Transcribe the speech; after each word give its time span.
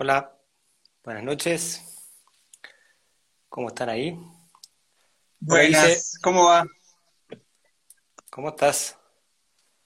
Hola, 0.00 0.32
buenas 1.02 1.24
noches. 1.24 1.82
¿Cómo 3.48 3.66
están 3.66 3.88
ahí? 3.88 4.16
Buenas, 5.40 6.16
¿cómo 6.22 6.44
va? 6.44 6.64
¿Cómo 8.30 8.50
estás? 8.50 8.96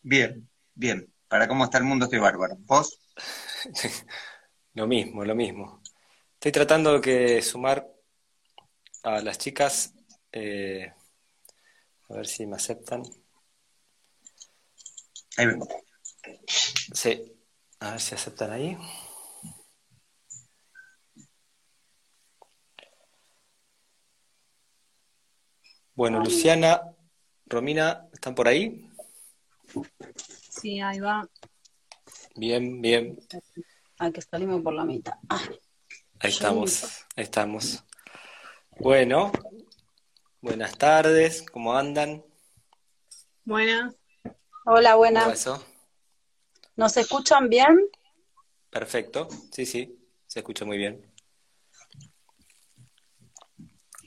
Bien, 0.03 0.47
bien. 0.75 1.11
Para 1.29 1.49
cómo 1.49 1.65
está 1.65 1.79
el 1.79 1.85
mundo 1.85 2.05
estoy 2.05 2.19
bárbaro. 2.19 2.57
¿Vos? 2.59 3.01
Lo 4.75 4.87
mismo, 4.87 5.25
lo 5.25 5.35
mismo. 5.35 5.81
Estoy 6.35 6.53
tratando 6.53 7.01
de 7.01 7.41
sumar 7.41 7.91
a 9.05 9.23
las 9.23 9.39
chicas, 9.39 9.95
eh, 10.31 10.93
a 12.11 12.15
ver 12.15 12.27
si 12.27 12.47
me 12.47 12.57
aceptan. 12.57 13.03
Ahí 15.39 15.47
vengo. 15.47 15.67
Sí, 16.93 17.35
a 17.81 17.93
ver 17.93 18.01
si 18.01 18.15
aceptan 18.15 18.51
ahí. 18.51 18.77
Bueno, 25.95 26.21
Luciana, 26.21 26.83
Romina, 27.47 28.09
¿están 28.13 28.35
por 28.35 28.49
ahí? 28.49 28.89
Sí, 30.49 30.81
ahí 30.81 31.01
va. 31.01 31.29
Bien, 32.35 32.81
bien. 32.81 33.19
Hay 33.99 34.13
que 34.13 34.23
salirme 34.23 34.59
por 34.61 34.73
la 34.73 34.85
mitad. 34.85 35.13
Ah, 35.29 35.43
Ahí 36.21 36.31
estamos, 36.31 37.05
ahí 37.17 37.25
estamos. 37.25 37.85
Bueno, 38.81 39.33
buenas 40.41 40.79
tardes, 40.79 41.43
¿cómo 41.43 41.77
andan? 41.77 42.25
Buenas. 43.45 43.95
Hola, 44.65 44.91
¿Cómo 44.93 44.99
va 44.99 44.99
buenas. 44.99 45.33
eso? 45.35 45.63
¿Nos 46.77 46.97
escuchan 46.97 47.49
bien? 47.51 47.79
Perfecto, 48.71 49.29
sí, 49.51 49.67
sí, 49.67 49.99
se 50.27 50.39
escucha 50.39 50.65
muy 50.65 50.79
bien. 50.79 51.12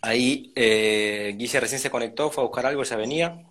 Ahí, 0.06 0.54
eh, 0.56 1.34
Guille 1.36 1.60
recién 1.60 1.82
se 1.82 1.90
conectó, 1.90 2.30
fue 2.30 2.44
a 2.44 2.46
buscar 2.46 2.68
algo, 2.68 2.84
ya 2.84 2.96
venía. 2.96 3.42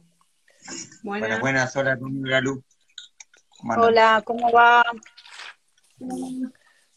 Buenas, 1.03 1.03
Buenas. 1.03 1.41
buenas. 1.41 1.77
Hola, 1.77 1.97
Romina 1.97 2.41
Lu. 2.41 2.63
¿Cómo 3.59 3.73
andan? 3.73 3.89
Hola, 3.89 4.23
¿cómo 4.25 4.53
va? 4.53 4.85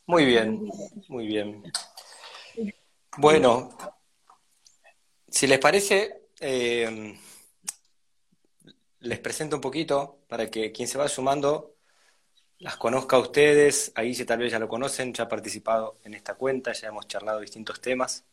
Muy 0.06 0.26
bien, 0.26 0.70
muy 1.08 1.26
bien. 1.26 1.64
Bueno, 3.18 3.76
si 5.28 5.48
les 5.48 5.58
parece, 5.58 6.28
eh, 6.40 7.18
les 9.00 9.20
presento 9.20 9.56
un 9.56 9.62
poquito 9.64 10.20
para 10.28 10.52
que 10.52 10.72
quien 10.72 10.88
se 10.88 11.00
va 11.00 11.08
sumando 11.08 11.74
las 12.60 12.78
conozca 12.78 13.16
a 13.16 13.22
ustedes. 13.22 13.92
A 13.96 14.04
Guille 14.04 14.24
tal 14.24 14.38
vez 14.38 14.52
ya 14.52 14.60
lo 14.60 14.70
conocen, 14.70 15.16
ya 15.16 15.24
ha 15.24 15.28
participado 15.28 15.98
en 16.04 16.14
esta 16.14 16.36
cuenta, 16.36 16.74
ya 16.74 16.90
hemos 16.90 17.08
charlado 17.08 17.40
distintos 17.40 17.82
temas. 17.82 18.24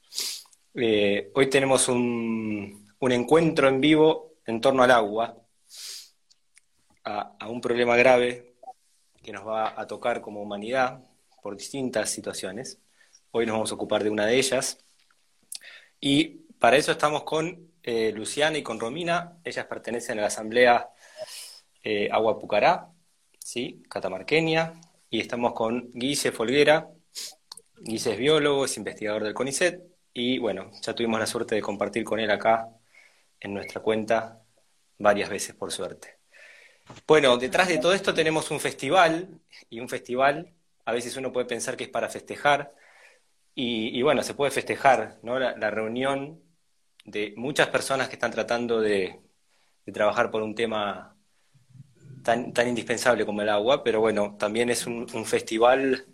Eh, 0.77 1.31
hoy 1.35 1.49
tenemos 1.49 1.89
un, 1.89 2.85
encuentro 3.01 3.69
en 3.69 3.81
vivo 3.81 4.35
en 4.45 4.61
torno 4.61 4.83
al 4.83 4.91
agua, 4.91 5.37
a, 7.05 7.37
a 7.39 7.49
un 7.49 7.61
problema 7.61 7.97
grave 7.97 8.57
que 9.23 9.33
nos 9.33 9.47
va 9.47 9.81
a 9.81 9.87
tocar 9.87 10.21
como 10.21 10.43
humanidad 10.43 11.01
por 11.43 11.57
distintas 11.57 12.11
situaciones. 12.11 12.81
Hoy 13.31 13.47
nos 13.47 13.55
vamos 13.55 13.71
a 13.71 13.75
ocupar 13.77 14.03
de 14.03 14.11
una 14.11 14.27
de 14.27 14.37
ellas. 14.37 14.79
Y 16.01 16.25
para 16.59 16.77
eso 16.77 16.91
estamos 16.93 17.23
con 17.23 17.71
eh, 17.83 18.11
Luciana 18.13 18.59
y 18.59 18.63
con 18.63 18.81
Romina. 18.81 19.39
Ellas 19.45 19.67
pertenecen 19.67 20.19
a 20.19 20.23
la 20.23 20.27
Asamblea 20.27 20.91
eh, 21.85 22.09
Agua 22.11 22.39
Pucará, 22.39 22.89
¿sí? 23.39 23.83
catamarqueña. 23.89 24.81
Y 25.09 25.21
estamos 25.21 25.53
con 25.53 25.91
Guille 25.93 26.33
Folguera. 26.33 26.89
Guille 27.77 28.13
es 28.13 28.19
biólogo, 28.19 28.65
es 28.65 28.77
investigador 28.77 29.23
del 29.23 29.35
CONICET. 29.35 29.94
Y 30.15 30.39
bueno, 30.39 30.71
ya 30.81 30.95
tuvimos 30.95 31.19
la 31.19 31.27
suerte 31.27 31.57
de 31.57 31.61
compartir 31.61 32.05
con 32.05 32.21
él 32.21 32.31
acá 32.31 32.71
en 33.41 33.53
nuestra 33.53 33.83
cuenta 33.83 34.41
varias 34.99 35.29
veces, 35.29 35.57
por 35.57 35.73
suerte. 35.73 36.19
Bueno, 37.07 37.37
detrás 37.37 37.69
de 37.69 37.79
todo 37.79 37.93
esto 37.95 38.15
tenemos 38.15 38.51
un 38.53 38.61
festival, 38.61 39.41
y 39.71 39.81
un 39.81 39.89
festival 39.89 40.55
a 40.85 40.93
veces 40.93 41.17
uno 41.17 41.33
puede 41.33 41.47
pensar 41.47 41.77
que 41.77 41.85
es 41.85 41.91
para 41.91 42.09
festejar, 42.09 42.75
y, 43.57 44.03
bueno, 44.03 44.23
se 44.23 44.35
puede 44.35 44.51
festejar, 44.51 45.19
¿no? 45.23 45.39
La, 45.39 45.71
reunión 45.71 46.43
de 47.05 47.35
muchas 47.37 47.69
personas 47.69 48.09
que 48.09 48.15
están 48.15 48.33
tratando 48.33 48.81
de, 48.81 49.21
trabajar 49.93 50.31
por 50.31 50.43
un 50.43 50.55
tema 50.55 51.17
tan, 52.25 52.53
tan 52.53 52.69
indispensable 52.69 53.27
como 53.27 53.43
el 53.43 53.49
agua, 53.49 53.85
pero 53.85 54.01
bueno, 54.01 54.37
también 54.39 54.71
es 54.71 54.87
un 54.87 55.27
festival 55.27 56.14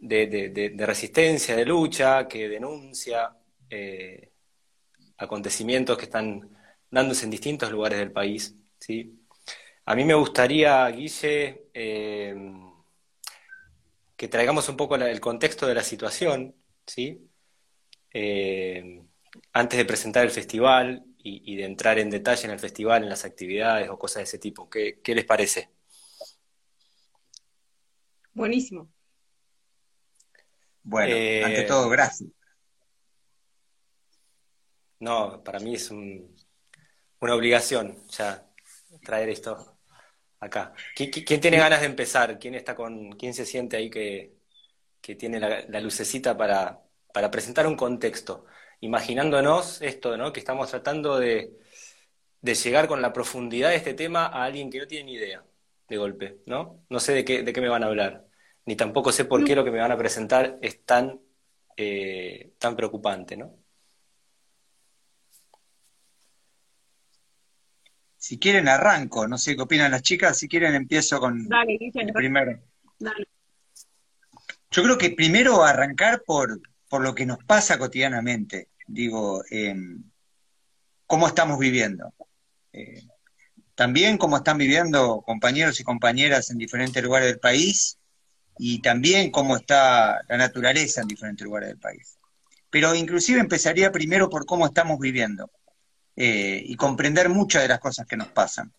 de, 0.00 0.26
de- 0.26 0.48
de- 0.70 0.86
resistencia, 0.86 1.56
de 1.56 1.64
lucha, 1.66 2.26
que 2.28 2.48
denuncia 2.48 3.36
eh, 3.68 4.32
acontecimientos 5.18 5.98
que 5.98 6.04
están 6.04 6.50
dándose 6.90 7.24
en 7.24 7.30
distintos 7.30 7.70
lugares 7.70 7.98
del 7.98 8.12
país, 8.12 8.56
¿sí? 8.78 9.16
A 9.86 9.94
mí 9.96 10.04
me 10.04 10.14
gustaría, 10.14 10.86
Guille, 10.88 11.68
eh, 11.74 12.34
que 14.16 14.28
traigamos 14.28 14.68
un 14.68 14.76
poco 14.76 14.96
el 14.96 15.20
contexto 15.20 15.66
de 15.66 15.74
la 15.74 15.82
situación, 15.82 16.54
¿sí? 16.86 17.30
Eh, 18.12 19.02
antes 19.52 19.78
de 19.78 19.84
presentar 19.84 20.24
el 20.24 20.30
festival 20.30 21.04
y, 21.18 21.52
y 21.52 21.56
de 21.56 21.64
entrar 21.64 21.98
en 21.98 22.10
detalle 22.10 22.44
en 22.46 22.50
el 22.52 22.58
festival, 22.60 23.02
en 23.04 23.08
las 23.10 23.24
actividades 23.24 23.88
o 23.90 23.98
cosas 23.98 24.18
de 24.18 24.24
ese 24.24 24.38
tipo. 24.38 24.68
¿Qué, 24.70 25.00
qué 25.02 25.14
les 25.14 25.24
parece? 25.24 25.70
Buenísimo. 28.34 28.90
Bueno, 30.82 31.14
Eh, 31.16 31.42
ante 31.44 31.62
todo, 31.64 31.88
gracias. 31.88 32.28
No, 35.00 35.42
para 35.42 35.60
mí 35.60 35.74
es 35.74 35.90
un- 35.90 36.34
una 37.20 37.34
obligación 37.34 37.96
ya 38.10 38.46
traer 39.04 39.30
esto 39.30 39.78
acá. 40.40 40.74
¿Qui- 40.96 41.10
qui- 41.12 41.24
¿Quién 41.26 41.40
tiene 41.40 41.58
ganas 41.58 41.80
de 41.80 41.86
empezar? 41.86 42.38
¿Quién 42.38 42.54
está 42.54 42.74
con, 42.76 43.12
quién 43.12 43.34
se 43.34 43.46
siente 43.46 43.76
ahí 43.76 43.90
que, 43.90 44.34
que 45.02 45.16
tiene 45.16 45.40
la, 45.40 45.64
la 45.68 45.80
lucecita 45.82 46.36
para, 46.36 46.80
para 47.14 47.30
presentar 47.32 47.66
un 47.66 47.76
contexto? 47.76 48.46
Imaginándonos 48.80 49.82
esto, 49.82 50.16
¿no? 50.18 50.32
Que 50.32 50.40
estamos 50.40 50.70
tratando 50.70 51.18
de, 51.18 51.58
de 52.42 52.54
llegar 52.54 52.88
con 52.88 53.02
la 53.02 53.12
profundidad 53.12 53.70
de 53.70 53.76
este 53.76 53.94
tema 53.94 54.26
a 54.26 54.44
alguien 54.44 54.70
que 54.70 54.78
no 54.80 54.88
tiene 54.88 55.04
ni 55.06 55.14
idea 55.14 55.44
de 55.88 55.98
golpe, 55.98 56.40
¿no? 56.46 56.84
No 56.90 57.00
sé 57.00 57.14
de 57.14 57.24
qué, 57.26 57.42
de 57.44 57.52
qué 57.54 57.60
me 57.62 57.68
van 57.70 57.84
a 57.84 57.88
hablar, 57.88 58.26
ni 58.66 58.76
tampoco 58.76 59.12
sé 59.12 59.24
por 59.24 59.44
qué 59.44 59.54
lo 59.54 59.64
que 59.64 59.70
me 59.70 59.80
van 59.80 59.92
a 59.92 59.96
presentar 59.98 60.58
es 60.62 60.84
tan, 60.84 61.20
eh, 61.76 62.52
tan 62.58 62.76
preocupante, 62.76 63.36
¿no? 63.36 63.54
Si 68.16 68.38
quieren, 68.38 68.68
arranco. 68.68 69.26
No 69.26 69.38
sé 69.38 69.56
qué 69.56 69.62
opinan 69.62 69.90
las 69.90 70.02
chicas. 70.02 70.36
Si 70.38 70.46
quieren, 70.46 70.74
empiezo 70.74 71.18
con 71.18 71.48
Dale, 71.48 71.78
el 71.94 72.12
primero. 72.12 72.60
dale. 72.98 73.26
Yo 74.70 74.82
creo 74.84 74.98
que 74.98 75.10
primero 75.10 75.64
arrancar 75.64 76.22
por, 76.24 76.60
por 76.88 77.02
lo 77.02 77.14
que 77.14 77.24
nos 77.26 77.42
pasa 77.44 77.78
cotidianamente. 77.78 78.68
Digo, 78.86 79.42
eh, 79.50 79.74
cómo 81.06 81.26
estamos 81.26 81.58
viviendo. 81.58 82.12
Eh, 82.72 83.02
también 83.74 84.18
cómo 84.18 84.36
están 84.36 84.58
viviendo 84.58 85.22
compañeros 85.22 85.80
y 85.80 85.84
compañeras 85.84 86.50
en 86.50 86.58
diferentes 86.58 87.02
lugares 87.02 87.28
del 87.28 87.40
país 87.40 87.98
y 88.62 88.82
también 88.82 89.30
cómo 89.30 89.56
está 89.56 90.20
la 90.28 90.36
naturaleza 90.36 91.00
en 91.00 91.08
diferentes 91.08 91.42
lugares 91.46 91.70
del 91.70 91.78
país. 91.78 92.18
Pero 92.68 92.94
inclusive 92.94 93.40
empezaría 93.40 93.90
primero 93.90 94.28
por 94.28 94.44
cómo 94.44 94.66
estamos 94.66 94.98
viviendo 94.98 95.50
eh, 96.14 96.62
y 96.66 96.76
comprender 96.76 97.30
muchas 97.30 97.62
de 97.62 97.68
las 97.68 97.80
cosas 97.80 98.06
que 98.06 98.18
nos 98.18 98.28
pasan. 98.28 98.70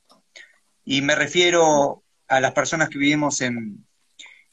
Y 0.85 1.01
me 1.01 1.15
refiero 1.15 2.03
a 2.27 2.39
las 2.39 2.51
personas 2.51 2.89
que 2.89 2.99
vivimos 2.99 3.41
en, 3.41 3.83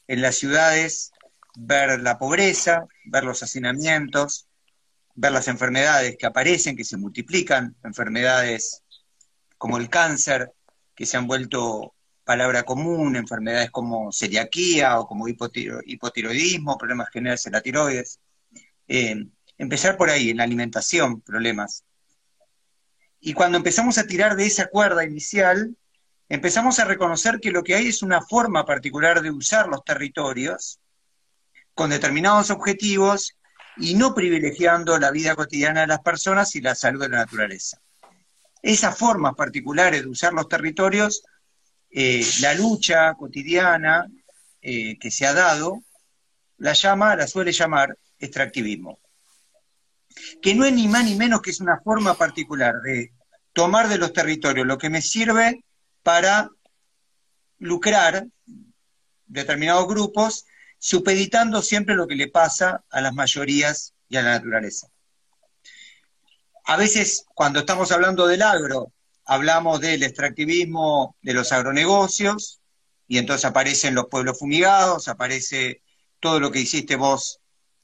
en 0.07 0.21
las 0.23 0.35
ciudades, 0.35 1.11
ver 1.55 2.01
la 2.01 2.17
pobreza, 2.17 2.87
ver 3.05 3.23
los 3.23 3.43
hacinamientos, 3.43 4.47
ver 5.13 5.31
las 5.31 5.47
enfermedades 5.47 6.17
que 6.17 6.25
aparecen, 6.25 6.75
que 6.75 6.83
se 6.83 6.97
multiplican, 6.97 7.75
enfermedades 7.83 8.81
como 9.59 9.77
el 9.77 9.89
cáncer, 9.89 10.51
que 10.95 11.05
se 11.05 11.17
han 11.17 11.27
vuelto 11.27 11.93
palabra 12.29 12.61
común, 12.61 13.15
enfermedades 13.15 13.71
como 13.71 14.11
celiaquía 14.11 14.99
o 14.99 15.07
como 15.07 15.27
hipotiro- 15.27 15.81
hipotiroidismo, 15.83 16.77
problemas 16.77 17.09
generales 17.09 17.43
en 17.47 17.53
la 17.53 17.61
tiroides. 17.61 18.19
Eh, 18.87 19.25
empezar 19.57 19.97
por 19.97 20.11
ahí, 20.11 20.29
en 20.29 20.37
la 20.37 20.43
alimentación, 20.43 21.21
problemas. 21.21 21.85
Y 23.19 23.33
cuando 23.33 23.57
empezamos 23.57 23.97
a 23.97 24.05
tirar 24.05 24.35
de 24.35 24.45
esa 24.45 24.67
cuerda 24.67 25.03
inicial, 25.03 25.75
empezamos 26.29 26.77
a 26.77 26.85
reconocer 26.85 27.39
que 27.39 27.49
lo 27.49 27.63
que 27.63 27.73
hay 27.73 27.87
es 27.87 28.03
una 28.03 28.21
forma 28.21 28.63
particular 28.63 29.23
de 29.23 29.31
usar 29.31 29.67
los 29.67 29.83
territorios 29.83 30.79
con 31.73 31.89
determinados 31.89 32.51
objetivos 32.51 33.35
y 33.75 33.95
no 33.95 34.13
privilegiando 34.13 34.99
la 34.99 35.09
vida 35.09 35.35
cotidiana 35.35 35.81
de 35.81 35.87
las 35.87 36.01
personas 36.01 36.55
y 36.55 36.61
la 36.61 36.75
salud 36.75 37.01
de 37.01 37.09
la 37.09 37.25
naturaleza. 37.25 37.81
Esas 38.61 38.95
formas 38.95 39.33
particulares 39.33 40.03
de 40.03 40.09
usar 40.09 40.33
los 40.33 40.47
territorios, 40.47 41.23
eh, 41.91 42.25
la 42.41 42.53
lucha 42.53 43.13
cotidiana 43.15 44.07
eh, 44.61 44.97
que 44.99 45.11
se 45.11 45.25
ha 45.25 45.33
dado, 45.33 45.83
la 46.57 46.73
llama, 46.73 47.15
la 47.15 47.27
suele 47.27 47.51
llamar 47.51 47.97
extractivismo. 48.19 48.99
Que 50.41 50.53
no 50.53 50.65
es 50.65 50.73
ni 50.73 50.87
más 50.87 51.05
ni 51.05 51.15
menos 51.15 51.41
que 51.41 51.51
es 51.51 51.61
una 51.61 51.79
forma 51.79 52.15
particular 52.15 52.75
de 52.81 53.13
tomar 53.53 53.87
de 53.87 53.97
los 53.97 54.13
territorios 54.13 54.67
lo 54.67 54.77
que 54.77 54.89
me 54.89 55.01
sirve 55.01 55.63
para 56.03 56.49
lucrar 57.59 58.25
determinados 59.25 59.87
grupos, 59.87 60.45
supeditando 60.77 61.61
siempre 61.61 61.95
lo 61.95 62.07
que 62.07 62.15
le 62.15 62.29
pasa 62.29 62.83
a 62.89 63.01
las 63.01 63.13
mayorías 63.13 63.93
y 64.07 64.17
a 64.17 64.21
la 64.21 64.31
naturaleza. 64.31 64.87
A 66.65 66.77
veces, 66.77 67.25
cuando 67.33 67.59
estamos 67.59 67.91
hablando 67.91 68.27
del 68.27 68.41
agro, 68.41 68.91
hablamos 69.29 69.79
del 69.79 70.01
extractivismo 70.01 71.15
de 71.21 71.33
los 71.35 71.51
agronegocios, 71.51 72.61
y 73.07 73.19
entonces 73.19 73.45
aparecen 73.45 73.93
los 73.93 74.07
pueblos 74.07 74.39
fumigados, 74.39 75.07
aparece 75.07 75.83
todo 76.19 76.39
lo 76.39 76.49
que 76.49 76.61
hiciste 76.61 76.95
vos, 76.95 77.39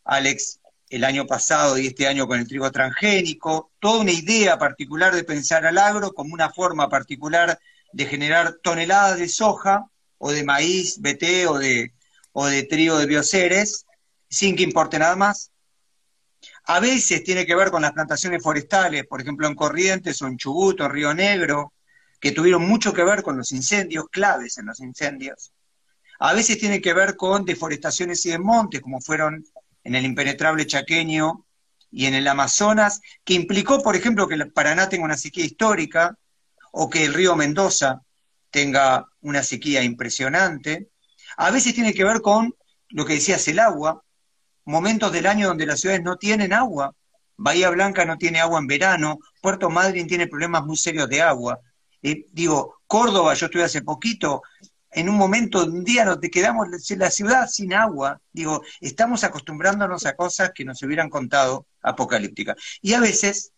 Alex, 0.05 0.59
el 0.89 1.03
año 1.03 1.27
pasado 1.27 1.77
y 1.77 1.85
este 1.85 2.07
año 2.07 2.25
con 2.25 2.39
el 2.39 2.47
trigo 2.47 2.71
transgénico, 2.71 3.69
toda 3.79 4.01
una 4.01 4.11
idea 4.11 4.57
particular 4.57 5.13
de 5.13 5.23
pensar 5.23 5.67
al 5.67 5.77
agro 5.77 6.13
como 6.13 6.33
una 6.33 6.49
forma 6.49 6.89
particular 6.89 7.59
de 7.93 8.05
generar 8.07 8.55
toneladas 8.63 9.19
de 9.19 9.29
soja 9.29 9.85
o 10.17 10.31
de 10.31 10.43
maíz, 10.43 10.99
BT 10.99 11.45
o 11.47 11.59
de, 11.59 11.93
o 12.31 12.47
de 12.47 12.63
trigo 12.63 12.97
de 12.97 13.05
bioceres, 13.05 13.85
sin 14.27 14.55
que 14.55 14.63
importe 14.63 14.97
nada 14.97 15.15
más. 15.15 15.51
A 16.67 16.79
veces 16.79 17.23
tiene 17.23 17.45
que 17.45 17.55
ver 17.55 17.69
con 17.69 17.83
las 17.83 17.91
plantaciones 17.91 18.41
forestales, 18.41 19.05
por 19.05 19.21
ejemplo 19.21 19.47
en 19.47 19.55
Corrientes 19.55 20.21
o 20.21 20.27
en 20.27 20.37
Chubut 20.37 20.81
o 20.81 20.89
Río 20.89 21.13
Negro, 21.13 21.73
que 22.19 22.31
tuvieron 22.31 22.67
mucho 22.67 22.93
que 22.93 23.03
ver 23.03 23.21
con 23.21 23.37
los 23.37 23.51
incendios, 23.51 24.05
claves 24.09 24.57
en 24.57 24.65
los 24.65 24.79
incendios. 24.79 25.51
A 26.19 26.33
veces 26.33 26.57
tiene 26.57 26.81
que 26.81 26.93
ver 26.93 27.15
con 27.15 27.45
deforestaciones 27.45 28.25
y 28.25 28.29
desmontes, 28.29 28.81
como 28.81 28.99
fueron 28.99 29.45
en 29.83 29.95
el 29.95 30.05
impenetrable 30.05 30.65
chaqueño 30.65 31.45
y 31.91 32.07
en 32.07 32.15
el 32.15 32.27
Amazonas, 32.27 33.01
que 33.23 33.35
implicó, 33.35 33.83
por 33.83 33.95
ejemplo, 33.95 34.27
que 34.27 34.35
el 34.35 34.51
Paraná 34.51 34.89
tenga 34.89 35.05
una 35.05 35.17
sequía 35.17 35.45
histórica 35.45 36.17
o 36.71 36.89
que 36.89 37.05
el 37.05 37.13
río 37.13 37.35
Mendoza 37.35 38.01
tenga 38.49 39.05
una 39.21 39.43
sequía 39.43 39.83
impresionante. 39.83 40.89
A 41.37 41.51
veces 41.51 41.73
tiene 41.75 41.93
que 41.93 42.03
ver 42.03 42.21
con 42.21 42.55
lo 42.89 43.05
que 43.05 43.13
decías, 43.13 43.47
el 43.49 43.59
agua, 43.59 44.01
momentos 44.65 45.11
del 45.11 45.27
año 45.27 45.47
donde 45.47 45.65
las 45.65 45.79
ciudades 45.79 46.03
no 46.03 46.17
tienen 46.17 46.53
agua. 46.53 46.93
Bahía 47.37 47.69
Blanca 47.69 48.05
no 48.05 48.17
tiene 48.17 48.39
agua 48.39 48.59
en 48.59 48.67
verano, 48.67 49.19
Puerto 49.41 49.69
Madryn 49.69 50.07
tiene 50.07 50.27
problemas 50.27 50.65
muy 50.65 50.77
serios 50.77 51.09
de 51.09 51.21
agua. 51.21 51.59
Eh, 52.01 52.25
digo, 52.31 52.77
Córdoba, 52.87 53.33
yo 53.33 53.47
estuve 53.47 53.63
hace 53.63 53.81
poquito, 53.81 54.41
en 54.95 55.09
un 55.09 55.17
momento, 55.17 55.65
un 55.65 55.83
día 55.83 56.05
nos 56.05 56.19
quedamos 56.19 56.67
la 56.69 57.11
ciudad 57.11 57.47
sin 57.49 57.73
agua. 57.73 58.21
Digo, 58.31 58.63
estamos 58.79 59.25
acostumbrándonos 59.25 60.05
a 60.05 60.15
cosas 60.15 60.51
que 60.55 60.63
nos 60.63 60.81
hubieran 60.83 61.09
contado 61.09 61.67
apocalípticas. 61.81 62.55
Y 62.81 62.93
a 62.93 63.01
veces, 63.01 63.51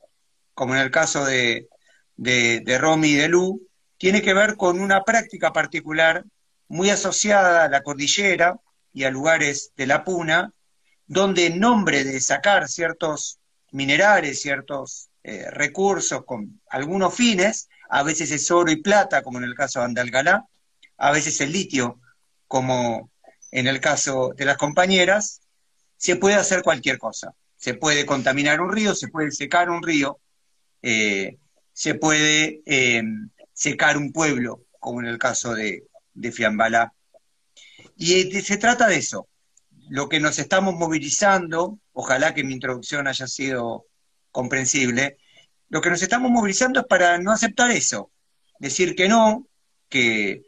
como 0.55 0.73
en 0.73 0.81
el 0.81 0.89
caso 0.89 1.23
de, 1.25 1.67
de, 2.15 2.77
Romy 2.79 3.09
y 3.09 3.15
de 3.15 3.27
Lu, 3.27 3.61
tiene 3.99 4.23
que 4.23 4.33
ver 4.33 4.57
con 4.57 4.79
una 4.79 5.03
práctica 5.03 5.53
particular 5.53 6.25
muy 6.69 6.89
asociada 6.89 7.65
a 7.65 7.69
la 7.69 7.83
cordillera 7.83 8.59
y 8.91 9.03
a 9.03 9.11
lugares 9.11 9.73
de 9.77 9.85
la 9.85 10.03
puna, 10.03 10.51
donde 11.07 11.47
en 11.47 11.59
nombre 11.59 12.03
de 12.03 12.19
sacar 12.19 12.67
ciertos 12.67 13.39
minerales, 13.71 14.41
ciertos 14.41 15.09
eh, 15.23 15.49
recursos 15.51 16.23
con 16.25 16.61
algunos 16.69 17.15
fines, 17.15 17.69
a 17.89 18.03
veces 18.03 18.31
es 18.31 18.51
oro 18.51 18.71
y 18.71 18.81
plata, 18.81 19.21
como 19.23 19.37
en 19.39 19.45
el 19.45 19.55
caso 19.55 19.79
de 19.79 19.85
Andalgalá, 19.85 20.45
a 20.97 21.11
veces 21.11 21.39
el 21.41 21.51
litio, 21.51 21.99
como 22.47 23.09
en 23.51 23.67
el 23.67 23.79
caso 23.79 24.33
de 24.35 24.45
las 24.45 24.57
compañeras, 24.57 25.41
se 25.95 26.15
puede 26.17 26.35
hacer 26.35 26.61
cualquier 26.61 26.97
cosa. 26.97 27.33
Se 27.55 27.73
puede 27.73 28.05
contaminar 28.05 28.61
un 28.61 28.71
río, 28.71 28.93
se 28.93 29.07
puede 29.07 29.31
secar 29.31 29.69
un 29.69 29.81
río, 29.81 30.19
eh, 30.81 31.37
se 31.73 31.95
puede 31.95 32.61
eh, 32.65 33.03
secar 33.53 33.97
un 33.97 34.11
pueblo, 34.11 34.63
como 34.79 35.01
en 35.01 35.07
el 35.07 35.17
caso 35.17 35.53
de, 35.53 35.87
de 36.13 36.31
Fiambalá. 36.31 36.93
Y 37.95 38.31
se 38.41 38.57
trata 38.57 38.87
de 38.87 38.97
eso. 38.97 39.27
Lo 39.89 40.09
que 40.09 40.19
nos 40.19 40.39
estamos 40.39 40.75
movilizando, 40.75 41.79
ojalá 41.93 42.33
que 42.33 42.43
mi 42.43 42.53
introducción 42.53 43.07
haya 43.07 43.27
sido 43.27 43.85
comprensible, 44.31 45.17
lo 45.69 45.81
que 45.81 45.89
nos 45.89 46.01
estamos 46.01 46.31
movilizando 46.31 46.81
es 46.81 46.85
para 46.85 47.17
no 47.17 47.31
aceptar 47.31 47.71
eso, 47.71 48.11
decir 48.59 48.95
que 48.95 49.07
no, 49.07 49.47
que 49.89 50.43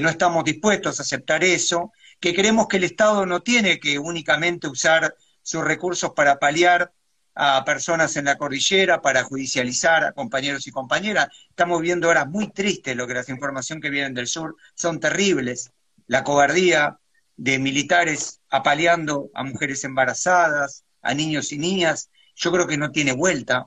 no 0.00 0.08
estamos 0.08 0.44
dispuestos 0.44 0.98
a 0.98 1.02
aceptar 1.02 1.44
eso, 1.44 1.92
que 2.20 2.34
creemos 2.34 2.68
que 2.68 2.76
el 2.76 2.84
Estado 2.84 3.26
no 3.26 3.40
tiene 3.40 3.80
que 3.80 3.98
únicamente 3.98 4.68
usar 4.68 5.14
sus 5.42 5.64
recursos 5.64 6.12
para 6.14 6.38
paliar 6.38 6.92
a 7.34 7.64
personas 7.64 8.16
en 8.16 8.26
la 8.26 8.36
cordillera, 8.36 9.00
para 9.00 9.24
judicializar 9.24 10.04
a 10.04 10.12
compañeros 10.12 10.66
y 10.66 10.70
compañeras. 10.70 11.28
Estamos 11.48 11.80
viendo 11.80 12.08
horas 12.08 12.28
muy 12.28 12.50
tristes 12.50 12.94
lo 12.94 13.06
que 13.06 13.14
las 13.14 13.28
informaciones 13.28 13.82
que 13.82 13.90
vienen 13.90 14.14
del 14.14 14.26
sur 14.26 14.56
son 14.74 15.00
terribles. 15.00 15.72
La 16.06 16.24
cobardía 16.24 16.98
de 17.36 17.58
militares 17.58 18.41
apaleando 18.52 19.30
a 19.34 19.42
mujeres 19.42 19.82
embarazadas, 19.82 20.84
a 21.00 21.14
niños 21.14 21.50
y 21.52 21.58
niñas, 21.58 22.10
yo 22.36 22.52
creo 22.52 22.66
que 22.66 22.76
no 22.76 22.92
tiene 22.92 23.12
vuelta, 23.12 23.66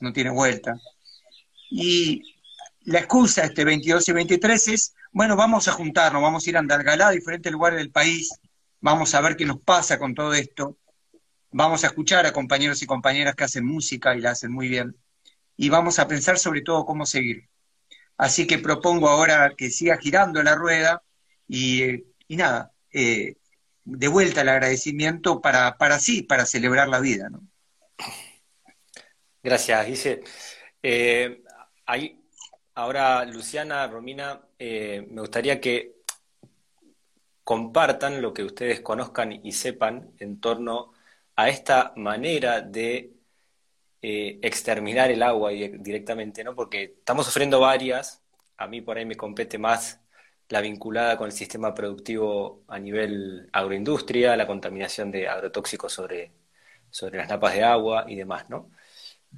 no 0.00 0.12
tiene 0.12 0.30
vuelta. 0.30 0.74
Y 1.70 2.22
la 2.82 3.00
excusa 3.00 3.44
este 3.44 3.64
22 3.64 4.08
y 4.08 4.12
23 4.12 4.68
es 4.68 4.94
bueno, 5.14 5.36
vamos 5.36 5.68
a 5.68 5.72
juntarnos, 5.72 6.20
vamos 6.20 6.44
a 6.44 6.50
ir 6.50 6.56
a 6.56 6.58
Andalgalá, 6.58 7.08
a 7.08 7.12
diferentes 7.12 7.52
lugares 7.52 7.78
del 7.78 7.92
país, 7.92 8.32
vamos 8.80 9.14
a 9.14 9.20
ver 9.20 9.36
qué 9.36 9.46
nos 9.46 9.60
pasa 9.60 9.96
con 9.96 10.12
todo 10.12 10.34
esto, 10.34 10.76
vamos 11.52 11.84
a 11.84 11.86
escuchar 11.86 12.26
a 12.26 12.32
compañeros 12.32 12.82
y 12.82 12.86
compañeras 12.86 13.36
que 13.36 13.44
hacen 13.44 13.64
música 13.64 14.16
y 14.16 14.20
la 14.20 14.32
hacen 14.32 14.50
muy 14.50 14.66
bien, 14.66 14.96
y 15.56 15.68
vamos 15.68 16.00
a 16.00 16.08
pensar 16.08 16.36
sobre 16.36 16.62
todo 16.62 16.84
cómo 16.84 17.06
seguir. 17.06 17.48
Así 18.16 18.44
que 18.48 18.58
propongo 18.58 19.08
ahora 19.08 19.54
que 19.56 19.70
siga 19.70 19.98
girando 19.98 20.42
la 20.42 20.56
rueda 20.56 21.04
y, 21.46 22.02
nada, 22.28 22.72
eh, 22.92 23.36
de 23.84 24.08
vuelta 24.08 24.40
el 24.40 24.48
agradecimiento 24.48 25.40
para, 25.40 25.76
para 25.76 25.98
sí, 25.98 26.22
para 26.22 26.46
celebrar 26.46 26.88
la 26.88 27.00
vida. 27.00 27.28
¿no? 27.28 27.42
Gracias, 29.42 29.86
Dice. 29.86 30.22
Eh, 30.82 31.42
ahora, 32.74 33.24
Luciana, 33.24 33.86
Romina, 33.86 34.40
eh, 34.58 35.06
me 35.10 35.20
gustaría 35.20 35.60
que 35.60 35.94
compartan 37.42 38.22
lo 38.22 38.32
que 38.32 38.42
ustedes 38.42 38.80
conozcan 38.80 39.32
y 39.32 39.52
sepan 39.52 40.12
en 40.18 40.40
torno 40.40 40.92
a 41.36 41.48
esta 41.48 41.92
manera 41.96 42.62
de 42.62 43.12
eh, 44.00 44.38
exterminar 44.42 45.10
el 45.10 45.22
agua 45.22 45.50
directamente, 45.50 46.42
¿no? 46.44 46.54
Porque 46.54 46.84
estamos 46.98 47.26
sufriendo 47.26 47.60
varias, 47.60 48.22
a 48.56 48.66
mí 48.66 48.80
por 48.80 48.96
ahí 48.96 49.04
me 49.04 49.16
compete 49.16 49.58
más 49.58 50.00
la 50.48 50.60
vinculada 50.60 51.16
con 51.16 51.26
el 51.26 51.32
sistema 51.32 51.74
productivo 51.74 52.62
a 52.68 52.78
nivel 52.78 53.48
agroindustria, 53.52 54.36
la 54.36 54.46
contaminación 54.46 55.10
de 55.10 55.28
agrotóxicos 55.28 55.92
sobre, 55.92 56.32
sobre 56.90 57.18
las 57.18 57.28
napas 57.28 57.54
de 57.54 57.64
agua 57.64 58.04
y 58.08 58.16
demás, 58.16 58.48
¿no? 58.50 58.70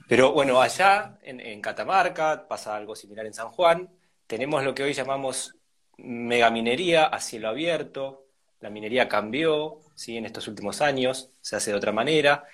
Pero 0.09 0.33
bueno, 0.33 0.61
allá 0.61 1.19
en 1.23 1.61
Catamarca 1.63 2.47
pasa 2.49 2.77
algo 2.77 2.95
similar 2.95 3.25
en 3.25 3.33
San 3.33 3.49
Juan, 3.49 3.89
tenemos 4.27 4.65
lo 4.65 4.75
que 4.75 4.83
hoy 4.83 4.93
llamamos 4.93 5.55
megaminería 5.99 7.07
a 7.07 7.21
cielo 7.21 7.49
abierto. 7.49 8.27
La 8.61 8.71
minería 8.71 9.09
cambió 9.09 9.81
¿sí? 9.95 10.17
en 10.17 10.27
estos 10.27 10.49
últimos 10.49 10.81
años, 10.81 11.31
se 11.41 11.57
hace 11.57 11.71
de 11.71 11.77
otra 11.77 11.93
manera. 11.93 12.45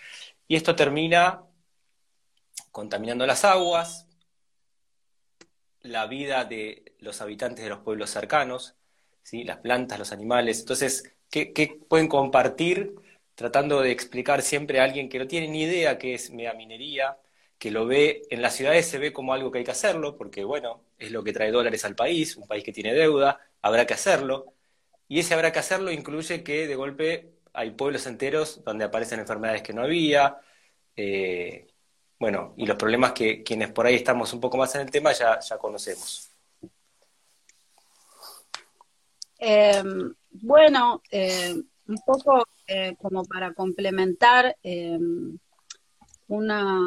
Y 0.46 0.56
esto 0.56 0.76
termina 0.76 1.42
contaminando 2.70 3.26
las 3.26 3.44
aguas, 3.44 4.06
la 5.82 6.06
vida 6.06 6.44
de 6.44 6.94
los 6.98 7.20
habitantes 7.20 7.64
de 7.64 7.70
los 7.70 7.80
pueblos 7.80 8.10
cercanos, 8.10 8.76
¿sí? 9.22 9.44
las 9.44 9.58
plantas, 9.58 9.98
los 9.98 10.12
animales. 10.12 10.60
Entonces, 10.60 11.14
¿qué, 11.30 11.52
¿qué, 11.52 11.80
pueden 11.88 12.08
compartir 12.08 12.94
tratando 13.34 13.80
de 13.80 13.90
explicar 13.90 14.42
siempre 14.42 14.80
a 14.80 14.84
alguien 14.84 15.08
que 15.08 15.18
no 15.18 15.26
tiene 15.26 15.48
ni 15.48 15.62
idea 15.62 15.98
qué 15.98 16.14
es 16.14 16.30
megaminería, 16.30 17.18
que 17.58 17.70
lo 17.70 17.86
ve 17.86 18.22
en 18.30 18.42
las 18.42 18.54
ciudades 18.56 18.86
se 18.86 18.98
ve 18.98 19.12
como 19.12 19.32
algo 19.34 19.50
que 19.50 19.58
hay 19.58 19.64
que 19.64 19.70
hacerlo, 19.70 20.16
porque 20.16 20.44
bueno, 20.44 20.84
es 20.98 21.12
lo 21.12 21.24
que 21.24 21.32
trae 21.32 21.50
dólares 21.50 21.84
al 21.84 21.94
país, 21.96 22.36
un 22.36 22.46
país 22.46 22.64
que 22.64 22.72
tiene 22.72 22.92
deuda, 22.94 23.40
habrá 23.62 23.86
que 23.86 23.94
hacerlo. 23.94 24.54
Y 25.08 25.20
ese 25.20 25.34
habrá 25.34 25.52
que 25.52 25.58
hacerlo 25.60 25.92
incluye 25.92 26.42
que 26.42 26.66
de 26.66 26.74
golpe 26.76 27.32
hay 27.52 27.72
pueblos 27.72 28.06
enteros 28.06 28.64
donde 28.64 28.84
aparecen 28.84 29.20
enfermedades 29.20 29.62
que 29.62 29.72
no 29.72 29.82
había, 29.82 30.38
eh, 30.96 31.71
bueno, 32.22 32.54
y 32.56 32.66
los 32.66 32.76
problemas 32.76 33.10
que 33.14 33.42
quienes 33.42 33.72
por 33.72 33.84
ahí 33.84 33.96
estamos 33.96 34.32
un 34.32 34.38
poco 34.38 34.56
más 34.56 34.72
en 34.76 34.82
el 34.82 34.92
tema 34.92 35.10
ya, 35.12 35.40
conocemos. 35.58 36.30
Em, 39.40 40.14
bueno, 40.30 41.02
em, 41.10 41.64
un 41.88 41.98
poco 42.06 42.46
eh, 42.68 42.94
como 43.02 43.24
para 43.24 43.52
complementar 43.54 44.56
em, 44.62 45.36
una, 46.28 46.78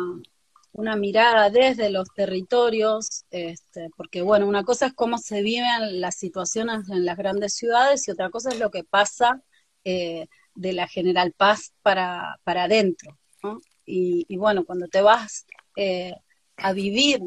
una 0.72 0.96
mirada 0.96 1.50
desde 1.50 1.90
los 1.90 2.08
territorios, 2.16 3.26
este, 3.30 3.90
porque 3.98 4.22
bueno, 4.22 4.48
una 4.48 4.64
cosa 4.64 4.86
es 4.86 4.94
cómo 4.94 5.18
se 5.18 5.42
viven 5.42 6.00
las 6.00 6.16
situaciones 6.16 6.90
en 6.90 7.04
las 7.04 7.18
grandes 7.18 7.56
ciudades 7.56 8.08
y 8.08 8.12
otra 8.12 8.30
cosa 8.30 8.52
es 8.52 8.60
lo 8.60 8.72
que 8.72 8.86
pasa 8.86 9.42
eh, 9.84 10.28
de 10.56 10.72
la 10.72 10.88
General 10.88 11.34
Paz 11.34 11.74
para, 11.82 12.40
para 12.46 12.64
adentro. 12.64 13.20
Y, 13.86 14.36
bueno, 14.38 14.66
cuando 14.66 14.88
te 14.88 15.02
vas 15.02 15.46
eh, 15.76 16.14
a 16.58 16.74
vivir 16.74 17.22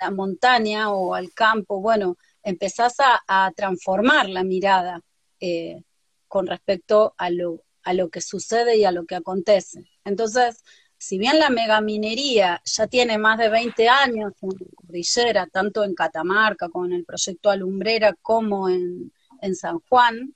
a 0.00 0.04
la 0.06 0.10
montaña 0.10 0.92
o 0.92 1.14
al 1.14 1.32
campo, 1.32 1.80
bueno, 1.80 2.16
empezás 2.42 2.96
a, 2.98 3.50
transformar 3.56 4.28
la 4.28 4.44
mirada 4.44 5.00
eh, 5.40 5.82
con 6.28 6.46
respecto 6.46 7.14
a 7.16 7.30
lo, 7.30 7.62
a 7.82 7.94
lo 7.94 8.08
que 8.10 8.20
sucede 8.20 8.76
y 8.76 8.84
a 8.84 8.92
lo 8.92 9.06
que 9.06 9.16
acontece. 9.16 9.84
Entonces, 10.04 10.62
si 11.04 11.18
bien 11.18 11.38
la 11.38 11.50
megaminería 11.50 12.62
ya 12.64 12.86
tiene 12.86 13.18
más 13.18 13.38
de 13.38 13.50
20 13.50 13.88
años 13.88 14.32
en 14.40 14.50
cordillera, 14.74 15.46
tanto 15.46 15.84
en 15.84 15.94
Catamarca 15.94 16.68
como 16.68 16.86
en 16.86 16.92
el 16.94 17.04
proyecto 17.04 17.50
Alumbrera 17.50 18.14
como 18.22 18.68
en, 18.68 19.12
San 19.54 19.80
Juan, 19.90 20.34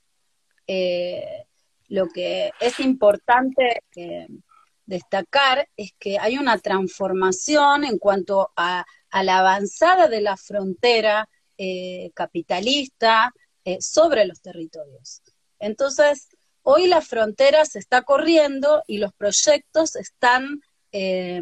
eh, 0.66 1.46
lo 1.88 2.08
que 2.08 2.50
es 2.60 2.78
importante 2.80 3.82
destacar 4.88 5.68
es 5.76 5.92
que 5.98 6.18
hay 6.18 6.38
una 6.38 6.58
transformación 6.58 7.84
en 7.84 7.98
cuanto 7.98 8.50
a, 8.56 8.84
la 9.22 9.38
avanzada 9.38 10.08
de 10.08 10.20
la 10.20 10.36
frontera 10.36 11.28
eh, 11.56 12.10
capitalista 12.14 13.32
sobre 13.80 14.24
los 14.24 14.40
territorios. 14.40 15.22
Entonces, 15.58 16.28
Hoy 16.70 16.86
la 16.86 17.00
frontera 17.00 17.64
se 17.64 17.78
está 17.78 18.02
corriendo 18.02 18.84
y 18.86 18.98
los 18.98 19.14
proyectos 19.14 19.96
están 19.96 20.60
eh, 20.92 21.40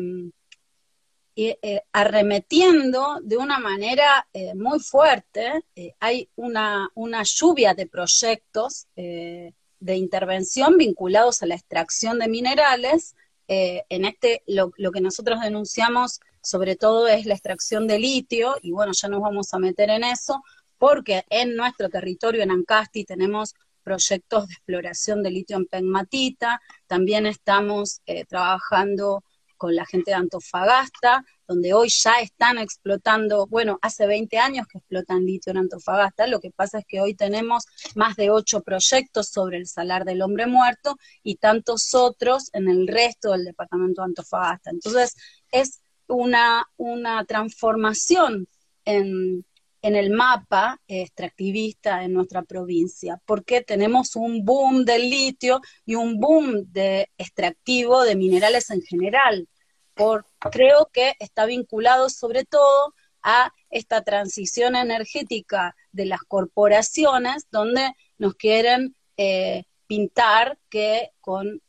eh, 1.35 1.83
arremetiendo 1.91 3.19
de 3.25 3.37
una 3.37 3.59
manera 3.59 4.29
eh, 4.33 4.55
muy 4.55 4.79
fuerte. 4.79 5.65
hay 5.99 6.29
una, 6.37 6.89
lluvia 7.25 7.75
de 7.75 7.89
proyectos 7.89 8.87
de 8.95 9.97
intervención 9.97 10.77
vinculados 10.77 11.43
a 11.43 11.47
la 11.47 11.57
extracción 11.57 12.21
de 12.21 12.29
minerales. 12.29 13.17
En 13.49 14.05
este, 14.05 14.43
lo, 14.47 14.73
lo 14.77 14.91
que 14.93 15.01
nosotros 15.01 15.41
denunciamos 15.41 16.21
sobre 16.47 16.77
todo 16.77 17.09
es 17.09 17.27
la 17.27 17.35
extracción 17.35 17.89
de 17.89 17.99
litio, 17.99 18.55
y 18.63 18.71
bueno, 18.71 18.93
ya 18.93 19.09
nos 19.09 19.21
vamos 19.21 19.53
a 19.53 19.59
meter 19.59 19.91
en 19.91 20.05
eso, 20.05 20.45
porque 20.79 21.25
en 21.29 21.57
nuestro 21.57 21.89
territorio, 21.89 22.43
en 22.43 22.53
Ancasti, 22.53 23.05
tenemos 23.05 23.55
proyectos 23.83 24.47
de 24.47 24.55
exploración 24.55 25.25
de 25.25 25.33
litio 25.33 25.57
en 25.57 25.67
pegmatita, 25.67 26.61
también 26.87 27.27
estamos 27.27 28.01
eh, 28.07 28.25
trabajando 28.27 29.25
con 29.57 29.75
la 29.75 29.85
gente 29.87 30.13
de 30.13 30.19
Antofagasta, 30.19 31.25
donde 31.47 31.73
hoy 31.75 31.89
ya 31.89 32.21
están 32.21 32.59
explotando, 32.59 33.47
bueno, 33.47 33.79
hace 33.83 34.07
20 34.07 34.39
años 34.39 34.67
que 34.67 34.79
explotan 34.79 35.25
litio 35.25 35.51
en 35.53 35.59
Antofagasta, 35.59 36.27
lo 36.27 36.41
que 36.41 36.51
pasa 36.51 36.79
es 36.79 36.85
que 36.87 37.01
hoy 37.01 37.15
tenemos 37.15 37.65
más 37.95 38.17
de 38.17 38.31
ocho 38.31 38.63
proyectos 38.63 39.29
sobre 39.29 39.59
el 39.59 39.67
salar 39.67 40.05
del 40.05 40.23
hombre 40.23 40.47
muerto 40.47 40.97
y 41.23 41.37
tantos 41.37 41.95
otros 41.95 42.51
en 42.53 42.69
el 42.69 42.87
resto 42.87 43.33
del 43.33 43.45
departamento 43.45 44.03
de 44.03 44.07
Antofagasta. 44.07 44.71
Entonces, 44.71 45.15
es 45.51 45.81
una, 46.09 46.65
una 46.77 47.25
transformación 47.25 48.49
en, 48.85 49.45
en 49.83 49.97
el 49.97 50.11
mapa 50.11 50.81
extractivista 50.89 52.03
en 52.03 52.13
nuestra 52.13 52.43
provincia, 52.43 53.21
porque 53.25 53.61
tenemos 53.61 54.17
un 54.17 54.45
boom 54.45 54.85
del 54.85 55.09
litio 55.09 55.61
y 55.85 55.95
un 55.95 56.19
boom 56.19 56.73
de 56.73 57.09
extractivo 57.19 58.03
de 58.03 58.17
minerales 58.17 58.71
en 58.71 58.83
general. 58.83 59.49
Por, 59.95 60.27
creo 60.51 60.89
que 60.93 61.15
está 61.19 61.47
vinculado 61.47 62.09
sobre 62.11 62.45
todo 62.45 62.95
a 63.23 63.53
esta 63.71 64.03
transición 64.03 64.77
energética 64.77 65.75
de 65.93 66.07
las 66.07 66.21
corporaciones 66.21 67.47
donde 67.51 67.93
nos 68.19 68.35
quieren 68.35 68.95
eh, 69.17 69.65
pintar 69.87 70.59
que 70.69 71.11
con 71.21 71.61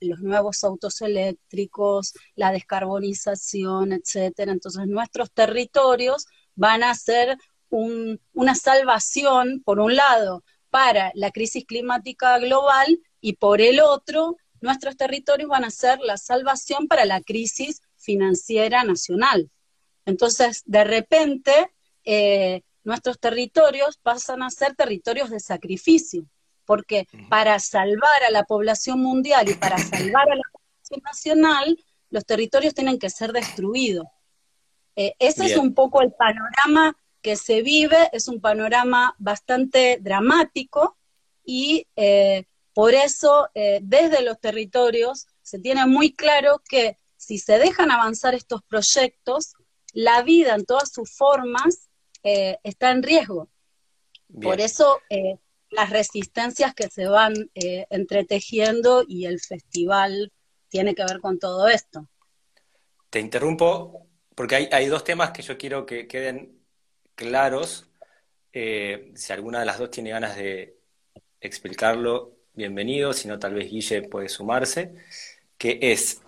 los 0.00 0.20
nuevos 0.20 0.64
autos 0.64 1.00
eléctricos, 1.02 2.14
la 2.34 2.52
descarbonización, 2.52 3.92
etcétera, 3.92 4.52
entonces 4.52 4.86
nuestros 4.86 5.30
territorios 5.32 6.26
van 6.54 6.82
a 6.82 6.94
ser 6.94 7.36
una 7.70 8.54
salvación, 8.54 9.62
por 9.64 9.80
un 9.80 9.96
lado, 9.96 10.44
para 10.70 11.10
la 11.14 11.30
crisis 11.30 11.64
climática 11.64 12.38
global 12.38 13.00
y 13.20 13.34
por 13.34 13.60
el 13.60 13.80
otro, 13.80 14.36
nuestros 14.66 14.96
territorios 14.96 15.48
van 15.48 15.64
a 15.64 15.70
ser 15.70 15.98
la 16.00 16.18
salvación 16.18 16.86
para 16.88 17.04
la 17.06 17.20
crisis 17.22 17.80
financiera 17.96 18.84
nacional. 18.84 19.50
Entonces, 20.04 20.62
de 20.66 20.84
repente, 20.84 21.70
eh, 22.04 22.62
nuestros 22.84 23.18
territorios 23.18 23.96
pasan 23.96 24.42
a 24.42 24.50
ser 24.50 24.74
territorios 24.74 25.30
de 25.30 25.40
sacrificio 25.40 26.26
porque 26.66 27.06
para 27.30 27.58
salvar 27.58 28.24
a 28.28 28.30
la 28.30 28.42
población 28.42 29.00
mundial 29.00 29.48
y 29.48 29.54
para 29.54 29.78
salvar 29.78 30.30
a 30.30 30.34
la 30.34 30.42
población 30.52 31.00
nacional, 31.04 31.78
los 32.10 32.26
territorios 32.26 32.74
tienen 32.74 32.98
que 32.98 33.08
ser 33.08 33.32
destruidos. 33.32 34.06
Eh, 34.96 35.14
ese 35.18 35.46
es 35.46 35.56
un 35.56 35.74
poco 35.74 36.02
el 36.02 36.12
panorama 36.12 36.96
que 37.22 37.36
se 37.36 37.62
vive, 37.62 38.10
es 38.12 38.28
un 38.28 38.40
panorama 38.40 39.14
bastante 39.18 39.98
dramático 40.00 40.96
y 41.44 41.86
eh, 41.96 42.44
por 42.76 42.92
eso 42.92 43.48
eh, 43.54 43.80
desde 43.82 44.20
los 44.20 44.38
territorios 44.38 45.26
se 45.40 45.58
tiene 45.58 45.86
muy 45.86 46.12
claro 46.12 46.60
que 46.68 46.98
si 47.16 47.38
se 47.38 47.58
dejan 47.58 47.90
avanzar 47.90 48.34
estos 48.34 48.62
proyectos, 48.64 49.54
la 49.94 50.22
vida 50.22 50.54
en 50.54 50.66
todas 50.66 50.92
sus 50.92 51.10
formas 51.10 51.88
está 52.22 52.90
en 52.90 53.04
riesgo. 53.04 53.48
Por 54.42 54.60
eso 54.60 54.98
las 55.70 55.90
resistencias 55.90 56.74
que 56.74 56.88
se 56.88 57.06
van 57.06 57.34
eh, 57.54 57.86
entretejiendo 57.90 59.04
y 59.06 59.26
el 59.26 59.40
festival 59.40 60.32
tiene 60.68 60.94
que 60.94 61.04
ver 61.04 61.20
con 61.20 61.38
todo 61.38 61.68
esto. 61.68 62.08
Te 63.10 63.20
interrumpo 63.20 64.06
porque 64.34 64.68
hay, 64.70 64.86
dos 64.86 65.04
temas 65.04 65.30
que 65.30 65.42
yo 65.42 65.56
quiero 65.56 65.86
que 65.86 66.06
queden 66.06 66.62
claros. 67.14 67.90
Eh, 68.52 69.12
si 69.14 69.32
alguna 69.32 69.60
de 69.60 69.66
las 69.66 69.78
dos 69.78 69.90
tiene 69.90 70.10
ganas 70.10 70.36
de 70.36 70.78
explicarlo, 71.40 72.35
bienvenido, 72.56 73.12
si 73.12 73.28
no 73.28 73.38
tal 73.38 73.54
vez 73.54 73.70
Guille 73.70 74.02
puede 74.02 74.28
sumarse, 74.28 74.94
que 75.58 75.78
es, 75.80 76.22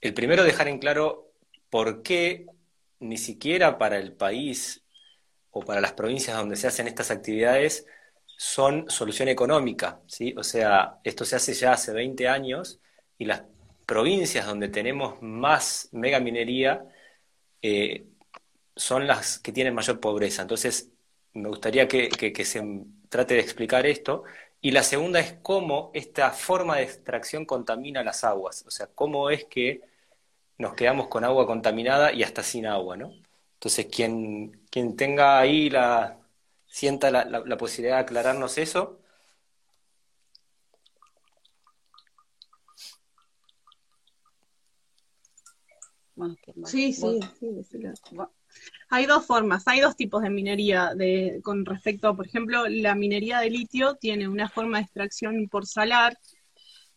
el 0.00 0.14
primero 0.14 0.44
dejar 0.44 0.68
en 0.68 0.78
claro 0.78 1.32
por 1.70 2.02
qué 2.02 2.46
ni 3.00 3.16
siquiera 3.16 3.78
para 3.78 3.98
el 3.98 4.12
país 4.12 4.84
o 5.50 5.64
para 5.64 5.80
las 5.80 5.94
provincias 5.94 6.36
donde 6.36 6.56
se 6.56 6.66
hacen 6.66 6.88
estas 6.88 7.10
actividades 7.10 7.86
son 8.36 8.90
solución 8.90 9.28
económica, 9.28 10.00
¿sí? 10.06 10.34
O 10.36 10.42
sea, 10.42 10.98
esto 11.04 11.24
se 11.24 11.36
hace 11.36 11.54
ya 11.54 11.72
hace 11.72 11.92
20 11.92 12.28
años 12.28 12.80
y 13.16 13.24
las 13.24 13.42
provincias 13.86 14.46
donde 14.46 14.68
tenemos 14.68 15.22
más 15.22 15.88
megaminería 15.92 16.84
eh, 17.62 18.04
son 18.76 19.06
las 19.06 19.38
que 19.38 19.52
tienen 19.52 19.74
mayor 19.74 20.00
pobreza. 20.00 20.42
Entonces, 20.42 20.90
me 21.34 21.48
gustaría 21.48 21.88
que, 21.88 22.10
se 22.44 22.62
trate 23.08 23.34
de 23.34 23.40
explicar 23.40 23.86
esto. 23.86 24.24
Y 24.64 24.70
la 24.70 24.84
segunda 24.84 25.18
es 25.18 25.34
cómo 25.42 25.90
esta 25.92 26.30
forma 26.30 26.76
de 26.76 26.84
extracción 26.84 27.44
contamina 27.44 28.04
las 28.04 28.22
aguas. 28.22 28.64
O 28.66 28.70
sea, 28.70 28.86
cómo 28.86 29.28
es 29.28 29.44
que 29.46 29.80
nos 30.56 30.74
quedamos 30.74 31.08
con 31.08 31.24
agua 31.24 31.46
contaminada 31.46 32.12
y 32.12 32.22
hasta 32.22 32.44
sin 32.44 32.66
agua, 32.66 32.96
¿no? 32.96 33.12
Entonces, 33.54 33.86
quien, 33.86 34.62
quien 34.70 34.96
tenga 34.96 35.40
ahí 35.40 35.68
la, 35.68 36.20
sienta 36.66 37.10
la, 37.10 37.56
posibilidad 37.56 37.96
de 37.96 38.02
aclararnos 38.02 38.56
eso. 38.56 39.00
Sí, 46.66 46.92
sí, 46.92 47.20
sí, 47.40 47.64
Hay 48.94 49.06
dos 49.06 49.24
formas, 49.24 49.66
hay 49.68 49.80
dos 49.80 49.96
tipos 49.96 50.22
de 50.22 50.28
minería 50.28 50.94
de, 50.94 51.40
con 51.42 51.64
respecto 51.64 52.08
a, 52.08 52.14
por 52.14 52.26
ejemplo, 52.26 52.68
la 52.68 52.94
minería 52.94 53.40
de 53.40 53.48
litio 53.48 53.94
tiene 53.94 54.28
una 54.28 54.50
forma 54.50 54.76
de 54.76 54.84
extracción 54.84 55.48
por 55.48 55.66
salar, 55.66 56.18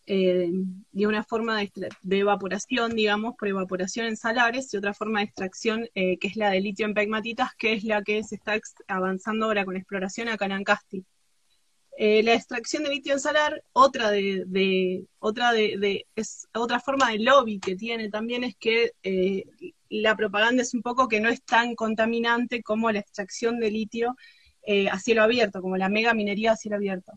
eh, 0.06 0.52
y 0.92 1.06
una 1.06 1.24
forma 1.24 1.58
de, 1.58 2.20
evaporación, 2.20 2.96
digamos, 2.98 3.36
por 3.40 3.48
evaporación 3.48 4.08
en 4.08 4.18
salares, 4.18 4.74
y 4.74 4.78
otra 4.78 4.94
forma 4.94 5.20
de 5.20 5.26
extracción 5.28 5.88
que 5.94 6.20
es 6.22 6.36
la 6.36 6.50
de 6.50 6.60
litio 6.60 6.86
en 6.86 6.96
pegmatitas, 6.96 7.52
que 7.58 7.72
es 7.72 7.86
la 7.86 8.04
que 8.04 8.22
se 8.26 8.36
está 8.36 8.60
avanzando 8.90 9.46
ahora 9.46 9.64
con 9.64 9.78
exploración 9.78 10.28
a 10.28 10.36
Canancasti. 10.36 11.06
Eh, 11.98 12.24
la 12.24 12.34
extracción 12.34 12.84
de 12.84 12.90
litio 12.90 13.14
en 13.14 13.20
salar, 13.20 13.64
otra 13.72 14.12
de, 14.12 15.06
otra 15.20 15.54
de, 15.54 16.06
es 16.16 16.48
otra 16.54 16.80
forma 16.80 17.12
de 17.12 17.20
lobby 17.20 17.60
que 17.60 17.76
tiene 17.76 18.10
también 18.10 18.44
es 18.44 18.56
que 18.58 18.92
eh, 19.04 19.46
la 19.90 20.16
propaganda 20.16 20.62
es 20.62 20.74
un 20.74 20.82
poco 20.82 21.08
que 21.08 21.22
no 21.22 21.30
es 21.30 21.44
tan 21.44 21.76
contaminante 21.76 22.62
como 22.64 22.92
la 22.92 23.00
extracción 23.00 23.60
de 23.60 23.72
litio 23.72 24.16
a 24.92 25.00
cielo 25.00 25.22
abierto, 25.22 25.62
como 25.62 25.78
la 25.78 25.90
mega 25.90 26.16
minería 26.16 26.54
a 26.54 26.58
cielo 26.58 26.78
abierto. 26.78 27.14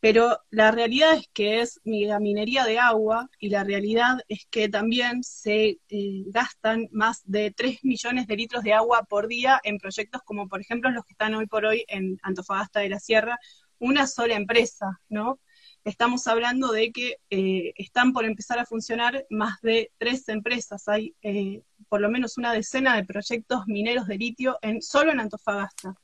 Pero 0.00 0.38
la 0.50 0.70
realidad 0.70 1.14
es 1.14 1.28
que 1.32 1.60
es 1.60 1.80
minería 1.84 2.64
de 2.64 2.78
agua 2.78 3.28
y 3.40 3.48
la 3.48 3.64
realidad 3.64 4.18
es 4.28 4.46
que 4.50 4.68
también 4.68 5.24
se 5.24 5.80
eh, 5.88 6.22
gastan 6.26 6.88
más 6.92 7.22
de 7.24 7.50
3 7.50 7.82
millones 7.82 8.26
de 8.26 8.36
litros 8.36 8.62
de 8.62 8.74
agua 8.74 9.04
por 9.08 9.26
día 9.26 9.60
en 9.64 9.78
proyectos 9.78 10.22
como 10.24 10.48
por 10.48 10.60
ejemplo 10.60 10.90
los 10.90 11.04
que 11.04 11.14
están 11.14 11.34
hoy 11.34 11.46
por 11.46 11.64
hoy 11.64 11.84
en 11.88 12.18
Antofagasta 12.22 12.80
de 12.80 12.90
la 12.90 13.00
Sierra, 13.00 13.38
una 13.78 14.06
sola 14.06 14.34
empresa, 14.34 15.00
¿no? 15.08 15.40
estamos 15.86 16.26
hablando 16.26 16.72
de 16.72 16.90
que 16.90 17.18
eh, 17.30 17.72
están 17.76 18.12
por 18.12 18.24
empezar 18.24 18.58
a 18.58 18.66
funcionar 18.66 19.24
más 19.30 19.60
de 19.62 19.92
tres 19.98 20.28
empresas. 20.28 20.88
Hay 20.88 21.14
eh, 21.22 21.62
por 21.88 22.00
lo 22.00 22.10
menos 22.10 22.36
una 22.36 22.52
decena 22.52 22.96
de 22.96 23.04
proyectos 23.04 23.66
mineros 23.68 24.08
de 24.08 24.18
litio 24.18 24.58
en, 24.62 24.82
solo 24.82 25.12
en 25.12 25.20
Antofagasta. 25.20 25.94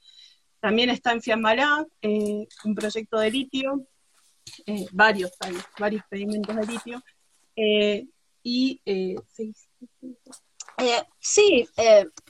También 0.61 0.89
está 0.89 1.11
en 1.11 1.21
Fiambalá 1.21 1.85
eh, 2.01 2.47
un 2.65 2.75
proyecto 2.77 3.19
de 3.19 3.31
litio, 3.33 3.85
varios, 4.93 5.33
hay 5.41 5.57
varios 5.79 6.05
pedimentos 6.09 6.55
de 6.55 6.67
litio. 6.67 7.03
y 8.45 8.81
sí, 11.19 11.69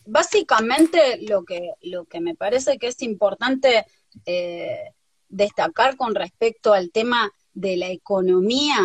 básicamente 0.06 1.18
lo 1.28 1.44
que, 1.44 1.72
lo 1.82 2.06
que 2.06 2.20
me 2.20 2.34
parece 2.34 2.78
que 2.78 2.86
es 2.86 3.02
importante 3.02 3.84
destacar 5.32 5.96
con 5.96 6.14
respecto 6.14 6.74
al 6.74 6.92
tema 6.92 7.32
de 7.54 7.76
la 7.76 7.88
economía, 7.88 8.76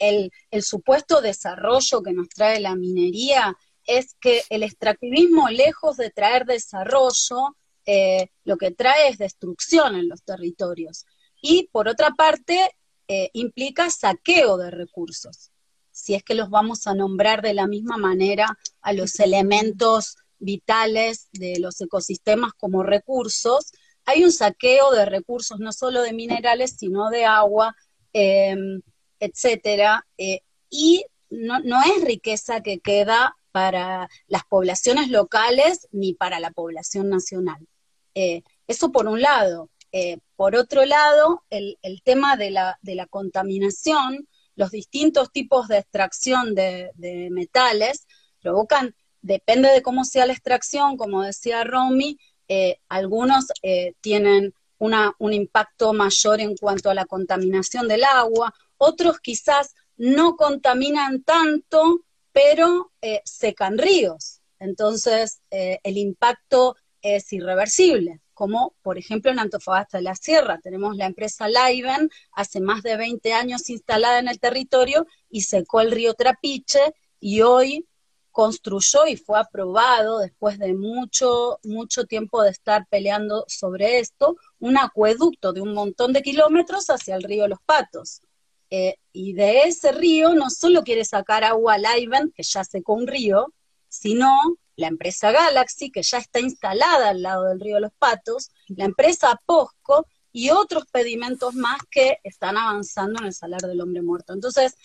el, 0.00 0.30
supuesto 0.62 1.20
desarrollo 1.20 2.02
que 2.02 2.12
nos 2.12 2.28
trae 2.28 2.60
la 2.60 2.74
minería, 2.74 3.56
es 3.86 4.14
que 4.20 4.42
el 4.50 4.62
extractivismo, 4.62 5.48
lejos 5.48 5.96
de 5.96 6.10
traer 6.10 6.44
desarrollo, 6.44 7.56
eh, 7.86 8.28
lo 8.44 8.56
que 8.56 8.72
trae 8.72 9.08
es 9.08 9.18
destrucción 9.18 9.94
en 9.96 10.08
los 10.08 10.22
territorios. 10.22 11.06
Y 11.40 11.68
por 11.72 11.88
otra 11.88 12.10
parte, 12.10 12.76
eh, 13.08 13.30
implica 13.32 13.90
saqueo 13.90 14.56
de 14.56 14.70
recursos, 14.70 15.50
si 15.90 16.14
es 16.14 16.22
que 16.22 16.34
los 16.34 16.50
vamos 16.50 16.86
a 16.86 16.94
nombrar 16.94 17.42
de 17.42 17.54
la 17.54 17.66
misma 17.66 17.96
manera 17.96 18.46
a 18.82 18.92
los 18.92 19.18
elementos 19.18 20.16
vitales 20.38 21.28
de 21.32 21.58
los 21.60 21.80
ecosistemas 21.80 22.52
como 22.54 22.82
recursos, 22.82 23.72
hay 24.10 24.24
un 24.24 24.32
saqueo 24.32 24.90
de 24.92 25.04
recursos, 25.04 25.58
no 25.58 25.72
solo 25.72 26.02
de 26.02 26.12
minerales, 26.12 26.76
sino 26.78 27.10
de 27.10 27.24
agua, 27.24 27.74
em, 28.12 28.82
etcétera, 29.20 30.06
eh, 30.18 30.40
y 30.68 31.04
no, 31.30 31.58
es 31.84 32.04
riqueza 32.04 32.60
que 32.62 32.80
queda 32.80 33.36
para 33.52 34.08
las 34.26 34.44
poblaciones 34.44 35.08
locales 35.08 35.88
ni 35.92 36.14
para 36.14 36.40
la 36.40 36.50
población 36.50 37.08
nacional. 37.08 37.66
Eh, 38.14 38.42
eso 38.66 38.92
por 38.92 39.06
un 39.06 39.20
lado. 39.20 39.70
Eh, 39.92 40.18
por 40.36 40.56
otro 40.56 40.84
lado, 40.84 41.44
el, 41.50 41.76
tema 42.04 42.36
de 42.36 42.50
la, 42.50 42.78
contaminación, 43.10 44.28
los 44.54 44.70
distintos 44.70 45.30
tipos 45.32 45.68
de 45.68 45.78
extracción 45.78 46.54
de, 46.54 46.90
de 46.94 47.28
metales 47.30 48.06
provocan, 48.40 48.94
depende 49.22 49.68
de 49.70 49.82
cómo 49.82 50.04
sea 50.04 50.26
la 50.26 50.32
extracción, 50.32 50.96
como 50.96 51.22
decía 51.22 51.64
Romy, 51.64 52.18
eh, 52.52 52.80
algunos 52.88 53.46
eh, 53.62 53.94
tienen 54.00 54.52
un 54.78 55.32
impacto 55.32 55.92
mayor 55.92 56.40
en 56.40 56.56
cuanto 56.56 56.90
a 56.90 56.94
la 56.94 57.04
contaminación 57.04 57.86
del 57.86 58.02
agua, 58.02 58.52
otros 58.76 59.20
quizás 59.20 59.76
no 59.96 60.34
contaminan 60.36 61.22
tanto, 61.22 62.00
pero 62.32 62.90
eh, 63.02 63.20
secan 63.24 63.78
ríos. 63.78 64.40
Entonces, 64.58 65.40
el 65.50 65.96
impacto 65.96 66.76
es 67.02 67.32
irreversible, 67.32 68.20
como 68.34 68.74
por 68.82 68.98
ejemplo 68.98 69.30
en 69.30 69.38
Antofagasta 69.38 69.98
de 69.98 70.04
la 70.04 70.16
Sierra. 70.16 70.58
Tenemos 70.60 70.96
la 70.96 71.06
empresa 71.06 71.48
Laiven, 71.48 72.10
hace 72.32 72.60
más 72.60 72.82
de 72.82 72.96
20 72.96 73.32
años 73.32 73.70
instalada 73.70 74.18
en 74.18 74.26
el 74.26 74.40
territorio 74.40 75.06
y 75.30 75.42
secó 75.42 75.82
el 75.82 75.92
río 75.92 76.14
Trapiche 76.14 76.94
y 77.20 77.42
hoy 77.42 77.86
construyó 78.30 79.06
y 79.06 79.16
fue 79.16 79.38
aprobado 79.38 80.18
después 80.18 80.58
de 80.58 80.74
mucho, 80.74 81.58
mucho 81.62 82.04
tiempo 82.04 82.42
de 82.42 82.50
estar 82.50 82.86
peleando 82.88 83.44
sobre 83.48 83.98
esto, 83.98 84.36
un 84.58 84.78
acueducto 84.78 85.52
de 85.52 85.60
un 85.60 85.74
montón 85.74 86.12
de 86.12 86.22
kilómetros 86.22 86.90
hacia 86.90 87.16
el 87.16 87.22
río 87.22 87.48
Los 87.48 87.60
Patos. 87.62 88.22
Eh, 88.70 88.96
y 89.12 89.32
de 89.32 89.62
ese 89.62 89.90
río 89.92 90.34
no 90.34 90.48
solo 90.48 90.84
quiere 90.84 91.04
sacar 91.04 91.42
agua 91.42 91.74
al 91.74 92.00
Ivan, 92.00 92.30
que 92.30 92.44
ya 92.44 92.62
secó 92.62 92.94
un 92.94 93.06
río, 93.06 93.52
sino 93.88 94.32
la 94.76 94.86
empresa 94.86 95.32
Galaxy, 95.32 95.90
que 95.90 96.02
ya 96.02 96.18
está 96.18 96.40
instalada 96.40 97.10
al 97.10 97.22
lado 97.22 97.44
del 97.44 97.60
río 97.60 97.80
Los 97.80 97.92
Patos, 97.98 98.50
la 98.68 98.84
empresa 98.84 99.40
Posco 99.44 100.06
y 100.32 100.50
otros 100.50 100.84
pedimentos 100.90 101.54
más 101.54 101.80
que 101.90 102.18
están 102.22 102.56
avanzando 102.56 103.20
en 103.20 103.26
el 103.26 103.34
salar 103.34 103.60
del 103.62 103.80
hombre 103.80 104.02
muerto. 104.02 104.32
Entonces, 104.32 104.76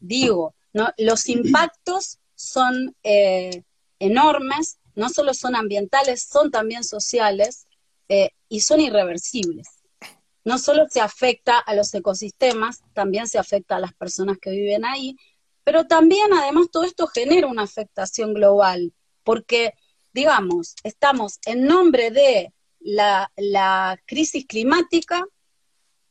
digo, 0.00 0.54
¿no? 0.72 0.90
los 0.98 1.28
impactos 1.28 2.18
son 2.36 2.94
eh, 3.02 3.64
enormes, 3.98 4.78
no 4.94 5.08
solo 5.08 5.34
son 5.34 5.56
ambientales, 5.56 6.22
son 6.22 6.50
también 6.50 6.84
sociales 6.84 7.66
eh, 8.08 8.30
y 8.48 8.60
son 8.60 8.80
irreversibles. 8.80 9.66
No 10.44 10.58
solo 10.58 10.86
se 10.88 11.00
afecta 11.00 11.58
a 11.58 11.74
los 11.74 11.92
ecosistemas, 11.92 12.82
también 12.92 13.26
se 13.26 13.38
afecta 13.38 13.76
a 13.76 13.80
las 13.80 13.94
personas 13.94 14.38
que 14.40 14.50
viven 14.50 14.84
ahí, 14.84 15.16
pero 15.64 15.86
también 15.86 16.32
además 16.32 16.66
todo 16.70 16.84
esto 16.84 17.08
genera 17.08 17.48
una 17.48 17.64
afectación 17.64 18.32
global, 18.32 18.92
porque, 19.24 19.72
digamos, 20.12 20.76
estamos 20.84 21.40
en 21.46 21.64
nombre 21.64 22.12
de 22.12 22.52
la, 22.78 23.98
crisis 24.06 24.46
climática, 24.46 25.26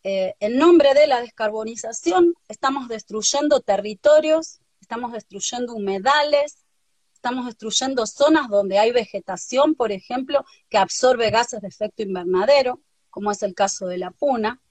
eh, 0.03 0.33
en 0.41 0.57
nombre 0.57 0.93
de 0.93 1.07
la 1.07 1.21
descarbonización, 1.21 2.35
estamos 2.49 2.89
destruyendo 2.89 3.61
territorios, 3.61 4.59
estamos 4.85 5.13
destruyendo 5.13 5.73
humedales, 5.73 6.63
estamos 7.11 7.47
destruyendo 7.47 8.05
zonas 8.05 8.49
donde 8.49 8.77
hay 8.77 8.91
vegetación, 8.91 9.73
por 9.73 9.91
ejemplo, 9.91 10.45
que 10.69 10.77
absorbe 10.77 11.31
gases 11.31 11.61
de 11.61 11.69
efecto 11.69 12.03
invernadero, 12.03 12.81
como 13.09 13.31
es 13.31 13.41
el 13.41 13.55
caso 13.55 13.87
de 13.87 13.97
la 13.97 14.11
puna, 14.11 14.61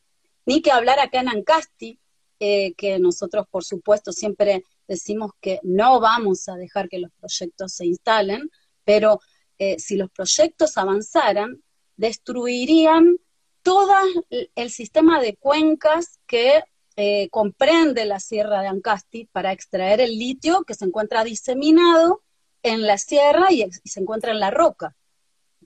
ni 0.47 0.63
que 0.63 0.71
hablar 0.71 1.01
acá 1.01 1.19
en 1.19 1.31
Ancasti, 1.31 1.99
eh, 2.39 2.75
que 2.75 3.01
nosotros, 3.01 3.47
por 3.51 3.65
supuesto, 3.65 4.13
siempre 4.13 4.63
decimos 4.87 5.33
que 5.41 5.59
no 5.65 5.99
vamos 5.99 6.49
a 6.49 6.55
dejar 6.55 6.89
que 6.89 7.01
los 7.01 7.11
proyectos 7.19 7.73
se 7.73 7.87
instalen, 7.87 8.49
pero 8.85 9.19
eh, 9.59 9.81
si 9.81 9.97
los 9.97 10.13
proyectos 10.13 10.79
avanzaran, 10.79 11.61
destruirían 11.97 13.17
todo 13.63 13.95
el 14.31 14.71
sistema 14.71 15.21
de 15.21 15.35
cuencas 15.35 16.21
que 16.27 16.63
eh, 16.97 17.29
comprende 17.31 18.05
la 18.05 18.21
sierra 18.21 18.61
de 18.61 18.69
Ancasti 18.69 19.27
para 19.33 19.53
extraer 19.53 20.01
el 20.01 20.17
litio 20.17 20.65
que 20.65 20.75
se 20.75 20.85
encuentra 20.85 21.25
diseminado 21.25 22.23
en 22.63 22.87
la 22.87 22.99
sierra 22.99 23.51
y, 23.51 23.69
se 23.85 24.01
encuentra 24.01 24.31
en 24.31 24.41
la 24.41 24.51
roca. 24.51 24.97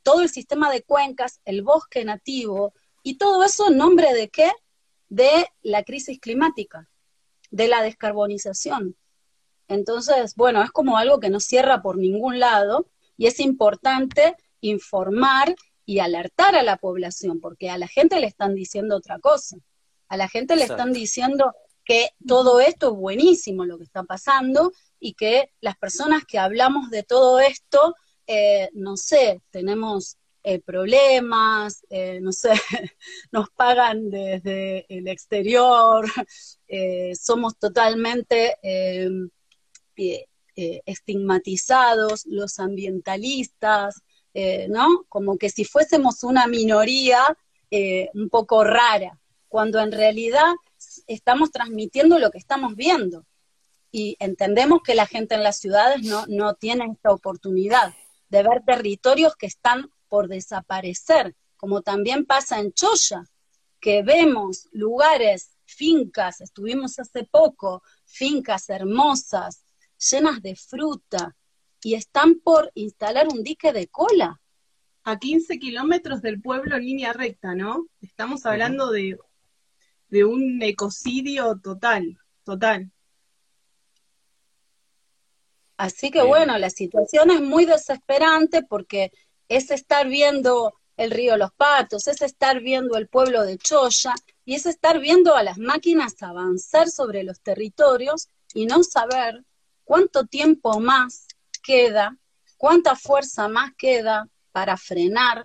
Todo 0.03 0.23
el 0.23 0.31
sistema 0.31 0.71
de 0.71 0.83
cuencas, 0.83 1.41
el 1.45 1.63
bosque 1.63 2.05
nativo 2.05 2.73
y 3.03 3.19
todo 3.19 3.45
eso 3.45 3.69
en 3.69 3.77
nombre 3.77 4.15
de 4.15 4.31
qué? 4.31 4.51
De 5.09 5.47
la 5.63 5.83
crisis 5.83 6.19
climática, 6.19 6.89
de 7.51 7.69
la 7.69 7.83
descarbonización. 7.83 8.97
Entonces, 9.69 10.35
bueno, 10.35 10.63
es 10.63 10.71
como 10.71 10.97
algo 10.97 11.21
que 11.21 11.31
no 11.31 11.41
cierra 11.41 11.83
por 11.83 11.99
ningún 11.99 12.39
lado 12.39 12.89
y 13.19 13.27
es 13.27 13.39
importante 13.39 14.35
informar 14.63 15.55
y 15.85 16.01
alertar 16.01 16.55
a 16.55 16.63
la 16.63 16.79
población, 16.79 17.41
porque 17.41 17.71
a 17.71 17.79
la 17.79 17.89
gente 17.89 18.19
le 18.19 18.27
están 18.27 18.55
diciendo 18.55 18.97
otra 18.97 19.19
cosa. 19.19 19.57
A 20.09 20.17
la 20.17 20.29
gente 20.29 20.57
le 20.57 20.65
están 20.65 20.93
diciendo 20.93 21.55
que 21.89 22.11
todo 22.27 22.61
esto 22.61 22.89
es 22.89 22.97
buenísimo 22.99 23.65
lo 23.65 23.79
que 23.79 23.85
está 23.85 24.03
pasando 24.03 24.73
y 25.01 25.15
que 25.15 25.53
las 25.63 25.77
personas 25.79 26.25
que 26.27 26.39
hablamos 26.39 26.91
de 26.91 27.03
todo 27.03 27.41
esto, 27.41 27.95
eh, 28.27 28.69
no 28.75 28.99
sé, 28.99 29.41
tenemos 29.51 30.19
eh, 30.43 30.61
problemas, 30.61 31.87
eh, 31.89 32.21
no 32.21 32.33
sé, 32.33 32.51
nos 33.33 33.49
pagan 33.51 34.11
desde 34.11 34.85
el 34.95 35.09
exterior, 35.09 36.07
somos 37.19 37.59
totalmente 37.59 38.57
estigmatizados, 40.85 42.27
los 42.27 42.59
ambientalistas, 42.59 44.03
¿no? 44.69 45.05
Como 45.09 45.39
que 45.39 45.49
si 45.49 45.65
fuésemos 45.65 46.23
una 46.23 46.47
minoría 46.47 47.37
un 47.71 48.29
poco 48.29 48.63
rara 48.63 49.19
cuando 49.49 49.81
en 49.81 49.93
realidad 49.93 50.53
estamos 51.07 51.51
transmitiendo 51.51 52.19
lo 52.19 52.31
que 52.31 52.39
estamos 52.39 52.77
viendo. 52.77 53.25
Y 53.91 54.17
entendemos 54.19 54.81
que 54.85 54.95
la 54.95 55.07
gente 55.07 55.35
en 55.35 55.43
las 55.43 55.59
ciudades 55.59 56.03
no, 56.03 56.25
no 56.29 56.55
tiene 56.55 56.87
esta 56.93 57.11
oportunidad 57.11 57.95
de 58.29 58.43
ver 58.43 58.63
territorios 58.67 59.35
que 59.37 59.47
están 59.47 59.91
por 60.09 60.29
desaparecer, 60.29 61.35
como 61.57 61.83
también 61.83 62.27
pasa 62.27 62.61
en 62.61 62.73
Choya, 62.73 63.25
que 63.81 64.03
vemos 64.03 64.69
lugares, 64.73 65.57
fincas, 65.65 66.41
estuvimos 66.41 66.99
hace 66.99 67.25
poco, 67.25 67.83
fincas 68.05 68.69
hermosas, 68.69 69.65
llenas 70.11 70.43
de 70.43 70.57
fruta, 70.57 71.37
y 71.83 71.95
están 71.95 72.41
por 72.41 72.71
instalar 72.75 73.29
un 73.29 73.43
dique 73.43 73.73
de 73.73 73.87
cola. 73.89 74.41
A 75.05 75.19
15 75.19 75.59
kilómetros 75.59 76.21
del 76.21 76.41
pueblo 76.41 76.77
en 76.77 76.85
línea 76.85 77.13
recta, 77.13 77.55
¿no? 77.55 77.87
Estamos 78.01 78.45
hablando 78.45 78.91
de 78.91 79.19
de 80.09 80.25
un 80.25 80.63
ecocidio 80.63 81.59
total, 81.63 82.19
total. 82.45 82.91
Así 85.77 86.11
que 86.11 86.23
bueno, 86.23 86.59
la 86.59 86.71
situación 86.71 87.31
es 87.31 87.41
muy 87.41 87.65
desesperante 87.65 88.63
porque 88.63 89.13
es 89.49 89.71
estar 89.71 90.09
viendo 90.09 90.75
el 90.97 91.13
río 91.13 91.37
Los 91.37 91.53
Patos, 91.53 92.09
es 92.09 92.21
estar 92.23 92.61
viendo 92.61 92.97
el 92.97 93.09
pueblo 93.09 93.45
de 93.45 93.57
Choya 93.59 94.15
y 94.45 94.57
es 94.57 94.67
estar 94.67 94.99
viendo 94.99 95.37
a 95.37 95.45
las 95.45 95.59
máquinas 95.59 96.21
avanzar 96.23 96.89
sobre 96.89 97.23
los 97.23 97.41
territorios 97.41 98.29
y 98.55 98.67
no 98.67 98.83
saber 98.83 99.45
cuánto 99.85 100.27
tiempo 100.27 100.81
más 100.81 101.29
queda, 101.63 102.19
cuánta 102.57 102.97
fuerza 102.97 103.49
más 103.49 103.73
queda 103.79 104.29
para 104.51 104.77
frenar 104.77 105.45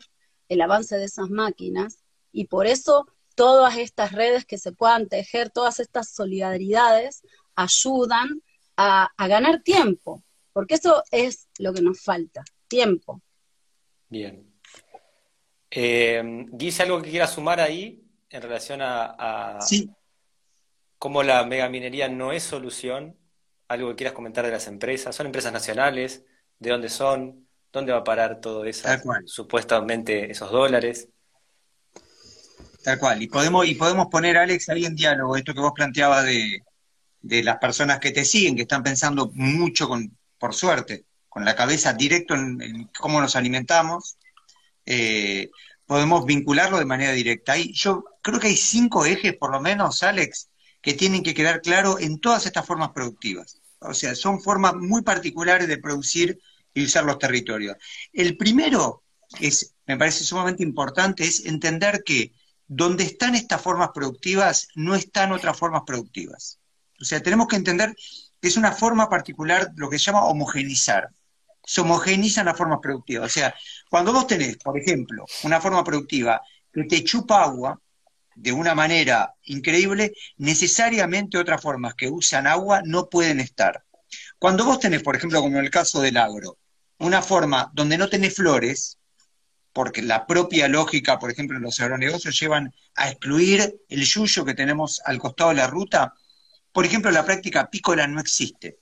el 0.49 0.62
avance 0.62 0.97
de 0.97 1.06
esas 1.06 1.30
máquinas 1.30 1.99
y 2.32 2.45
por 2.45 2.65
eso 2.65 3.06
todas 3.36 3.78
estas 3.78 4.12
redes 4.12 4.46
que 4.46 4.58
se 4.58 4.72
puedan 4.72 5.08
tejer, 5.08 5.50
todas 5.50 5.80
estas 5.80 6.10
solidaridades 6.10 7.24
ayudan 7.56 8.41
a, 8.78 9.10
ganar 9.17 9.62
tiempo, 9.62 10.24
porque 10.52 10.76
eso 10.76 11.04
es 11.12 11.48
lo 11.60 11.74
que 11.74 11.82
nos 11.82 12.02
falta, 12.02 12.43
tiempo. 12.67 13.22
Bien. 14.10 14.52
Eh, 15.69 16.46
Dice 16.52 16.84
algo 16.84 17.02
que 17.02 17.10
quiera 17.10 17.28
sumar 17.28 17.60
ahí 17.60 18.04
en 18.30 18.41
relación 18.41 18.82
a, 18.82 19.60
cómo 20.98 21.24
la 21.24 21.46
megaminería 21.46 22.08
no 22.08 22.32
es 22.32 22.43
solución, 22.43 23.17
algo 23.67 23.89
que 23.89 23.96
quieras 23.96 24.13
comentar 24.13 24.46
de 24.46 24.52
las 24.52 24.67
empresas, 24.67 25.15
son 25.15 25.26
empresas 25.28 25.52
nacionales, 25.52 26.26
de 26.60 26.69
dónde 26.69 26.89
son, 26.89 27.48
dónde 27.72 27.91
va 27.91 28.00
a 28.00 28.04
parar 28.04 28.39
todo 28.39 28.65
eso, 28.65 28.88
supuestamente 29.26 30.32
esos 30.32 30.52
dólares. 30.52 31.10
Tal 32.84 33.00
cual. 33.00 33.22
Y 33.22 33.28
podemos, 33.28 33.65
y 33.65 33.76
podemos 33.76 34.08
poner, 34.08 34.38
Alex, 34.38 34.67
ahí 34.69 34.86
en 34.86 34.96
diálogo 34.96 35.38
esto 35.38 35.54
que 35.54 35.62
vos 35.62 35.72
planteabas 35.74 36.26
de, 36.26 36.62
las 37.22 37.58
personas 37.58 38.00
que 38.00 38.12
te 38.12 38.26
siguen, 38.26 38.56
que 38.56 38.63
están 38.63 38.84
pensando 38.84 39.32
mucho, 39.34 39.88
con, 39.88 40.17
por 40.38 40.54
suerte, 40.54 41.06
con 41.30 41.46
la 41.46 41.56
cabeza 41.56 41.93
directo 41.93 42.36
en, 42.36 42.89
cómo 43.00 43.22
nos 43.22 43.38
alimentamos. 43.38 44.17
Eh, 44.86 45.50
podemos 45.86 46.26
vincularlo 46.26 46.78
de 46.78 46.86
manera 46.86 47.13
directa. 47.13 47.56
Yo 47.58 48.04
creo 48.22 48.39
que 48.41 48.48
hay 48.48 48.58
cinco 48.58 49.06
ejes, 49.06 49.38
por 49.38 49.52
lo 49.52 49.62
menos, 49.62 50.04
Alex, 50.04 50.50
que 50.82 50.93
tienen 50.93 51.24
que 51.24 51.34
quedar 51.34 51.62
claros 51.62 52.02
en 52.02 52.19
todas 52.19 52.46
estas 52.46 52.65
formas 52.65 52.89
productivas. 52.89 53.62
O 53.80 53.93
sea, 53.93 54.13
son 54.13 54.41
formas 54.41 54.76
muy 54.76 55.04
particulares 55.04 55.69
de 55.69 55.78
producir 55.78 56.38
y 56.74 56.84
usar 56.84 57.06
los 57.06 57.17
territorios. 57.17 57.78
El 58.12 58.36
primero, 58.36 59.04
que 59.38 59.48
es, 59.48 59.74
me 59.86 59.98
parece 59.98 60.26
sumamente 60.26 60.63
importante, 60.63 61.24
es 61.24 61.46
entender 61.46 62.04
que 62.04 62.34
donde 62.75 63.03
están 63.03 63.36
estas 63.36 63.62
formas 63.62 63.89
productivas 63.93 64.67
no 64.73 64.95
están 64.95 65.31
otras 65.31 65.57
formas 65.57 65.83
productivas. 65.86 66.59
O 66.99 67.05
sea, 67.05 67.21
tenemos 67.21 67.47
que 67.47 67.55
entender 67.55 67.95
que 68.41 68.47
es 68.47 68.57
una 68.57 68.71
forma 68.71 69.09
particular, 69.09 69.71
lo 69.75 69.89
que 69.89 69.99
se 69.99 70.05
llama 70.05 70.25
homogenizar. 70.25 71.09
Se 71.63 71.81
homogenizan 71.81 72.47
las 72.47 72.57
formas 72.57 72.79
productivas. 72.81 73.27
O 73.27 73.33
sea, 73.33 73.53
cuando 73.89 74.12
vos 74.12 74.25
tenés, 74.25 74.57
por 74.57 74.77
ejemplo, 74.77 75.23
una 75.43 75.62
forma 75.62 75.83
productiva 75.83 76.41
que 76.73 76.86
te 76.86 77.03
chupa 77.03 77.43
agua 77.43 77.79
de 78.36 78.51
una 78.51 78.73
manera 78.73 79.36
increíble, 79.43 80.12
necesariamente 80.38 81.38
otras 81.38 81.62
formas 81.62 81.93
que 81.93 82.09
usan 82.09 82.47
agua 82.47 82.81
no 82.83 83.07
pueden 83.07 83.39
estar. 83.39 83.83
Cuando 84.39 84.65
vos 84.65 84.79
tenés, 84.79 85.03
por 85.03 85.15
ejemplo, 85.15 85.41
como 85.41 85.59
en 85.59 85.65
el 85.65 85.69
caso 85.69 86.01
del 86.01 86.17
agro, 86.17 86.57
una 86.97 87.21
forma 87.21 87.69
donde 87.73 87.99
no 87.99 88.09
tenés 88.09 88.36
flores, 88.36 88.97
porque 89.73 90.03
la 90.03 90.27
propia 90.27 90.67
lógica, 90.67 91.17
por 91.17 91.31
ejemplo, 91.31 91.59
los 91.59 91.79
agronegocios 91.79 92.39
llevan 92.39 92.73
a 92.95 93.09
excluir 93.09 93.75
el 93.89 94.05
yuyo 94.05 94.45
que 94.45 94.53
tenemos 94.53 95.01
al 95.03 95.17
costado 95.17 95.49
de 95.49 95.57
la 95.57 95.67
ruta. 95.67 96.13
Por 96.71 96.86
ejemplo, 96.86 97.09
la 97.09 97.25
práctica 97.25 97.62
apícola 97.62 98.05
no 98.07 98.21
existe. 98.21 98.77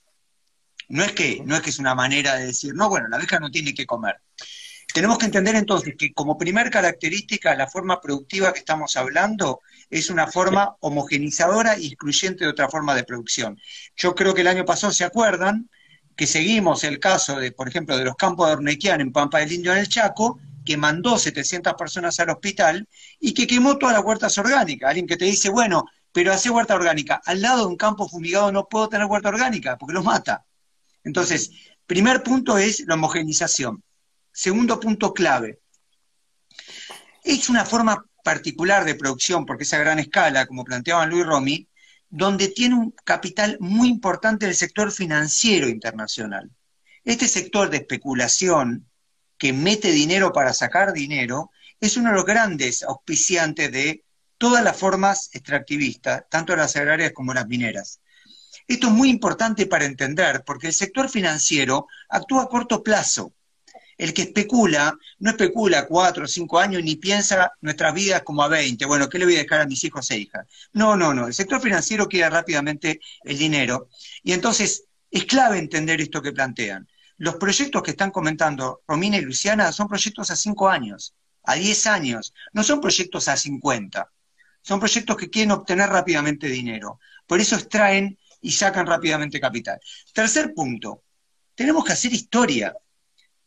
No 0.88 1.02
es 1.02 1.12
que, 1.12 1.40
no 1.44 1.56
es 1.56 1.62
que 1.62 1.70
es 1.70 1.78
una 1.78 1.94
manera 1.94 2.36
de 2.36 2.46
decir, 2.46 2.74
no, 2.74 2.90
bueno, 2.90 3.08
la 3.08 3.16
abeja 3.16 3.40
no 3.40 3.50
tiene 3.50 3.72
que 3.72 3.86
comer. 3.86 4.16
Tenemos 4.92 5.16
que 5.16 5.24
entender 5.24 5.54
entonces 5.54 5.94
que 5.96 6.12
como 6.12 6.36
primer 6.36 6.68
característica 6.68 7.56
la 7.56 7.66
forma 7.66 7.98
productiva 7.98 8.52
que 8.52 8.58
estamos 8.58 8.94
hablando 8.98 9.60
es 9.88 10.10
una 10.10 10.26
forma 10.26 10.76
homogenizadora 10.80 11.78
y 11.78 11.86
excluyente 11.86 12.44
de 12.44 12.50
otra 12.50 12.68
forma 12.68 12.94
de 12.94 13.04
producción. 13.04 13.58
Yo 13.96 14.14
creo 14.14 14.34
que 14.34 14.42
el 14.42 14.48
año 14.48 14.66
pasado, 14.66 14.92
¿se 14.92 15.04
acuerdan? 15.04 15.70
Que 16.14 16.26
seguimos 16.26 16.84
el 16.84 16.98
caso 16.98 17.40
de, 17.40 17.52
por 17.52 17.68
ejemplo, 17.68 17.96
de 17.96 18.04
los 18.04 18.16
campos 18.16 18.48
de 18.48 18.52
Ornequian 18.54 19.00
en 19.00 19.12
Pampa 19.12 19.38
del 19.38 19.52
Indio 19.52 19.72
en 19.72 19.78
el 19.78 19.88
Chaco, 19.88 20.38
que 20.64 20.76
mandó 20.76 21.18
700 21.18 21.74
personas 21.74 22.18
al 22.20 22.30
hospital 22.30 22.88
y 23.18 23.34
que 23.34 23.46
quemó 23.46 23.78
todas 23.78 23.94
las 23.94 24.04
huertas 24.04 24.36
orgánicas. 24.38 24.88
Alguien 24.88 25.06
que 25.06 25.16
te 25.16 25.24
dice, 25.24 25.48
bueno, 25.48 25.84
pero 26.12 26.32
hace 26.32 26.50
huerta 26.50 26.74
orgánica. 26.74 27.20
Al 27.24 27.40
lado 27.40 27.60
de 27.60 27.66
un 27.66 27.76
campo 27.76 28.08
fumigado 28.08 28.52
no 28.52 28.68
puedo 28.68 28.88
tener 28.88 29.06
huerta 29.06 29.28
orgánica 29.28 29.76
porque 29.78 29.94
los 29.94 30.04
mata. 30.04 30.44
Entonces, 31.04 31.50
primer 31.86 32.22
punto 32.22 32.58
es 32.58 32.80
la 32.86 32.94
homogenización. 32.94 33.82
Segundo 34.32 34.78
punto 34.78 35.12
clave. 35.12 35.60
Es 37.24 37.48
una 37.48 37.64
forma 37.64 38.04
particular 38.22 38.84
de 38.84 38.94
producción, 38.94 39.44
porque 39.46 39.64
es 39.64 39.72
a 39.72 39.78
gran 39.78 39.98
escala, 39.98 40.46
como 40.46 40.64
planteaba 40.64 41.06
Luis 41.06 41.26
Romy, 41.26 41.68
donde 42.08 42.48
tiene 42.48 42.74
un 42.74 42.94
capital 43.04 43.56
muy 43.60 43.88
importante 43.88 44.46
el 44.46 44.54
sector 44.54 44.92
financiero 44.92 45.68
internacional. 45.68 46.50
Este 47.04 47.26
sector 47.26 47.70
de 47.70 47.78
especulación, 47.78 48.86
que 49.42 49.52
mete 49.52 49.90
dinero 49.90 50.32
para 50.32 50.54
sacar 50.54 50.92
dinero, 50.92 51.50
es 51.80 51.96
uno 51.96 52.10
de 52.10 52.14
los 52.14 52.24
grandes 52.24 52.84
auspiciantes 52.84 53.72
de 53.72 54.04
todas 54.38 54.62
las 54.62 54.76
formas 54.76 55.30
extractivistas, 55.32 56.22
tanto 56.30 56.54
las 56.54 56.76
agrarias 56.76 57.10
como 57.12 57.34
las 57.34 57.48
mineras. 57.48 57.98
Esto 58.68 58.86
es 58.86 58.92
muy 58.92 59.10
importante 59.10 59.66
para 59.66 59.84
entender, 59.84 60.44
porque 60.46 60.68
el 60.68 60.72
sector 60.72 61.08
financiero 61.08 61.88
actúa 62.08 62.44
a 62.44 62.46
corto 62.46 62.84
plazo. 62.84 63.34
El 63.98 64.14
que 64.14 64.22
especula, 64.22 64.96
no 65.18 65.30
especula 65.30 65.88
cuatro 65.88 66.26
o 66.26 66.28
cinco 66.28 66.60
años 66.60 66.84
ni 66.84 66.94
piensa 66.94 67.50
nuestras 67.62 67.92
vidas 67.94 68.22
como 68.22 68.44
a 68.44 68.48
veinte. 68.48 68.84
Bueno, 68.84 69.08
¿qué 69.08 69.18
le 69.18 69.24
voy 69.24 69.34
a 69.34 69.42
dejar 69.42 69.62
a 69.62 69.66
mis 69.66 69.82
hijos 69.82 70.08
e 70.12 70.18
hijas? 70.18 70.46
No, 70.72 70.96
no, 70.96 71.12
no. 71.12 71.26
El 71.26 71.34
sector 71.34 71.60
financiero 71.60 72.06
quiere 72.06 72.30
rápidamente 72.30 73.00
el 73.24 73.38
dinero. 73.38 73.88
Y 74.22 74.34
entonces 74.34 74.84
es 75.10 75.24
clave 75.24 75.58
entender 75.58 76.00
esto 76.00 76.22
que 76.22 76.30
plantean. 76.30 76.86
Los 77.22 77.36
proyectos 77.36 77.84
que 77.84 77.92
están 77.92 78.10
comentando 78.10 78.82
Romina 78.84 79.16
y 79.16 79.20
Luciana 79.20 79.70
son 79.70 79.86
proyectos 79.86 80.32
a 80.32 80.34
cinco 80.34 80.68
años, 80.68 81.14
a 81.44 81.54
diez 81.54 81.86
años, 81.86 82.34
no 82.52 82.64
son 82.64 82.80
proyectos 82.80 83.28
a 83.28 83.36
cincuenta. 83.36 84.10
Son 84.60 84.80
proyectos 84.80 85.16
que 85.16 85.30
quieren 85.30 85.52
obtener 85.52 85.88
rápidamente 85.88 86.48
dinero. 86.48 86.98
Por 87.24 87.40
eso 87.40 87.54
extraen 87.54 88.18
y 88.40 88.50
sacan 88.50 88.88
rápidamente 88.88 89.38
capital. 89.38 89.78
Tercer 90.12 90.52
punto, 90.52 91.04
tenemos 91.54 91.84
que 91.84 91.92
hacer 91.92 92.12
historia. 92.12 92.74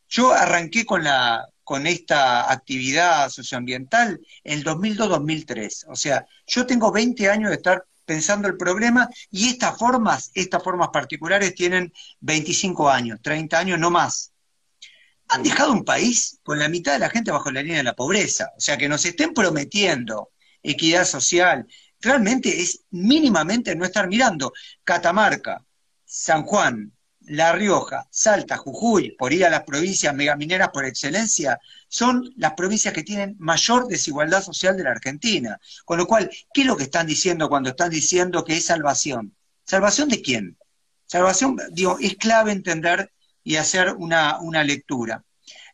Yo 0.07 0.31
arranqué 0.31 0.85
con, 0.85 1.03
la, 1.03 1.45
con 1.61 1.85
esta 1.85 2.49
actividad 2.49 3.27
socioambiental 3.27 4.21
en 4.45 4.59
el 4.59 4.63
2002-2003. 4.63 5.87
O 5.89 5.97
sea, 5.97 6.25
yo 6.47 6.65
tengo 6.65 6.93
20 6.93 7.29
años 7.29 7.49
de 7.49 7.57
estar 7.57 7.83
pensando 8.05 8.47
el 8.47 8.57
problema 8.57 9.09
y 9.31 9.49
estas 9.49 9.77
formas, 9.77 10.31
estas 10.33 10.63
formas 10.63 10.89
particulares 10.89 11.55
tienen 11.55 11.91
25 12.21 12.89
años, 12.89 13.19
30 13.21 13.57
años, 13.57 13.79
no 13.79 13.91
más. 13.91 14.31
Han 15.27 15.43
dejado 15.43 15.71
un 15.73 15.83
país 15.83 16.39
con 16.43 16.59
la 16.59 16.69
mitad 16.69 16.93
de 16.93 16.99
la 16.99 17.09
gente 17.09 17.31
bajo 17.31 17.51
la 17.51 17.61
línea 17.61 17.77
de 17.77 17.83
la 17.83 17.95
pobreza. 17.95 18.51
O 18.55 18.61
sea, 18.61 18.77
que 18.77 18.87
nos 18.87 19.03
estén 19.05 19.33
prometiendo 19.33 20.29
equidad 20.61 21.05
social, 21.05 21.67
realmente 21.99 22.61
es 22.61 22.83
mínimamente 22.91 23.75
no 23.75 23.85
estar 23.85 24.07
mirando. 24.07 24.53
Catamarca, 24.83 25.63
San 26.05 26.43
Juan, 26.43 26.94
La 27.27 27.53
Rioja, 27.53 28.07
Salta, 28.11 28.57
Jujuy, 28.57 29.11
por 29.17 29.33
ir 29.33 29.45
a 29.45 29.49
las 29.49 29.63
provincias 29.63 30.13
megamineras 30.13 30.69
por 30.69 30.85
excelencia, 30.85 31.59
son 31.87 32.33
las 32.37 32.53
provincias 32.53 32.93
que 32.93 33.03
tienen 33.03 33.35
mayor 33.39 33.87
desigualdad 33.87 34.43
social 34.43 34.77
de 34.77 34.83
la 34.83 34.91
Argentina. 34.91 35.59
Con 35.85 35.97
lo 35.97 36.05
cual, 36.05 36.29
¿qué 36.53 36.61
es 36.61 36.67
lo 36.67 36.77
que 36.77 36.83
están 36.83 37.07
diciendo 37.07 37.49
cuando 37.49 37.69
están 37.69 37.89
diciendo 37.89 38.43
que 38.43 38.57
es 38.57 38.65
salvación? 38.65 39.35
¿Salvación 39.63 40.09
de 40.09 40.21
quién? 40.21 40.57
Salvación, 41.05 41.57
digo, 41.71 41.97
es 41.99 42.15
clave 42.15 42.51
entender 42.51 43.11
y 43.43 43.55
hacer 43.55 43.93
una, 43.97 44.63
lectura. 44.63 45.23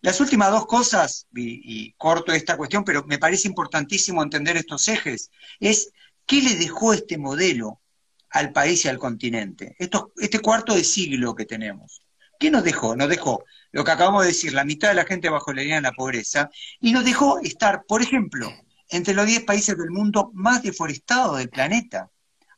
Las 0.01 0.19
últimas 0.19 0.51
dos 0.51 0.65
cosas, 0.65 1.27
y, 1.33 1.93
corto 1.93 2.31
esta 2.31 2.57
cuestión, 2.57 2.83
pero 2.83 3.03
me 3.05 3.17
parece 3.17 3.47
importantísimo 3.47 4.21
entender 4.23 4.57
estos 4.57 4.87
ejes, 4.87 5.31
es 5.59 5.91
qué 6.25 6.41
le 6.41 6.55
dejó 6.55 6.93
este 6.93 7.17
modelo 7.17 7.81
al 8.31 8.51
país 8.51 8.85
y 8.85 8.87
al 8.87 8.97
continente, 8.97 9.75
este 9.77 10.39
cuarto 10.39 10.73
de 10.73 10.83
siglo 10.83 11.35
que 11.35 11.45
tenemos. 11.45 12.01
¿Qué 12.39 12.49
nos 12.49 12.63
dejó? 12.63 12.95
Nos 12.95 13.09
dejó 13.09 13.43
lo 13.71 13.83
que 13.83 13.91
acabamos 13.91 14.23
de 14.23 14.29
decir, 14.29 14.53
la 14.53 14.65
mitad 14.65 14.89
de 14.89 14.95
la 14.95 15.05
gente 15.05 15.29
bajo 15.29 15.53
la 15.53 15.61
línea 15.61 15.77
de 15.77 15.83
la 15.83 15.91
pobreza, 15.91 16.49
y 16.79 16.91
nos 16.91 17.05
dejó 17.05 17.39
estar, 17.39 17.83
por 17.87 18.01
ejemplo, 18.01 18.51
entre 18.89 19.13
los 19.13 19.25
10 19.25 19.43
países 19.43 19.77
del 19.77 19.91
mundo 19.91 20.31
más 20.33 20.63
deforestados 20.63 21.37
del 21.37 21.49
planeta. 21.49 22.09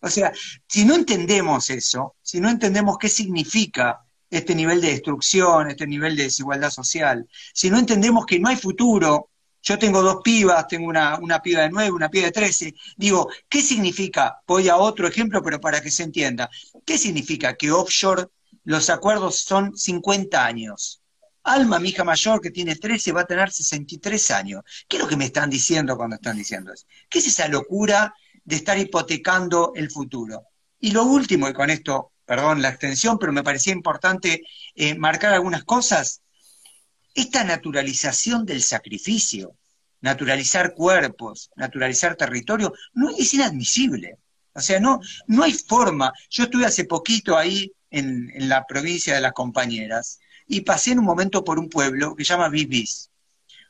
O 0.02 0.10
sea, 0.10 0.32
si 0.68 0.86
no 0.86 0.96
entendemos 0.96 1.70
eso, 1.70 2.16
si 2.22 2.40
no 2.40 2.50
entendemos 2.50 2.98
qué 2.98 3.10
significa 3.10 4.00
este 4.30 4.56
nivel 4.56 4.82
de 4.82 4.90
destrucción, 4.90 5.70
este 5.70 5.86
nivel 5.86 6.16
de 6.16 6.24
desigualdad 6.24 6.72
social, 6.72 7.28
si 7.54 7.70
no 7.70 7.78
entendemos 7.78 8.26
que 8.26 8.40
no 8.40 8.50
hay 8.50 8.56
futuro, 8.56 9.30
yo 9.64 9.80
tengo 9.80 10.02
dos 10.02 10.18
pibas, 10.24 10.68
tengo 10.68 10.88
una, 10.88 11.18
una 11.20 11.42
piba 11.42 11.62
de 11.62 11.70
nueve, 11.70 11.92
una 11.92 12.10
piba 12.10 12.26
de 12.26 12.32
trece, 12.32 12.76
digo, 12.98 13.30
¿qué 13.50 13.62
significa? 13.62 14.42
Voy 14.46 14.68
a 14.68 14.76
otro 14.76 15.08
ejemplo, 15.08 15.42
pero 15.42 15.60
para 15.60 15.82
que 15.82 15.90
se 15.90 16.04
entienda, 16.04 16.50
¿qué 16.86 16.98
significa 16.98 17.56
que 17.56 17.72
offshore 17.72 18.28
los 18.66 18.90
acuerdos 18.90 19.40
son 19.40 19.76
50 19.76 20.46
años? 20.46 21.02
Alma, 21.44 21.80
mi 21.80 21.90
hija 21.90 22.04
mayor, 22.04 22.42
que 22.42 22.52
tiene 22.52 22.76
13, 22.76 23.12
va 23.14 23.22
a 23.22 23.26
tener 23.26 23.52
63 23.52 24.32
años. 24.32 24.64
¿Qué 24.88 24.98
es 24.98 25.04
lo 25.04 25.10
que 25.10 25.18
me 25.18 25.26
están 25.26 25.50
diciendo 25.50 25.98
cuando 25.98 26.16
están 26.16 26.38
diciendo 26.38 26.74
eso? 26.74 26.86
¿Qué 27.10 27.20
es 27.20 27.28
esa 27.28 27.48
locura 27.48 28.14
de 28.44 28.56
estar 28.58 28.78
hipotecando 28.78 29.72
el 29.76 29.90
futuro? 29.92 30.48
Y 30.80 30.92
lo 30.92 31.04
último, 31.04 31.48
y 31.48 31.54
con 31.54 31.70
esto, 31.70 32.12
perdón 32.26 32.62
la 32.62 32.70
extensión, 32.70 33.18
pero 33.18 33.32
me 33.32 33.44
parecía 33.44 33.74
importante 33.74 34.44
eh, 34.76 34.96
marcar 34.96 35.34
algunas 35.34 35.64
cosas, 35.64 36.22
esta 37.14 37.44
naturalización 37.44 38.46
del 38.46 38.62
sacrificio, 38.64 39.56
naturalizar 40.02 40.74
cuerpos, 40.74 41.50
naturalizar 41.56 42.16
territorio, 42.16 42.74
no 42.94 43.10
es 43.10 43.34
inadmisible. 43.34 44.18
O 44.54 44.62
sea, 44.62 44.80
no, 44.80 45.00
no 45.28 45.44
hay 45.44 45.54
forma. 45.54 46.14
Yo 46.30 46.44
estuve 46.44 46.66
hace 46.66 46.86
poquito 46.86 47.38
ahí 47.38 47.72
en, 47.90 48.32
la 48.50 48.66
provincia 48.66 49.16
de 49.16 49.22
las 49.22 49.34
compañeras 49.34 50.20
y 50.48 50.62
pasé 50.62 50.92
en 50.92 51.00
un 51.00 51.06
momento 51.06 51.44
por 51.44 51.58
un 51.58 51.70
pueblo 51.70 52.16
que 52.16 52.26
se 52.26 52.34
llama 52.34 52.50
Vivís. 52.50 53.10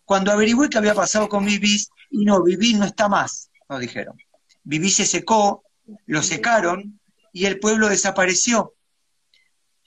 Cuando 0.06 0.32
averigüé 0.32 0.70
qué 0.70 0.78
había 0.78 0.96
pasado 0.96 1.30
con 1.30 1.46
Vivís, 1.46 1.90
y 2.10 2.26
no, 2.26 2.44
Vivís 2.44 2.78
no 2.78 2.86
está 2.86 3.08
más, 3.08 3.50
nos 3.70 3.80
dijeron. 3.80 4.18
Vivís 4.64 4.96
se 4.96 5.06
secó, 5.06 5.64
lo 6.06 6.24
secaron 6.24 7.00
y 7.32 7.46
el 7.46 7.60
pueblo 7.60 7.90
desapareció. 7.90 8.74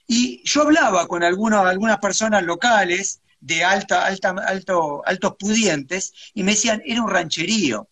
Y 0.06 0.42
yo 0.44 0.62
hablaba 0.62 1.06
con 1.08 1.22
algunas 1.24 1.98
personas 1.98 2.44
locales 2.44 3.20
de 3.46 3.62
alta, 3.62 4.04
alta, 4.04 4.30
alto, 4.44 5.02
altos 5.06 5.36
pudientes 5.38 6.12
y 6.34 6.42
me 6.42 6.52
decían, 6.52 6.82
era 6.84 7.00
un 7.00 7.08
rancherío. 7.08 7.88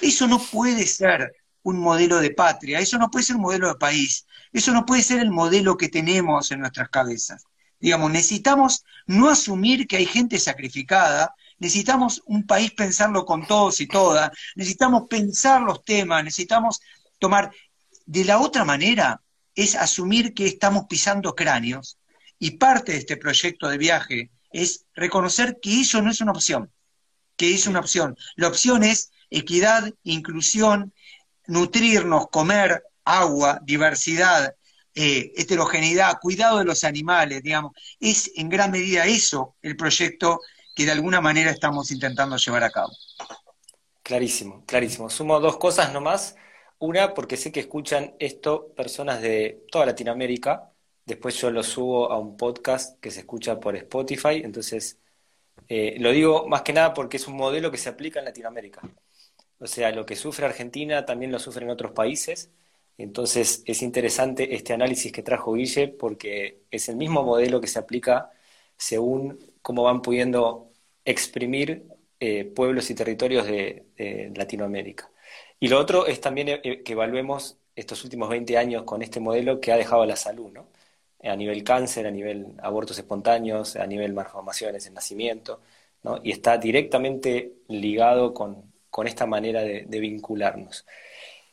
Eso 0.00 0.28
no 0.28 0.38
puede 0.38 0.86
ser 0.86 1.34
un 1.62 1.80
modelo 1.80 2.20
de 2.20 2.30
patria, 2.30 2.78
eso 2.78 2.96
no 2.96 3.10
puede 3.10 3.24
ser 3.24 3.36
un 3.36 3.42
modelo 3.42 3.66
de 3.66 3.74
país, 3.74 4.24
eso 4.52 4.72
no 4.72 4.86
puede 4.86 5.02
ser 5.02 5.18
el 5.18 5.32
modelo 5.32 5.76
que 5.76 5.88
tenemos 5.88 6.52
en 6.52 6.60
nuestras 6.60 6.90
cabezas. 6.90 7.44
Digamos, 7.80 8.12
necesitamos 8.12 8.84
no 9.06 9.28
asumir 9.28 9.88
que 9.88 9.96
hay 9.96 10.06
gente 10.06 10.38
sacrificada, 10.38 11.34
necesitamos 11.58 12.22
un 12.26 12.46
país 12.46 12.70
pensarlo 12.70 13.24
con 13.24 13.48
todos 13.48 13.80
y 13.80 13.88
todas, 13.88 14.30
necesitamos 14.54 15.08
pensar 15.08 15.60
los 15.60 15.82
temas, 15.82 16.22
necesitamos 16.22 16.80
tomar... 17.18 17.50
De 18.06 18.24
la 18.24 18.38
otra 18.38 18.64
manera 18.64 19.20
es 19.54 19.74
asumir 19.74 20.32
que 20.32 20.46
estamos 20.46 20.86
pisando 20.88 21.34
cráneos 21.34 21.98
y 22.38 22.52
parte 22.52 22.92
de 22.92 22.98
este 22.98 23.16
proyecto 23.18 23.68
de 23.68 23.76
viaje 23.76 24.30
es 24.50 24.86
reconocer 24.94 25.58
que 25.60 25.80
eso 25.80 26.00
no 26.02 26.10
es 26.10 26.20
una 26.20 26.32
opción, 26.32 26.72
que 27.36 27.54
es 27.54 27.66
una 27.66 27.80
opción. 27.80 28.16
La 28.36 28.48
opción 28.48 28.82
es 28.82 29.10
equidad, 29.30 29.92
inclusión, 30.02 30.92
nutrirnos, 31.46 32.28
comer, 32.28 32.82
agua, 33.04 33.60
diversidad, 33.62 34.54
eh, 34.94 35.32
heterogeneidad, 35.36 36.18
cuidado 36.20 36.58
de 36.58 36.64
los 36.64 36.84
animales, 36.84 37.42
digamos. 37.42 37.72
Es 38.00 38.30
en 38.36 38.48
gran 38.48 38.70
medida 38.70 39.06
eso 39.06 39.56
el 39.62 39.76
proyecto 39.76 40.40
que 40.74 40.84
de 40.84 40.92
alguna 40.92 41.20
manera 41.20 41.50
estamos 41.50 41.90
intentando 41.90 42.36
llevar 42.36 42.64
a 42.64 42.70
cabo. 42.70 42.92
Clarísimo, 44.02 44.64
clarísimo. 44.64 45.10
Sumo 45.10 45.40
dos 45.40 45.56
cosas 45.56 45.92
nomás. 45.92 46.36
Una, 46.78 47.14
porque 47.14 47.36
sé 47.36 47.50
que 47.50 47.60
escuchan 47.60 48.14
esto 48.18 48.72
personas 48.74 49.20
de 49.20 49.64
toda 49.70 49.86
Latinoamérica. 49.86 50.72
Después 51.08 51.40
yo 51.40 51.50
lo 51.50 51.62
subo 51.62 52.12
a 52.12 52.18
un 52.18 52.36
podcast 52.36 53.00
que 53.00 53.10
se 53.10 53.20
escucha 53.20 53.58
por 53.58 53.74
Spotify. 53.76 54.42
Entonces, 54.44 54.98
eh, 55.68 55.96
lo 56.00 56.12
digo 56.12 56.46
más 56.48 56.62
que 56.62 56.74
nada 56.74 56.92
porque 56.92 57.16
es 57.16 57.26
un 57.28 57.36
modelo 57.36 57.70
que 57.70 57.78
se 57.78 57.88
aplica 57.88 58.18
en 58.18 58.26
Latinoamérica. 58.26 58.82
O 59.58 59.66
sea, 59.66 59.90
lo 59.92 60.04
que 60.04 60.16
sufre 60.16 60.44
Argentina 60.44 61.06
también 61.06 61.32
lo 61.32 61.38
sufren 61.38 61.70
otros 61.70 61.92
países. 61.92 62.50
Entonces 62.98 63.62
es 63.66 63.82
interesante 63.82 64.54
este 64.54 64.74
análisis 64.74 65.10
que 65.10 65.22
trajo 65.22 65.54
Guille 65.54 65.88
porque 65.88 66.64
es 66.70 66.90
el 66.90 66.96
mismo 66.96 67.22
modelo 67.22 67.60
que 67.60 67.68
se 67.68 67.78
aplica 67.78 68.30
según 68.76 69.38
cómo 69.62 69.84
van 69.84 70.02
pudiendo 70.02 70.72
exprimir 71.06 71.86
eh, 72.20 72.44
pueblos 72.44 72.90
y 72.90 72.94
territorios 72.94 73.46
de, 73.46 74.32
Latinoamérica. 74.36 75.10
Y 75.58 75.68
lo 75.68 75.78
otro 75.78 76.06
es 76.06 76.20
también 76.20 76.48
eh, 76.50 76.82
que 76.84 76.92
evaluemos 76.92 77.58
estos 77.76 78.04
últimos 78.04 78.28
20 78.28 78.58
años 78.58 78.82
con 78.84 79.02
este 79.02 79.20
modelo 79.20 79.60
que 79.60 79.72
ha 79.72 79.76
dejado 79.78 80.04
la 80.06 80.16
salud, 80.16 80.52
¿no? 80.52 80.68
A 81.22 81.36
nivel 81.36 81.64
cáncer, 81.64 82.06
a 82.06 82.10
nivel 82.10 82.54
abortos 82.62 82.98
espontáneos, 82.98 83.76
a 83.76 83.86
nivel 83.86 84.12
malformaciones 84.12 84.86
en 84.86 84.94
nacimiento, 84.94 85.60
¿no? 86.02 86.20
Y 86.22 86.30
está 86.30 86.58
directamente 86.58 87.54
ligado 87.68 88.32
con, 88.34 88.72
con 88.90 89.06
esta 89.06 89.26
manera 89.26 89.62
de, 89.62 90.00
vincularnos. 90.00 90.86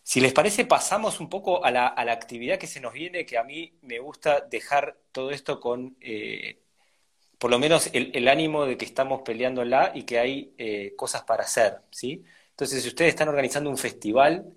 Si 0.04 0.21
les 0.21 0.34
parece, 0.34 0.65
pasamos 0.65 1.19
un 1.19 1.30
poco 1.30 1.65
a 1.65 1.71
la, 1.71 1.88
actividad 2.12 2.58
que 2.60 2.67
se 2.67 2.80
nos 2.80 2.93
viene, 2.93 3.25
que 3.25 3.38
a 3.38 3.43
mí 3.43 3.78
me 3.82 3.99
gusta 3.99 4.41
dejar 4.41 4.97
todo 5.12 5.32
esto 5.32 5.60
con, 5.60 5.97
eh, 6.01 6.62
por 7.39 7.51
lo 7.51 7.60
menos, 7.60 7.89
el, 7.93 8.28
ánimo 8.28 8.65
de 8.65 8.78
que 8.78 8.86
estamos 8.86 9.21
peleándola 9.23 9.91
y 9.95 10.04
que 10.04 10.19
hay 10.19 10.54
eh, 10.58 10.93
cosas 10.95 11.23
para 11.23 11.43
hacer, 11.43 11.82
¿sí? 11.91 12.23
Entonces, 12.51 12.84
si 12.84 12.89
ustedes 12.89 13.10
están 13.10 13.30
organizando 13.30 13.69
un 13.69 13.78
festival, 13.78 14.54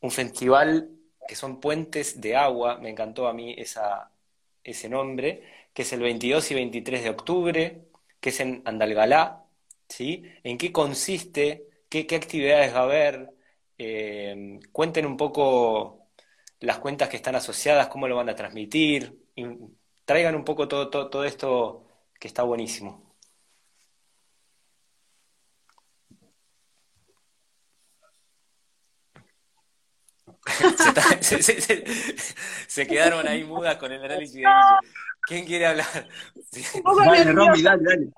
un 0.00 0.10
festival 0.10 0.90
que 1.26 1.34
son 1.36 1.60
puentes 1.60 2.20
de 2.20 2.36
agua, 2.36 2.78
me 2.78 2.90
encantó 2.90 3.28
a 3.28 3.32
mí 3.34 3.54
esa, 3.58 4.11
ese 4.64 4.88
nombre, 4.88 5.42
que 5.72 5.82
es 5.82 5.92
el 5.92 6.00
22 6.00 6.50
y 6.50 6.54
23 6.54 7.02
de 7.04 7.10
octubre, 7.10 7.84
que 8.20 8.30
es 8.30 8.40
en 8.40 8.62
Andalgalá, 8.64 9.44
¿sí? 9.88 10.24
¿En 10.44 10.58
qué 10.58 10.72
consiste? 10.72 11.68
¿Qué, 11.88 12.06
actividades 12.16 12.74
va 12.74 12.80
a 12.80 12.82
haber? 12.84 13.30
Eh, 13.78 14.60
cuenten 14.72 15.06
un 15.06 15.16
poco 15.16 16.08
las 16.60 16.78
cuentas 16.78 17.08
que 17.08 17.16
están 17.16 17.34
asociadas, 17.36 17.88
cómo 17.88 18.08
lo 18.08 18.16
van 18.16 18.28
a 18.28 18.34
transmitir. 18.36 19.18
traigan 20.04 20.34
un 20.34 20.44
poco 20.44 20.68
todo, 20.68 20.90
todo, 20.90 21.24
esto 21.24 21.86
que 22.18 22.28
está 22.28 22.42
buenísimo. 22.42 23.11
se, 32.66 32.86
quedaron 32.86 33.28
ahí 33.28 33.44
mudas 33.44 33.76
con 33.76 33.92
el 33.92 34.04
análisis 34.04 34.36
de 34.36 34.44
¿Quién 35.22 35.46
quiere 35.46 35.66
hablar? 35.66 36.08
Dale, 36.96 37.32
Romy, 37.32 37.62
dale, 37.62 37.82
dale. 37.84 38.08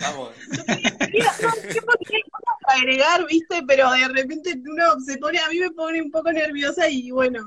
Vamos. 0.00 0.30
agregar, 2.70 3.26
viste, 3.26 3.62
pero 3.66 3.90
de 3.90 4.08
repente 4.08 4.54
uno 4.54 5.00
se 5.04 5.18
pone, 5.18 5.38
a 5.38 5.48
mí 5.48 5.58
me 5.58 5.70
pone 5.70 6.00
un 6.02 6.10
poco 6.10 6.32
nerviosa 6.32 6.88
y 6.88 7.10
bueno. 7.10 7.44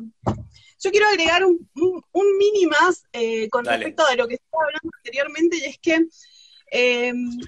Yo 0.79 0.91
quiero 0.91 1.07
agregar 1.07 1.45
un, 1.45 1.65
un, 2.11 2.37
mini 2.37 2.65
más 2.65 3.05
eh, 3.13 3.47
con 3.49 3.63
respecto 3.63 4.05
a 4.05 4.15
lo 4.15 4.27
que 4.27 4.35
estaba 4.35 4.65
hablando 4.65 4.89
anteriormente, 4.97 5.57
y 5.57 5.63
es 5.63 5.77
que 5.79 6.05
em, 6.71 7.39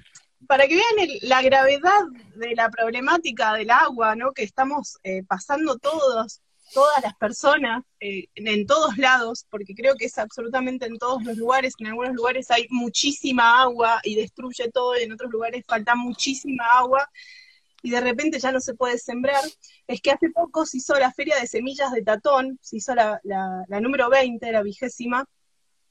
para 0.46 0.66
que 0.66 0.76
vean 0.76 1.08
la 1.22 1.42
gravedad 1.42 2.00
de 2.34 2.54
la 2.54 2.70
problemática 2.70 3.52
del 3.52 3.70
agua, 3.70 4.16
¿no? 4.16 4.32
Que 4.32 4.42
estamos 4.42 4.96
eh, 5.02 5.22
pasando 5.28 5.76
todos, 5.76 6.40
todas 6.72 7.02
las 7.02 7.14
personas, 7.16 7.82
eh, 8.00 8.26
en, 8.34 8.66
todos 8.66 8.98
lados, 8.98 9.46
porque 9.50 9.74
creo 9.74 9.94
que 9.94 10.06
es 10.06 10.18
absolutamente 10.18 10.86
en 10.86 10.98
todos 10.98 11.22
los 11.24 11.36
lugares, 11.36 11.74
en 11.78 11.88
algunos 11.88 12.14
lugares 12.14 12.50
hay 12.50 12.66
muchísima 12.70 13.62
agua 13.62 14.00
y 14.02 14.14
destruye 14.16 14.70
todo, 14.70 14.98
y 14.98 15.02
en 15.02 15.12
otros 15.12 15.30
lugares 15.30 15.64
falta 15.66 15.94
muchísima 15.94 16.64
agua 16.78 17.08
y 17.82 17.90
de 17.90 18.00
repente 18.00 18.40
ya 18.40 18.50
no 18.50 18.60
se 18.60 18.74
puede 18.74 18.98
sembrar, 18.98 19.44
es 19.86 20.00
que 20.00 20.10
hace 20.10 20.30
poco 20.30 20.66
se 20.66 20.78
hizo 20.78 20.98
la 20.98 21.12
feria 21.12 21.38
de 21.38 21.46
semillas 21.46 21.92
de 21.92 22.02
Tatón, 22.02 22.58
se 22.60 22.78
hizo 22.78 22.94
la, 22.94 23.20
número 23.80 24.10
20, 24.10 24.50
la 24.50 24.62
vigésima, 24.62 25.24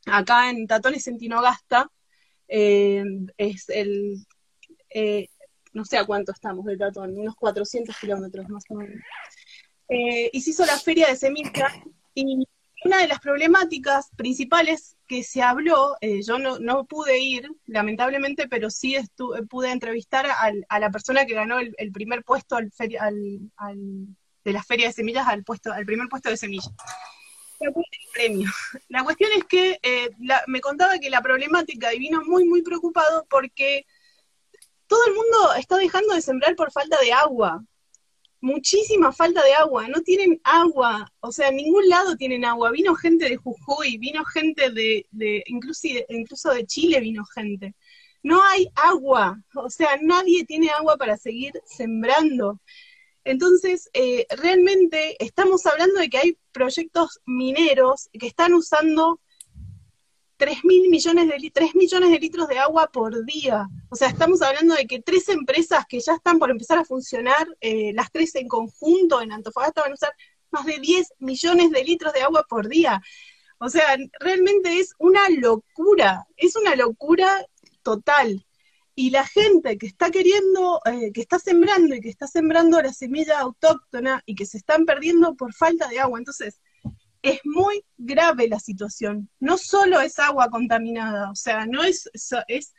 acá 0.06 0.50
en 0.50 0.68
Tatón 0.68 0.96
y 0.96 1.00
Centinogasta, 1.00 1.90
eh, 2.48 3.04
es 3.38 3.70
el, 3.70 4.26
eh, 4.90 5.30
no 5.74 5.86
sé 5.86 5.98
a 5.98 6.06
cuánto 6.06 6.32
estamos 6.32 6.66
de 6.66 6.78
Tatón, 6.78 7.18
unos 7.18 7.36
400 7.36 7.98
kilómetros 7.98 8.50
más 8.50 8.64
o 8.70 8.76
menos. 8.76 9.02
Eh, 9.89 10.30
y 10.34 10.41
se 10.41 10.50
hizo 10.52 10.65
la 10.65 10.80
feria 10.80 11.08
de 11.08 11.15
semillas 11.15 11.71
y 12.13 12.48
una 12.86 13.00
de 13.00 13.08
las 13.08 13.19
problemáticas 13.19 14.10
principales 14.15 14.95
que 15.08 15.24
se 15.24 15.41
habló, 15.41 15.95
eh, 16.02 16.21
yo 16.21 16.38
no, 16.38 16.86
pude 16.86 17.19
ir, 17.19 17.50
lamentablemente, 17.65 18.48
pero 18.48 18.69
sí 18.69 18.95
pude 19.50 19.71
entrevistar 19.71 20.28
a 20.69 20.80
la 20.80 20.91
persona 20.91 21.26
que 21.26 21.34
ganó 21.34 21.60
el, 21.60 21.91
primer 21.91 22.24
puesto 22.24 22.56
al, 22.56 22.71
de 24.45 24.54
la 24.54 24.63
feria 24.63 24.88
de 24.88 24.93
semillas 24.93 25.28
al, 25.28 25.43
puesto, 25.43 25.74
al 25.74 25.86
primer 25.86 26.08
puesto 26.10 26.30
de 26.30 26.38
semillas. 26.38 26.71
premio. 28.13 28.50
La 28.89 29.04
cuestión 29.04 29.32
es 29.36 29.43
que 29.45 29.80
eh, 29.82 30.10
me 30.48 30.62
contaba 30.62 31.00
que 31.00 31.10
la 31.10 31.21
problemática, 31.21 31.93
y 31.93 32.00
vino 32.00 32.21
muy, 32.24 32.45
muy 32.45 32.62
preocupado 32.62 33.26
porque 33.30 33.86
todo 34.88 35.00
el 35.08 35.13
mundo 35.15 35.54
está 35.58 35.78
dejando 35.78 36.13
de 36.13 36.21
sembrar 36.21 36.56
por 36.56 36.71
falta 36.71 37.00
de 37.02 37.12
agua 37.12 37.63
muchísima 38.41 39.12
falta 39.12 39.43
de 39.43 39.54
agua, 39.54 39.88
no 39.88 40.02
tienen 40.02 40.39
agua, 40.43 41.12
o 41.19 41.32
sea, 41.32 41.50
en 41.50 41.58
ningún 41.58 41.88
lado 41.89 42.15
tienen 42.15 42.45
agua. 42.45 42.71
Vino 42.71 42.95
gente 42.95 43.30
de 43.30 43.38
Jujuy, 43.38 43.98
vino 43.98 44.24
gente 44.26 44.71
de, 44.71 45.08
de 45.12 45.43
incluso 45.48 46.50
de 46.52 46.65
Chile 46.65 47.00
vino 47.00 47.26
gente. 47.26 47.76
No 48.24 48.43
hay 48.43 48.67
agua, 48.76 49.39
o 49.56 49.69
sea, 49.69 49.98
nadie 50.02 50.45
tiene 50.45 50.69
agua 50.69 50.98
para 50.98 51.17
seguir 51.17 51.54
sembrando. 51.65 52.60
Entonces, 53.24 53.89
eh, 53.93 54.26
realmente 54.38 55.15
estamos 55.24 55.65
hablando 55.65 56.00
de 56.00 56.10
que 56.10 56.17
hay 56.17 56.38
proyectos 56.52 57.19
mineros 57.26 58.10
que 58.13 58.28
están 58.28 58.54
usando 58.54 59.19
3 60.38 60.65
mil 60.65 60.89
millones 60.89 61.28
de, 61.28 61.52
3 61.52 61.76
millones 61.76 62.12
de 62.12 62.19
litros 62.19 62.48
de 62.48 62.60
agua 62.60 62.89
por 62.91 63.26
día. 63.26 63.67
O 63.89 63.95
sea, 63.95 64.10
estamos 64.10 64.41
hablando 64.41 64.76
de 64.76 64.86
que 64.86 65.02
tres 65.02 65.30
empresas 65.30 65.86
que 65.88 66.00
ya 66.00 66.13
están 66.15 66.39
por 66.39 66.52
empezar 66.52 66.78
a 66.78 66.86
funcionar, 66.86 67.48
eh, 67.62 67.93
las 67.93 68.12
tres 68.12 68.36
en 68.36 68.48
conjunto 68.48 69.21
en 69.21 69.32
Antofagasta 69.32 69.82
van 69.82 69.91
a 69.91 69.95
usar 69.95 70.13
más 70.52 70.65
de 70.65 70.80
10 70.80 71.13
millones 71.19 71.71
de 71.71 71.84
litros 71.84 72.13
de 72.13 72.21
agua 72.21 72.45
por 72.50 72.67
día. 72.67 73.02
O 73.60 73.69
sea, 73.69 73.98
realmente 74.19 74.80
es 74.80 74.93
una 75.00 75.30
locura, 75.30 76.26
es 76.38 76.56
una 76.56 76.76
locura 76.76 77.45
total. 77.84 78.45
Y 78.95 79.10
la 79.10 79.26
gente 79.26 79.78
que 79.78 79.88
está 79.88 80.10
queriendo, 80.10 80.80
eh, 80.86 81.12
que 81.13 81.21
está 81.21 81.39
sembrando 81.39 81.95
y 81.95 82.02
que 82.02 82.10
está 82.10 82.28
sembrando 82.28 82.82
la 82.82 82.93
semilla 82.93 83.39
autóctona 83.39 84.24
y 84.26 84.36
que 84.36 84.45
se 84.45 84.58
están 84.58 84.86
perdiendo 84.86 85.36
por 85.36 85.54
falta 85.54 85.88
de 85.89 86.00
agua. 86.00 86.19
Entonces, 86.19 86.62
es 87.26 87.42
muy 87.44 87.84
grave 87.98 88.48
la 88.48 88.60
situación. 88.60 89.30
No 89.40 89.58
solo 89.58 90.00
es 90.00 90.20
agua 90.20 90.50
contaminada, 90.50 91.32
o 91.32 91.36
sea, 91.36 91.66
no 91.66 91.84
es, 91.84 92.10
es, 92.48 92.74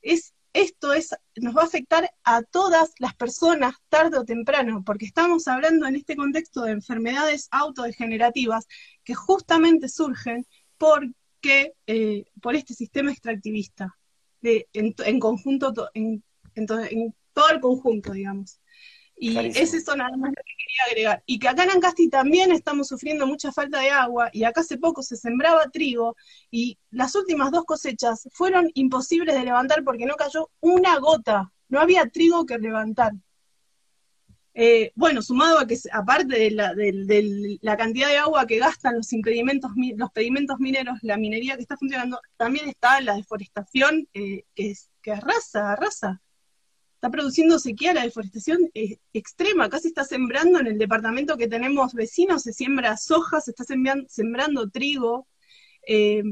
es 0.00 0.34
esto 0.54 0.92
es, 0.92 1.14
nos 1.36 1.56
va 1.56 1.62
a 1.62 1.66
afectar 1.66 2.10
a 2.24 2.42
todas 2.42 2.92
las 2.98 3.14
personas 3.14 3.74
tarde 3.88 4.18
o 4.18 4.24
temprano, 4.24 4.82
porque 4.84 5.06
estamos 5.06 5.48
hablando 5.48 5.86
en 5.86 5.96
este 5.96 6.16
contexto 6.16 6.62
de 6.62 6.72
enfermedades 6.72 7.48
autodegenerativas 7.50 8.66
que 9.04 9.14
justamente 9.14 9.88
surgen 9.88 10.46
porque, 10.76 11.74
eh, 11.86 12.24
por 12.40 12.54
este 12.54 12.74
sistema 12.74 13.12
extractivista, 13.12 13.96
en, 14.42 15.20
conjunto, 15.20 15.72
en, 15.94 16.22
en, 16.54 16.66
todo 16.66 17.50
el 17.50 17.60
conjunto, 17.60 18.12
digamos. 18.12 18.58
Y 19.22 19.38
es 19.38 19.72
eso 19.72 19.94
nada 19.94 20.16
más 20.16 20.30
lo 20.30 20.42
que 20.42 20.52
quería 20.58 20.84
agregar. 20.88 21.22
Y 21.26 21.38
que 21.38 21.46
acá 21.46 21.62
en 21.62 21.70
Ancasti 21.70 22.08
también 22.08 22.50
estamos 22.50 22.88
sufriendo 22.88 23.24
mucha 23.24 23.52
falta 23.52 23.78
de 23.78 23.88
agua, 23.88 24.30
y 24.32 24.42
acá 24.42 24.62
hace 24.62 24.78
poco 24.78 25.00
se 25.00 25.16
sembraba 25.16 25.70
trigo, 25.70 26.16
y 26.50 26.76
las 26.90 27.14
últimas 27.14 27.52
dos 27.52 27.64
cosechas 27.64 28.28
fueron 28.32 28.68
imposibles 28.74 29.36
de 29.36 29.44
levantar 29.44 29.84
porque 29.84 30.06
no 30.06 30.16
cayó 30.16 30.50
una 30.58 30.98
gota, 30.98 31.52
no 31.68 31.78
había 31.78 32.08
trigo 32.08 32.44
que 32.46 32.58
levantar. 32.58 33.12
Eh, 34.54 34.90
bueno, 34.96 35.22
sumado 35.22 35.60
a 35.60 35.68
que 35.68 35.78
aparte 35.92 36.36
de 36.36 36.50
la, 36.50 36.74
de, 36.74 37.58
la, 37.62 37.76
cantidad 37.76 38.08
de 38.08 38.18
agua 38.18 38.44
que 38.44 38.58
gastan 38.58 38.96
los 38.96 39.12
impedimentos, 39.12 39.70
los 39.96 40.10
pedimentos 40.10 40.58
mineros, 40.58 40.98
la 41.02 41.16
minería 41.16 41.54
que 41.54 41.62
está 41.62 41.76
funcionando, 41.76 42.20
también 42.36 42.68
está 42.68 43.00
la 43.00 43.14
deforestación 43.14 44.08
eh, 44.14 44.46
que, 44.56 44.72
es, 44.72 44.90
que 45.00 45.12
arrasa, 45.12 45.70
arrasa 45.70 46.20
está 47.02 47.10
produciendo 47.10 47.58
sequía, 47.58 47.92
la 47.92 48.04
deforestación 48.04 48.70
es 48.74 48.96
extrema, 49.12 49.68
casi 49.68 49.88
está 49.88 50.04
sembrando 50.04 50.60
en 50.60 50.68
el 50.68 50.78
departamento 50.78 51.36
que 51.36 51.48
tenemos 51.48 51.94
vecinos, 51.94 52.44
se 52.44 52.52
siembra 52.52 52.96
soja, 52.96 53.40
se 53.40 53.50
está 53.50 53.64
sembrando, 53.64 54.70
trigo. 54.70 55.26
Eh, 55.84 56.22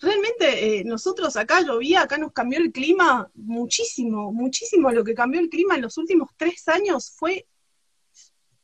realmente 0.00 0.78
eh, 0.78 0.84
nosotros 0.84 1.36
acá 1.36 1.62
llovía, 1.62 2.02
acá 2.02 2.16
nos 2.16 2.32
cambió 2.32 2.60
el 2.60 2.70
clima 2.70 3.28
muchísimo, 3.34 4.32
muchísimo. 4.32 4.92
Lo 4.92 5.02
que 5.02 5.14
cambió 5.14 5.40
el 5.40 5.48
clima 5.48 5.74
en 5.74 5.82
los 5.82 5.98
últimos 5.98 6.30
tres 6.36 6.68
años 6.68 7.10
fue 7.10 7.48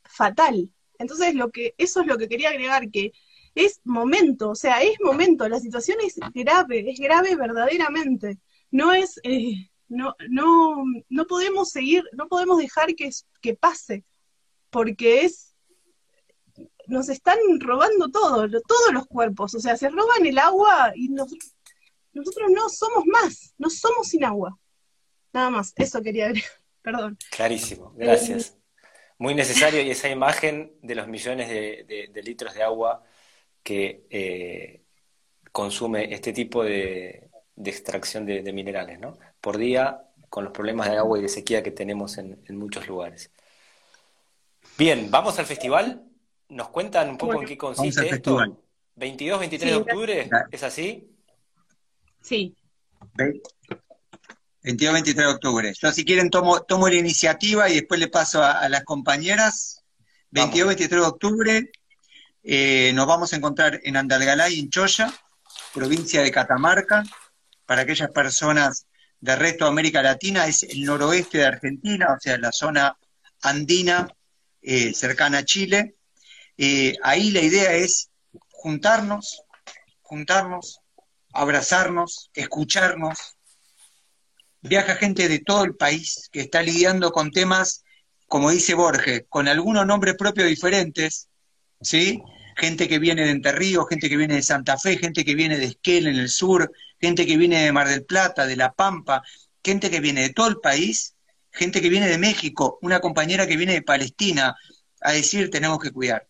fatal. 0.05 0.71
Entonces, 1.01 1.35
lo 1.35 1.51
que, 1.51 1.75
eso 1.79 2.03
es 2.03 2.07
lo 2.07 2.17
que 2.17 2.29
quería 2.29 2.51
agregar, 2.51 2.93
que 2.93 3.13
es 3.57 3.81
momento, 3.83 4.51
o 4.51 4.55
sea, 4.55 4.83
es 4.83 5.01
momento, 5.01 5.49
la 5.49 5.59
situación 5.59 5.99
es 6.07 6.15
grave, 6.33 6.89
es 6.89 7.01
grave 7.01 7.35
verdaderamente. 7.35 8.39
No 8.71 8.95
es, 8.95 9.19
eh, 9.25 9.69
no, 9.89 10.15
no, 10.29 10.85
no 11.09 11.27
podemos 11.27 11.71
seguir, 11.71 12.05
no 12.13 12.29
podemos 12.29 12.59
dejar 12.59 12.95
que, 12.95 13.11
que 13.41 13.55
pase, 13.55 14.05
porque 14.71 15.23
es, 15.23 15.55
nos 16.87 17.09
están 17.09 17.39
robando 17.61 18.11
todo, 18.11 18.49
todos 18.67 18.93
los 18.93 19.07
cuerpos, 19.07 19.55
o 19.55 19.61
sea, 19.61 19.77
se 19.77 19.89
roban 19.89 20.27
el 20.27 20.39
agua 20.39 20.93
y 20.95 21.09
nosotros 21.09 22.51
no 22.51 22.69
somos 22.69 23.05
más, 23.07 23.55
no 23.59 23.71
somos 23.71 24.09
sin 24.09 24.25
agua. 24.25 24.59
Nada 25.33 25.51
más, 25.51 25.73
eso 25.77 26.01
quería 26.03 26.27
agregar, 26.27 26.51
perdón. 26.83 27.19
Clarísimo, 27.31 27.93
gracias. 27.97 28.57
Muy 29.19 29.35
necesario 29.35 29.81
y 29.81 29.91
esa 29.91 30.09
imagen 30.09 30.77
de 30.83 30.95
los 30.95 31.07
millones 31.07 31.49
de, 31.49 32.23
litros 32.25 32.55
de 32.55 32.63
agua 32.63 33.05
que 33.63 34.07
eh, 34.11 34.83
consume 35.53 36.13
este 36.13 36.33
tipo 36.33 36.65
de, 36.65 37.31
de 37.57 37.71
extracción 37.71 38.27
de, 38.27 38.53
minerales, 38.53 38.99
¿no? 38.99 39.17
Por 39.45 39.59
día, 39.59 40.01
con 40.31 40.45
los 40.45 40.55
problemas 40.55 40.89
de 40.89 40.97
agua 40.97 41.19
y 41.19 41.23
de 41.23 41.29
sequía 41.29 41.63
que 41.63 41.71
tenemos 41.71 42.17
en, 42.17 42.43
muchos 42.49 42.89
lugares. 42.89 43.31
Bien, 44.79 45.11
vamos 45.11 45.39
al 45.39 45.45
festival. 45.45 46.03
¿Nos 46.49 46.71
cuentan 46.71 47.11
un 47.11 47.19
poco 47.19 47.43
en 47.43 47.47
qué 47.47 47.59
consiste 47.59 48.09
esto? 48.09 48.39
22, 48.95 49.39
23 49.39 49.71
de 49.71 49.77
octubre, 49.77 50.31
¿es 50.51 50.63
así? 50.63 51.15
Sí. 52.23 52.57
22, 54.63 54.95
23 54.95 55.27
de 55.27 55.33
octubre. 55.35 55.75
Yo 55.79 55.93
si 55.93 56.07
quieren 56.07 56.31
tomo, 56.31 56.63
tomo 56.63 56.89
la 56.89 56.95
iniciativa 56.95 57.69
y 57.69 57.75
después 57.75 58.01
le 58.01 58.09
paso 58.09 58.43
a, 58.43 58.67
las 58.71 58.83
compañeras. 58.85 59.85
22, 60.31 60.69
23 60.69 61.01
de 61.03 61.07
octubre 61.07 61.73
eh, 62.43 62.93
nos 62.95 63.07
vamos 63.07 63.35
a 63.35 63.37
encontrar 63.37 63.79
en 63.83 63.99
Andalgalá 63.99 64.49
y 64.49 64.61
en 64.61 64.71
Choya, 64.71 65.13
provincia 65.75 66.23
de 66.23 66.31
Catamarca 66.31 67.05
para 67.67 67.83
aquellas 67.83 68.11
personas 68.11 68.87
del 69.25 69.39
resto 69.39 69.65
de 69.65 69.71
América 69.71 70.03
Latina, 70.03 70.47
es 70.47 70.65
el 70.65 70.85
noroeste 70.85 71.39
de 71.39 71.47
Argentina, 71.47 72.09
o 72.15 72.21
sea, 72.21 72.37
la 72.37 72.53
zona 72.53 72.95
andina 73.41 74.07
eh, 74.61 74.93
cercana 74.93 75.39
a 75.39 75.45
Chile. 75.47 75.95
Eh, 76.59 76.95
ahí 77.03 77.31
la 77.31 77.41
idea 77.41 77.73
es 77.73 78.11
juntarnos, 78.51 79.43
juntarnos, 80.03 80.81
abrazarnos, 81.33 82.31
escucharnos. 82.35 83.37
Viaja 84.61 84.97
gente 84.97 85.27
de 85.27 85.39
todo 85.39 85.65
el 85.65 85.75
país 85.75 86.29
que 86.31 86.41
está 86.41 86.61
lidiando 86.61 87.11
con 87.11 87.31
temas, 87.31 87.83
como 88.29 88.51
dice 88.51 88.75
Borges, 88.75 89.25
con 89.31 89.49
algunos 89.49 89.87
nombres 89.87 90.17
propios 90.19 90.49
diferentes, 90.49 91.29
¿sí? 91.81 92.21
Gente 92.57 92.89
que 92.89 92.99
viene 92.99 93.25
de 93.25 93.31
Entre 93.31 93.53
Ríos, 93.53 93.87
gente 93.89 94.09
que 94.09 94.17
viene 94.17 94.35
de 94.35 94.43
Santa 94.43 94.79
Fe, 94.79 94.97
gente 94.97 95.25
que 95.25 95.35
viene 95.35 95.59
de 95.59 95.67
Esquel 95.67 96.07
en 96.07 96.17
el 96.17 96.29
sur, 96.29 96.71
gente 97.01 97.27
que 97.27 97.37
viene 97.37 97.65
de 97.65 97.73
Mar 97.73 97.89
del 97.89 98.05
Plata, 98.05 98.47
de 98.47 98.57
La 98.57 98.73
Pampa, 98.73 99.23
gente 99.63 99.91
que 99.91 100.01
viene 100.01 100.23
de 100.23 100.31
todo 100.31 100.49
el 100.49 100.59
país, 100.61 101.15
gente 101.51 101.81
que 101.81 101.89
viene 101.89 102.09
de 102.09 102.19
México, 102.19 102.79
una 102.83 103.01
compañera 103.01 103.47
que 103.47 103.57
viene 103.57 103.75
de 103.75 103.83
Palestina, 103.83 104.55
a 105.01 105.13
decir 105.13 105.51
tenemos 105.51 105.79
que 105.79 105.93
cuidar. 105.93 106.27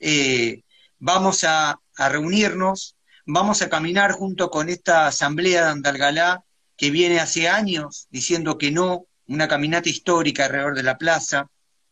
Eh, 0.00 0.62
vamos 0.98 1.44
a, 1.44 1.78
reunirnos, 1.96 2.96
vamos 3.26 3.62
a 3.62 3.68
caminar 3.68 4.12
junto 4.12 4.50
con 4.50 4.68
esta 4.68 5.06
asamblea 5.06 5.64
de 5.64 5.70
Andalgalá 5.70 6.44
que 6.76 6.90
viene 6.90 7.20
hace 7.20 7.48
años 7.48 8.08
diciendo 8.10 8.58
que 8.58 8.72
no, 8.72 9.06
una 9.28 9.46
caminata 9.46 9.88
histórica 9.88 10.46
alrededor 10.46 10.74
de 10.74 10.82
la 10.82 10.98
plaza. 10.98 11.48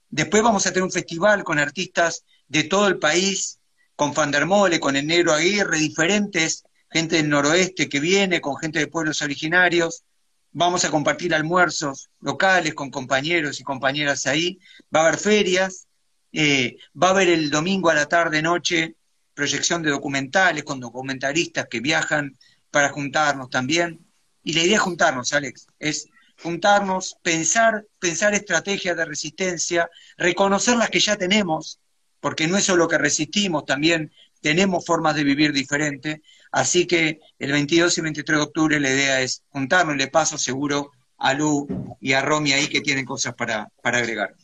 Después 0.09 0.43
vamos 0.43 0.67
a 0.67 0.71
tener 0.71 0.83
un 0.83 0.91
festival 0.91 1.45
con 1.45 1.61
artistas 1.61 2.25
de 2.49 2.65
todo 2.65 2.89
el 2.89 2.99
país, 2.99 3.60
con 4.01 4.15
Fandermole, 4.15 4.81
con 4.81 4.97
el 4.97 5.07
Negro 5.07 5.35
Aguirre, 5.35 5.77
diferentes 5.77 6.65
gente 6.91 7.17
del 7.17 7.29
noroeste 7.29 7.87
que 7.87 8.01
viene, 8.01 8.41
con 8.41 8.57
gente 8.57 8.79
de 8.79 8.87
pueblos 8.87 9.21
originarios. 9.21 10.05
Vamos 10.53 10.87
a 10.87 10.91
compartir 10.91 11.35
almuerzos 11.35 12.09
locales 12.21 12.73
con 12.73 12.91
compañeros 12.91 13.61
y 13.61 13.63
compañeras 13.63 14.25
ahí. 14.25 14.59
Va 14.95 15.01
a 15.01 15.09
haber 15.09 15.19
ferias. 15.19 15.87
Eh, 16.33 16.79
va 16.97 17.09
a 17.09 17.11
haber 17.11 17.29
el 17.29 17.51
domingo 17.51 17.91
a 17.91 17.95
la 17.95 18.07
tarde, 18.07 18.41
noche, 18.41 18.95
proyección 19.35 19.83
de 19.83 19.91
documentales 19.91 20.65
con 20.65 20.81
documentaristas 20.81 21.67
que 21.71 21.81
viajan 21.81 22.39
para 22.71 22.89
juntarnos 22.89 23.51
también. 23.51 24.01
Y 24.43 24.55
la 24.55 24.63
idea 24.63 24.77
es 24.77 24.81
juntarnos, 24.81 25.35
Alex, 25.35 25.67
es 25.79 26.09
juntarnos, 26.43 27.19
pensar, 27.23 27.85
pensar 27.99 28.33
estrategias 28.33 28.97
de 28.97 29.05
resistencia, 29.05 29.91
reconocer 30.17 30.79
las 30.79 30.89
que 30.89 31.01
ya 31.01 31.17
tenemos, 31.17 31.81
porque 32.21 32.47
no 32.47 32.57
es 32.57 32.65
solo 32.65 32.89
que 32.89 32.99
resistimos, 32.99 33.65
también 33.65 34.13
tenemos 34.41 34.85
formas 34.85 35.17
de 35.17 35.25
vivir 35.25 35.53
diferentes, 35.53 36.21
así 36.53 36.87
que 36.87 37.21
el 37.39 37.53
22 37.53 37.99
y 37.99 38.01
23 38.01 38.39
de 38.39 38.45
octubre 38.45 38.81
la 38.81 38.91
idea 38.91 39.21
es 39.21 39.43
juntarnos, 39.49 39.97
le 39.97 40.09
paso 40.09 40.39
seguro 40.39 40.93
a 41.19 41.35
Lu 41.35 41.97
y 42.01 42.13
a 42.13 42.23
Romy 42.23 42.53
ahí 42.53 42.69
que 42.69 42.81
tienen 42.81 43.05
cosas 43.05 43.35
para, 43.35 43.69
para 43.83 43.99
agregar. 43.99 44.35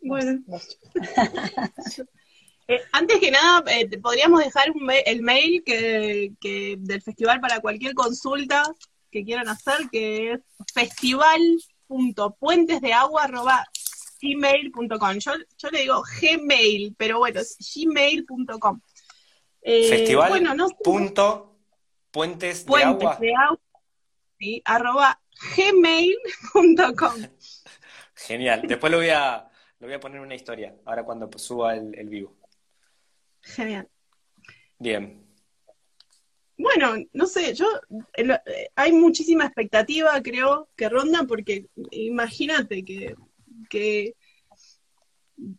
Bueno. 0.00 0.40
Eh, 2.68 2.80
antes 2.92 3.18
que 3.18 3.32
nada, 3.32 3.64
eh, 3.72 3.88
podríamos 3.98 4.42
dejar 4.42 4.66
el 5.04 5.22
mail 5.22 5.64
que, 5.66 6.30
del 6.78 7.02
festival 7.02 7.40
para 7.40 7.58
cualquier 7.58 7.92
consulta 7.92 8.62
que 9.10 9.24
quieran 9.24 9.48
hacer, 9.48 9.90
que 9.90 10.34
es 10.34 10.40
festival.puentesdeagua.com 10.72 13.71
gmail.com. 14.22 15.18
Yo, 15.18 15.32
yo 15.58 15.70
le 15.70 15.80
digo 15.80 16.02
gmail, 16.20 16.94
pero 16.96 17.18
bueno, 17.18 17.40
es 17.40 17.56
gmail.com. 17.74 18.80
Eh, 19.62 19.88
Festival. 19.88 20.28
Bueno, 20.30 20.54
no 20.54 20.68
punto 20.82 21.58
puentes, 22.10 22.64
de 22.66 22.84
agua. 22.84 23.18
sí, 24.38 24.62
arroba 24.64 25.20
gmail.com. 25.56 27.14
Genial. 28.14 28.62
Después 28.66 28.90
lo 28.90 28.98
voy 28.98 29.08
a 29.10 29.48
lo 29.82 29.88
voy 29.88 29.94
a 29.96 30.00
poner 30.00 30.18
en 30.18 30.26
una 30.26 30.36
historia, 30.36 30.76
ahora 30.84 31.04
cuando 31.04 31.28
suba 31.36 31.74
el, 31.74 32.08
vivo. 32.08 32.36
Genial. 33.40 33.88
Bien. 34.78 35.26
Bueno, 36.56 36.94
no 37.12 37.26
sé, 37.26 37.52
yo 37.54 37.66
eh, 38.16 38.38
hay 38.76 38.92
muchísima 38.92 39.46
expectativa, 39.46 40.22
creo, 40.22 40.68
que 40.76 40.88
ronda, 40.88 41.24
porque 41.24 41.66
imagínate 41.90 42.84
que, 42.84 43.16
que 43.72 44.14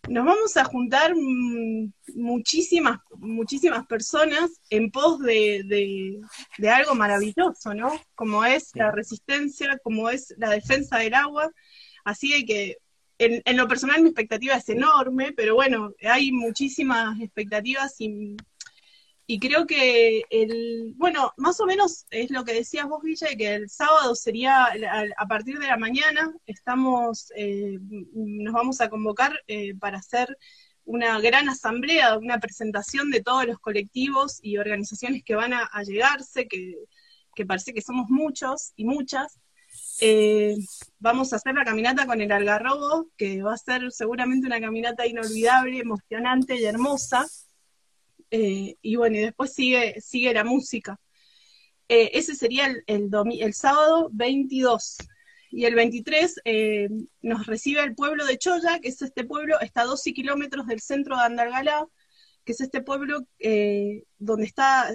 nos 0.08 0.26
vamos 0.26 0.56
a 0.56 0.64
juntar 0.66 1.14
muchísimas, 2.16 3.00
muchísimas 3.18 3.86
personas 3.88 4.52
en 4.70 4.92
pos 4.92 5.20
de, 5.20 5.64
de, 6.58 6.70
algo 6.70 6.94
maravilloso, 6.94 7.74
¿no? 7.74 8.00
Como 8.14 8.46
es 8.46 8.70
la 8.76 8.92
resistencia, 8.92 9.80
como 9.84 10.10
es 10.10 10.34
la 10.38 10.52
defensa 10.52 11.00
del 11.00 11.16
agua. 11.16 11.52
Así 12.06 12.46
que 12.46 12.78
en, 13.18 13.42
en, 13.46 13.58
lo 13.58 13.68
personal 13.68 14.02
mi 14.04 14.10
expectativa 14.10 14.56
es 14.56 14.70
enorme, 14.70 15.34
pero 15.36 15.56
bueno, 15.56 15.92
hay 16.04 16.32
muchísimas 16.32 17.20
expectativas 17.20 17.96
y 18.00 18.38
y 19.26 19.40
creo 19.40 19.66
que 19.66 20.24
el, 20.30 20.94
bueno, 20.98 21.32
más 21.38 21.60
o 21.62 21.66
menos 21.66 22.06
es 22.10 22.30
lo 22.30 22.44
que 22.44 22.54
decías 22.54 22.88
vos, 22.88 23.02
Guille, 23.02 23.38
que 23.38 23.56
el 23.56 23.70
sábado 23.70 24.16
sería 24.16 24.66
a, 24.66 25.28
partir 25.28 25.60
de 25.60 25.68
la 25.68 25.78
mañana, 25.78 26.34
estamos, 26.46 27.32
eh, 27.38 27.80
nos 28.14 28.54
vamos 28.54 28.82
a 28.82 28.90
convocar 28.90 29.40
eh, 29.48 29.76
para 29.76 30.00
hacer 30.00 30.38
una 30.86 31.20
gran 31.22 31.48
asamblea, 31.48 32.18
una 32.18 32.40
presentación 32.40 33.12
de 33.12 33.22
todos 33.22 33.46
los 33.46 33.60
colectivos 33.60 34.40
y 34.42 34.58
organizaciones 34.58 35.24
que 35.24 35.36
van 35.36 35.54
a, 35.54 35.70
llegarse, 35.84 36.48
que, 36.48 36.76
parece 37.46 37.74
que 37.74 37.82
somos 37.82 38.10
muchos 38.10 38.74
y 38.76 38.84
muchas. 38.84 39.40
Eh, 40.02 40.56
vamos 41.00 41.32
a 41.32 41.38
hacer 41.38 41.56
la 41.56 41.64
caminata 41.64 42.06
con 42.06 42.20
el 42.20 42.32
algarrobo, 42.32 43.08
que 43.18 43.42
va 43.42 43.54
a 43.54 43.58
ser 43.58 43.90
seguramente 43.92 44.48
una 44.48 44.60
caminata 44.60 45.08
inolvidable, 45.08 45.80
emocionante 45.80 46.58
y 46.58 46.66
hermosa. 46.66 47.26
Eh, 48.36 48.78
y 48.82 48.96
bueno, 48.96 49.18
y 49.18 49.22
después 49.22 49.54
sigue, 49.54 50.02
sigue 50.02 50.34
la 50.34 50.44
música. 50.44 51.00
Eh, 51.88 52.10
ese 52.14 52.34
sería 52.34 52.66
el, 52.66 52.84
el, 52.88 53.54
sábado 53.54 54.10
22. 54.12 54.98
Y 55.52 55.66
el 55.66 55.76
23 55.76 56.42
eh, 56.44 56.90
nos 57.22 57.46
recibe 57.46 57.82
el 57.84 57.94
pueblo 57.94 58.26
de 58.26 58.40
Choya, 58.40 58.80
que 58.80 58.88
es 58.88 59.04
este 59.04 59.24
pueblo, 59.24 59.60
está 59.60 59.82
a 59.82 59.86
12 59.86 60.14
kilómetros 60.14 60.66
del 60.66 60.80
centro 60.82 61.16
de 61.16 61.26
Andalgalá, 61.26 61.86
que 62.44 62.54
es 62.54 62.62
este 62.62 62.82
pueblo 62.82 63.20
donde 64.18 64.46
está, 64.46 64.90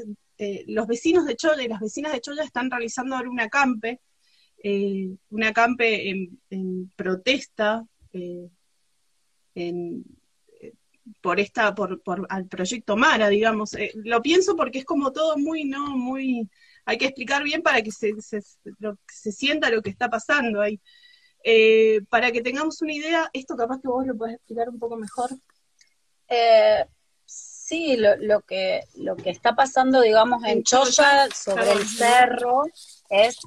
los 0.66 0.86
vecinos 0.88 1.24
de 1.24 1.36
Choya 1.36 1.62
y 1.62 1.68
las 1.68 1.80
vecinas 1.80 2.12
de 2.12 2.20
Choya 2.20 2.42
están 2.42 2.72
realizando 2.72 3.14
ahora 3.14 3.30
un 3.30 3.38
acampe, 3.38 4.00
un 4.64 5.44
acampe 5.44 6.10
en, 6.10 6.40
en 6.50 6.92
protesta, 6.96 7.86
en, 9.54 10.04
por 11.20 11.40
esta, 11.40 11.74
por, 11.74 12.02
por 12.02 12.26
al 12.30 12.46
proyecto 12.46 12.96
Mara, 12.96 13.28
digamos. 13.28 13.74
Eh, 13.74 13.92
lo 14.04 14.22
pienso 14.22 14.56
porque 14.56 14.78
es 14.78 14.84
como 14.84 15.12
todo 15.12 15.36
muy, 15.36 15.64
no, 15.64 15.96
muy, 15.96 16.48
hay 16.84 16.98
que 16.98 17.06
explicar 17.06 17.42
bien 17.42 17.62
para 17.62 17.82
que 17.82 17.90
se, 17.90 18.20
se, 18.20 18.40
se 18.40 19.32
sienta 19.32 19.70
lo 19.70 19.82
que 19.82 19.90
está 19.90 20.08
pasando 20.08 20.60
ahí. 20.60 20.80
Eh, 21.44 22.00
para 22.08 22.32
que 22.32 22.42
tengamos 22.42 22.82
una 22.82 22.92
idea, 22.92 23.30
esto 23.32 23.56
capaz 23.56 23.80
que 23.80 23.88
vos 23.88 24.06
lo 24.06 24.16
podés 24.16 24.36
explicar 24.36 24.68
un 24.68 24.78
poco 24.78 24.96
mejor. 24.96 25.30
Eh, 26.28 26.84
sí, 27.24 27.96
lo, 27.96 28.16
lo, 28.16 28.40
que, 28.40 28.82
lo 28.96 29.16
que 29.16 29.30
está 29.30 29.54
pasando, 29.54 30.00
digamos, 30.00 30.42
en, 30.44 30.62
Choya, 30.62 31.28
sobre 31.34 31.72
el 31.72 31.86
cerro, 31.86 32.64
es 33.08 33.38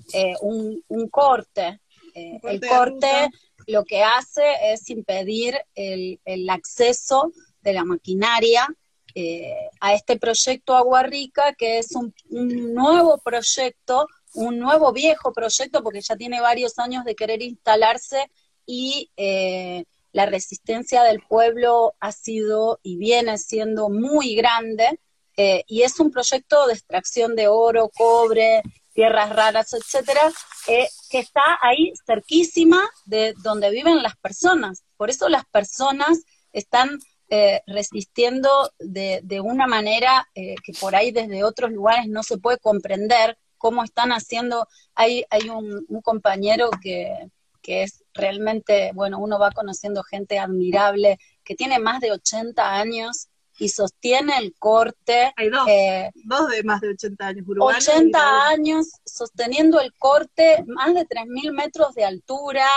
un, 0.42 0.84
un, 0.88 1.10
corte. 1.10 1.82
el 2.14 2.62
corte 2.62 3.30
lo 3.68 3.84
que 3.84 4.04
hace 4.04 4.44
es 4.74 4.90
impedir 4.90 5.56
el, 5.76 6.20
el 6.26 6.50
acceso 6.50 7.32
de 7.62 7.74
la 7.74 7.84
maquinaria 7.84 8.68
eh, 9.14 9.70
a 9.82 9.94
este 9.94 10.18
proyecto 10.18 10.76
Agua 10.76 11.04
Rica, 11.04 11.54
que 11.54 11.80
es 11.80 11.96
un, 11.96 12.14
nuevo 12.30 13.18
proyecto, 13.18 14.08
un 14.34 14.60
nuevo 14.60 14.94
viejo 14.94 15.34
proyecto, 15.34 15.84
porque 15.84 16.02
ya 16.02 16.16
tiene 16.16 16.40
varios 16.40 16.80
años 16.80 17.04
de 17.04 17.16
querer 17.16 17.42
instalarse 17.42 18.30
y 18.66 19.12
eh, 19.18 19.84
la 20.14 20.26
resistencia 20.26 21.04
del 21.04 21.22
pueblo 21.22 21.94
ha 22.00 22.12
sido 22.12 22.80
y 22.84 22.98
viene 22.98 23.38
siendo 23.38 23.90
muy 23.90 24.36
grande. 24.36 25.00
Eh, 25.38 25.64
y 25.68 25.82
es 25.82 26.00
un 26.00 26.12
proyecto 26.12 26.68
de 26.68 26.74
extracción 26.74 27.36
de 27.36 27.48
oro, 27.48 27.90
cobre, 27.90 28.62
tierras 28.94 29.34
raras, 29.34 29.74
etcétera, 29.74 30.32
que 30.66 31.20
está 31.20 31.42
ahí 31.62 31.94
cerquísima 32.06 32.90
de 33.06 33.34
donde 33.42 33.72
viven 33.72 34.04
las 34.04 34.18
personas. 34.18 34.84
Por 34.98 35.10
eso 35.10 35.30
las 35.30 35.46
personas 35.46 36.20
están 36.52 37.00
eh, 37.34 37.64
resistiendo 37.66 38.74
de, 38.78 39.22
de, 39.24 39.40
una 39.40 39.66
manera 39.66 40.28
eh, 40.36 40.56
que 40.62 40.74
por 40.74 40.98
ahí 40.98 41.12
desde 41.14 41.46
otros 41.46 41.72
lugares 41.72 42.10
no 42.10 42.24
se 42.24 42.38
puede 42.38 42.58
comprender 42.58 43.38
cómo 43.58 43.86
están 43.86 44.12
haciendo. 44.12 44.68
Hay, 44.96 45.24
hay 45.30 45.48
un, 45.48 45.88
compañero 46.04 46.70
que, 46.84 47.30
que, 47.62 47.84
es 47.84 48.04
realmente, 48.14 48.92
bueno, 48.94 49.18
uno 49.18 49.40
va 49.40 49.52
conociendo 49.52 50.04
gente 50.04 50.40
admirable, 50.40 51.20
que 51.46 51.56
tiene 51.56 51.80
más 51.80 52.02
de 52.02 52.12
80 52.12 52.70
años 52.78 53.30
y 53.58 53.70
sostiene 53.70 54.38
el 54.38 54.54
corte. 54.60 55.32
Hay 55.38 55.50
dos, 55.50 55.66
eh, 55.70 56.12
dos 56.26 56.50
de 56.50 56.64
más 56.64 56.82
de 56.82 56.90
80 56.90 57.28
años. 57.28 57.46
80 57.58 58.48
años 58.50 58.88
sosteniendo 59.06 59.80
el 59.80 59.94
corte, 59.94 60.66
más 60.68 60.94
de 60.94 61.08
3.000 61.08 61.54
metros 61.54 61.96
de 61.96 62.04
altura, 62.04 62.68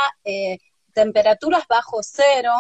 temperaturas 0.93 1.65
bajo 1.69 1.99
cero 2.05 2.53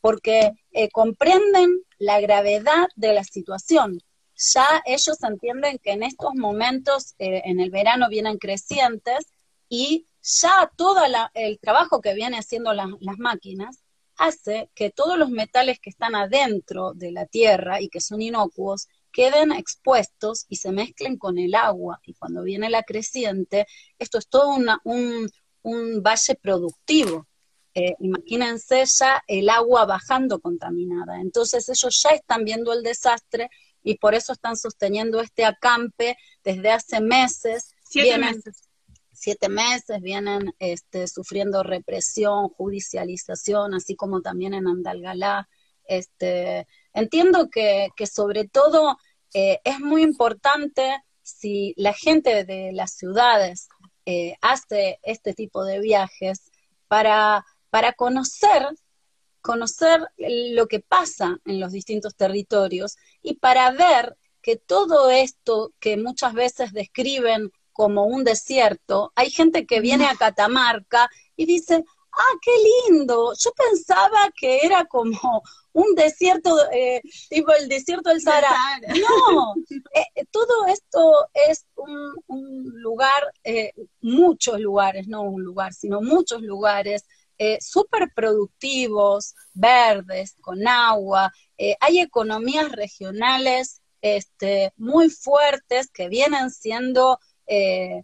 porque 0.00 0.52
eh, 0.72 0.88
comprenden 0.90 1.82
la 1.98 2.20
gravedad 2.20 2.88
de 2.96 3.12
la 3.14 3.24
situación. 3.24 4.00
Ya 4.36 4.82
ellos 4.86 5.22
entienden 5.22 5.78
que 5.78 5.92
en 5.92 6.02
estos 6.02 6.34
momentos, 6.34 7.14
eh, 7.18 7.42
en 7.44 7.60
el 7.60 7.70
verano, 7.70 8.08
vienen 8.08 8.38
crecientes 8.38 9.26
y 9.68 10.06
ya 10.22 10.70
todo 10.76 11.00
el 11.34 11.58
trabajo 11.58 12.00
que 12.00 12.14
vienen 12.14 12.40
haciendo 12.40 12.72
las 12.72 13.18
máquinas 13.18 13.82
hace 14.16 14.70
que 14.74 14.90
todos 14.90 15.16
los 15.16 15.30
metales 15.30 15.78
que 15.80 15.90
están 15.90 16.14
adentro 16.14 16.92
de 16.92 17.12
la 17.12 17.26
tierra 17.26 17.80
y 17.80 17.88
que 17.88 18.00
son 18.00 18.20
inocuos 18.20 18.88
queden 19.12 19.52
expuestos 19.52 20.44
y 20.48 20.56
se 20.56 20.72
mezclen 20.72 21.16
con 21.16 21.38
el 21.38 21.54
agua. 21.54 22.00
Y 22.04 22.14
cuando 22.14 22.42
viene 22.42 22.68
la 22.68 22.82
creciente, 22.82 23.66
esto 23.98 24.18
es 24.18 24.28
todo 24.28 24.50
un, 24.50 25.30
un 25.62 26.02
valle 26.02 26.34
productivo 26.34 27.27
eh, 27.78 27.94
imagínense 28.00 28.84
ya 28.86 29.22
el 29.28 29.48
agua 29.48 29.84
bajando 29.84 30.40
contaminada. 30.40 31.20
Entonces 31.20 31.68
ellos 31.68 32.02
ya 32.02 32.16
están 32.16 32.44
viendo 32.44 32.72
el 32.72 32.82
desastre 32.82 33.50
y 33.84 33.98
por 33.98 34.16
eso 34.16 34.32
están 34.32 34.56
sosteniendo 34.56 35.20
este 35.20 35.44
acampe 35.44 36.16
desde 36.42 36.72
hace 36.72 37.00
meses. 37.00 37.76
Siete 37.84 38.18
meses. 38.18 38.68
Siete 39.12 39.48
meses 39.48 40.00
vienen 40.02 40.52
este, 40.58 41.06
sufriendo 41.06 41.62
represión, 41.62 42.48
judicialización, 42.48 43.74
así 43.74 43.94
como 43.94 44.22
también 44.22 44.54
en 44.54 44.66
Andalgalá. 44.66 45.48
Este, 45.84 46.66
entiendo 46.92 47.48
que, 47.48 47.90
sobre 48.12 48.48
todo 48.48 48.98
eh, 49.34 49.60
es 49.62 49.78
muy 49.78 50.02
importante 50.02 51.00
si 51.22 51.74
la 51.76 51.92
gente 51.92 52.44
de 52.44 52.72
las 52.72 52.92
ciudades 52.92 53.68
eh, 54.04 54.34
hace 54.40 54.98
este 55.04 55.32
tipo 55.32 55.64
de 55.64 55.78
viajes 55.78 56.50
para 56.88 57.44
para 57.70 57.92
conocer, 57.92 58.66
conocer 59.40 60.06
lo 60.16 60.66
que 60.66 60.80
pasa 60.80 61.38
en 61.44 61.60
los 61.60 61.72
distintos 61.72 62.14
territorios 62.14 62.96
y 63.22 63.34
para 63.34 63.70
ver 63.70 64.16
que 64.42 64.56
todo 64.56 65.10
esto 65.10 65.72
que 65.78 65.96
muchas 65.96 66.32
veces 66.34 66.72
describen 66.72 67.50
como 67.72 68.04
un 68.04 68.24
desierto, 68.24 69.12
hay 69.14 69.30
gente 69.30 69.66
que 69.66 69.80
viene 69.80 70.06
a 70.06 70.16
Catamarca 70.16 71.08
y 71.36 71.46
dice, 71.46 71.84
ah, 72.12 72.38
qué 72.42 72.50
lindo, 72.88 73.32
yo 73.38 73.52
pensaba 73.52 74.30
que 74.36 74.60
era 74.64 74.84
como 74.86 75.42
un 75.72 75.94
desierto, 75.94 76.56
eh, 76.72 77.00
tipo 77.28 77.52
el 77.52 77.68
desierto 77.68 78.10
del 78.10 78.20
Sahara. 78.20 78.56
No, 78.88 79.54
eh, 79.94 80.24
todo 80.30 80.66
esto 80.66 81.28
es 81.48 81.66
un, 81.76 82.64
lugar, 82.82 83.32
eh, 83.44 83.72
muchos 84.00 84.60
lugares, 84.60 85.06
no 85.06 85.22
un 85.22 85.44
lugar, 85.44 85.72
sino 85.72 86.00
muchos 86.00 86.42
lugares 86.42 87.04
eh, 87.38 87.58
súper 87.60 88.12
productivos, 88.14 89.34
verdes, 89.54 90.34
con 90.40 90.66
agua. 90.66 91.32
Eh, 91.56 91.76
hay 91.80 92.00
economías 92.00 92.70
regionales 92.72 93.80
este, 94.02 94.72
muy 94.76 95.10
fuertes 95.10 95.90
que 95.90 96.08
vienen 96.08 96.50
siendo, 96.50 97.18
eh, 97.46 98.02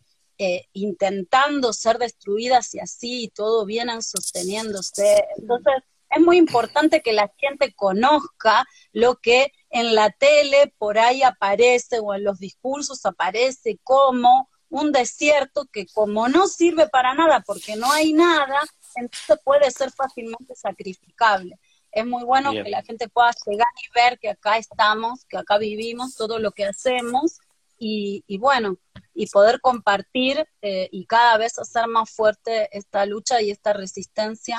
intentando 0.72 1.72
ser 1.72 1.98
destruidas 1.98 2.74
y 2.74 2.80
así 2.80 3.32
todo 3.34 3.64
vienen 3.64 4.02
sosteniéndose. 4.02 5.24
Entonces, 5.36 5.74
es 6.10 6.20
muy 6.20 6.36
importante 6.36 7.02
que 7.02 7.12
la 7.12 7.32
gente 7.36 7.74
conozca 7.74 8.64
lo 8.92 9.16
que 9.16 9.52
en 9.70 9.94
la 9.94 10.10
tele 10.10 10.72
por 10.78 10.98
ahí 10.98 11.22
aparece 11.22 11.98
o 12.00 12.14
en 12.14 12.24
los 12.24 12.38
discursos 12.38 13.04
aparece 13.04 13.78
como 13.82 14.48
un 14.68 14.92
desierto 14.92 15.66
que 15.72 15.86
como 15.86 16.28
no 16.28 16.46
sirve 16.48 16.88
para 16.88 17.14
nada 17.14 17.42
porque 17.46 17.76
no 17.76 17.90
hay 17.92 18.12
nada, 18.12 18.60
entonces 18.96 19.38
puede 19.44 19.70
ser 19.70 19.90
fácilmente 19.90 20.54
sacrificable. 20.54 21.58
es 21.92 22.06
muy 22.06 22.24
bueno 22.24 22.52
que 22.52 22.70
la 22.70 22.82
gente 22.82 23.08
pueda 23.08 23.30
llegar 23.46 23.68
y 23.82 23.92
ver 23.94 24.18
que 24.18 24.30
acá 24.30 24.58
estamos, 24.58 25.24
que 25.26 25.36
acá 25.36 25.58
vivimos, 25.58 26.16
todo 26.16 26.38
lo 26.38 26.52
que 26.52 26.64
hacemos 26.66 27.38
y, 27.78 28.38
bueno, 28.38 28.78
y 29.14 29.26
poder 29.26 29.60
compartir 29.60 30.46
eh, 30.62 30.88
y 30.90 31.06
cada 31.06 31.36
vez 31.36 31.58
hacer 31.58 31.86
más 31.86 32.10
fuerte 32.10 32.68
esta 32.76 33.04
lucha 33.06 33.42
y 33.42 33.50
esta 33.50 33.72
resistencia 33.72 34.58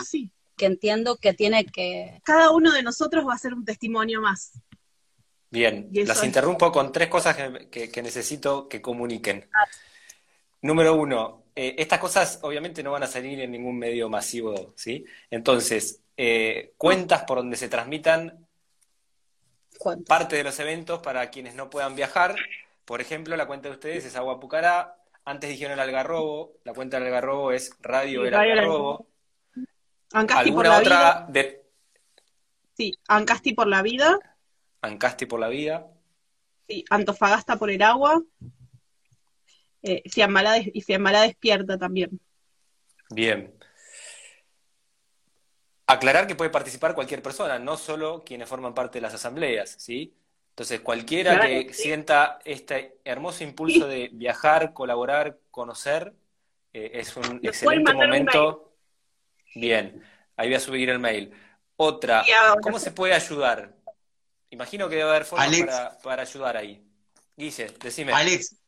que 0.56 0.66
entiendo 0.66 1.18
que 1.18 1.34
tiene 1.34 1.66
que... 1.66 2.22
Cada 2.24 2.52
uno 2.52 2.72
de 2.72 2.84
nosotros 2.84 3.26
va 3.28 3.34
a 3.34 3.38
ser 3.38 3.54
un 3.54 3.66
testimonio 3.66 4.22
más. 4.22 4.54
Bien, 5.50 5.90
las 5.92 6.24
interrumpo 6.24 6.72
con 6.72 6.92
tres 6.92 7.08
cosas 7.08 7.36
que, 7.70 8.02
necesito 8.02 8.68
que 8.68 8.82
comuniquen. 8.82 9.50
Número 10.62 10.96
uno, 10.96 11.45
eh, 11.56 11.76
estas 11.78 12.00
cosas 12.00 12.40
obviamente 12.42 12.84
no 12.84 12.92
van 12.92 13.04
a 13.04 13.08
salir 13.08 13.40
en 13.40 13.52
ningún 13.52 13.80
medio 13.80 14.10
masivo, 14.10 14.74
¿sí? 14.76 15.06
Entonces, 15.32 16.02
eh, 16.18 16.74
cuentas 16.78 17.24
por 17.24 17.38
donde 17.38 17.56
se 17.56 17.70
transmitan 17.70 18.46
parte 20.08 20.36
de 20.36 20.44
los 20.44 20.60
eventos 20.60 21.02
para 21.02 21.30
quienes 21.30 21.56
no 21.56 21.70
puedan 21.70 21.96
viajar. 21.96 22.36
Por 22.84 23.02
ejemplo, 23.02 23.36
la 23.38 23.48
cuenta 23.48 23.70
de 23.70 23.76
ustedes 23.76 24.06
es 24.06 24.16
Agua 24.16 24.40
Pucará. 24.40 24.98
Antes 25.24 25.50
dijeron 25.50 25.74
el 25.74 25.80
Algarrobo. 25.80 26.54
La 26.64 26.74
cuenta 26.74 26.98
del 26.98 27.08
Algarrobo 27.08 27.52
es 27.52 27.72
Radio 27.82 28.26
El 28.26 28.34
Algarrobo. 28.34 29.08
Ancasti 30.14 30.52
por 30.52 30.68
la 30.68 30.80
otra 30.80 31.26
vida? 31.30 31.48
Sí, 32.78 32.94
Ancasti 33.08 33.54
por 33.54 33.68
la 33.68 33.82
vida. 33.82 34.20
Ancasti 34.82 35.26
por 35.26 35.40
la 35.40 35.48
vida. 35.48 35.88
Sí, 36.68 36.84
Antofagasta 36.90 37.58
por 37.58 37.70
el 37.70 37.82
agua. 37.82 38.22
Eh, 39.88 40.02
y 40.04 40.82
Fiambalá 40.82 41.22
despierta 41.22 41.78
también. 41.78 42.20
Bien. 43.12 43.54
Aclarar 45.86 46.26
que 46.26 46.34
puede 46.34 46.50
participar 46.50 46.96
cualquier 46.96 47.22
persona, 47.22 47.60
no 47.60 47.78
solo 47.78 48.24
quienes 48.24 48.50
forman 48.50 48.74
parte 48.74 48.98
de 48.98 49.04
las 49.04 49.14
asambleas, 49.14 49.76
¿sí? 49.78 50.12
Entonces, 50.50 50.82
cualquiera 50.82 51.40
que 51.40 51.72
sienta 51.72 52.40
este 52.46 52.98
hermoso 53.04 53.44
impulso 53.44 53.88
de 53.88 54.10
viajar, 54.12 54.74
colaborar, 54.74 55.38
conocer, 55.52 56.14
eh, 56.74 56.92
es 56.96 57.16
un 57.16 57.40
excelente 57.44 57.94
momento. 57.94 58.74
Bien, 59.54 60.04
ahí 60.36 60.48
voy 60.48 60.56
a 60.56 60.60
subir 60.60 60.90
el 60.90 60.98
mail. 60.98 61.32
Otra, 61.76 62.26
¿cómo 62.64 62.80
se 62.80 62.90
puede 62.90 63.14
ayudar? 63.14 63.76
Imagino 64.50 64.90
que 64.90 64.96
debe 64.96 65.10
haber 65.10 65.26
formas 65.26 65.60
para, 65.60 65.98
para, 66.00 66.22
ayudar 66.24 66.58
ahí. 66.58 66.84
Guille, 67.38 67.68
decime. 67.82 68.14
Alex, 68.14 68.65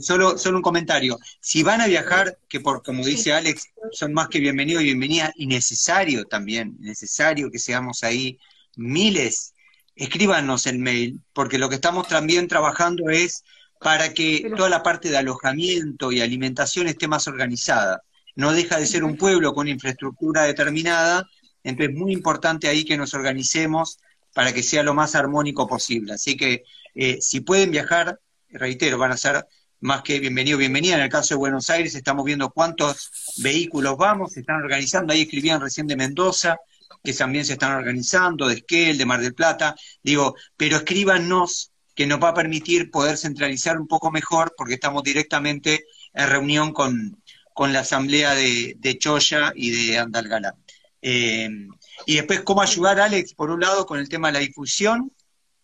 Solo, 0.00 0.36
solo 0.36 0.58
un 0.58 0.62
comentario. 0.62 1.18
Si 1.40 1.62
van 1.62 1.80
a 1.80 1.86
viajar, 1.86 2.38
que 2.48 2.60
por 2.60 2.82
como 2.82 3.04
dice 3.04 3.32
Alex, 3.32 3.68
son 3.92 4.12
más 4.12 4.28
que 4.28 4.38
bienvenidos 4.38 4.82
y 4.82 4.86
bienvenidas, 4.86 5.32
y 5.36 5.46
necesario 5.46 6.26
también, 6.26 6.76
necesario 6.80 7.50
que 7.50 7.58
seamos 7.58 8.04
ahí 8.04 8.38
miles, 8.76 9.54
escríbanos 9.96 10.66
el 10.66 10.78
mail, 10.78 11.20
porque 11.32 11.58
lo 11.58 11.68
que 11.68 11.76
estamos 11.76 12.08
también 12.08 12.46
trabajando 12.46 13.08
es 13.08 13.44
para 13.80 14.12
que 14.12 14.52
toda 14.56 14.68
la 14.68 14.82
parte 14.82 15.08
de 15.08 15.16
alojamiento 15.16 16.12
y 16.12 16.20
alimentación 16.20 16.86
esté 16.86 17.08
más 17.08 17.26
organizada. 17.26 18.02
No 18.36 18.52
deja 18.52 18.78
de 18.78 18.86
ser 18.86 19.02
un 19.02 19.16
pueblo 19.16 19.54
con 19.54 19.68
infraestructura 19.68 20.42
determinada, 20.42 21.26
entonces 21.64 21.94
es 21.94 22.00
muy 22.00 22.12
importante 22.12 22.68
ahí 22.68 22.84
que 22.84 22.98
nos 22.98 23.14
organicemos 23.14 23.98
para 24.34 24.52
que 24.52 24.62
sea 24.62 24.82
lo 24.82 24.94
más 24.94 25.14
armónico 25.14 25.66
posible. 25.66 26.12
Así 26.12 26.36
que 26.36 26.64
eh, 26.94 27.18
si 27.20 27.40
pueden 27.40 27.70
viajar, 27.70 28.20
reitero, 28.50 28.98
van 28.98 29.12
a 29.12 29.16
ser 29.16 29.46
más 29.80 30.02
que 30.02 30.20
bienvenido, 30.20 30.58
bienvenida. 30.58 30.96
En 30.96 31.02
el 31.02 31.08
caso 31.08 31.34
de 31.34 31.38
Buenos 31.38 31.70
Aires 31.70 31.94
estamos 31.94 32.24
viendo 32.24 32.50
cuántos 32.50 33.10
vehículos 33.38 33.96
vamos, 33.96 34.32
se 34.32 34.40
están 34.40 34.56
organizando, 34.56 35.12
ahí 35.12 35.22
escribían 35.22 35.60
recién 35.60 35.86
de 35.86 35.96
Mendoza, 35.96 36.58
que 37.02 37.14
también 37.14 37.46
se 37.46 37.54
están 37.54 37.72
organizando, 37.72 38.46
de 38.46 38.56
Esquel, 38.56 38.98
de 38.98 39.06
Mar 39.06 39.20
del 39.20 39.34
Plata, 39.34 39.74
digo, 40.02 40.34
pero 40.56 40.76
escríbanos 40.76 41.72
que 41.94 42.06
nos 42.06 42.22
va 42.22 42.28
a 42.28 42.34
permitir 42.34 42.90
poder 42.90 43.16
centralizar 43.16 43.78
un 43.78 43.86
poco 43.86 44.10
mejor, 44.10 44.54
porque 44.56 44.74
estamos 44.74 45.02
directamente 45.02 45.86
en 46.12 46.28
reunión 46.28 46.72
con, 46.72 47.22
con 47.54 47.72
la 47.72 47.80
asamblea 47.80 48.34
de, 48.34 48.96
Choya 48.98 49.52
y 49.54 49.70
de 49.88 49.98
Andalgalá. 49.98 50.54
Eh, 51.00 51.48
y 52.04 52.16
después, 52.16 52.42
¿cómo 52.42 52.60
ayudar, 52.60 53.00
Alex? 53.00 53.32
Por 53.32 53.50
un 53.50 53.60
lado, 53.60 53.86
con 53.86 53.98
el 53.98 54.10
tema 54.10 54.28
de 54.28 54.34
la 54.34 54.38
difusión, 54.40 55.10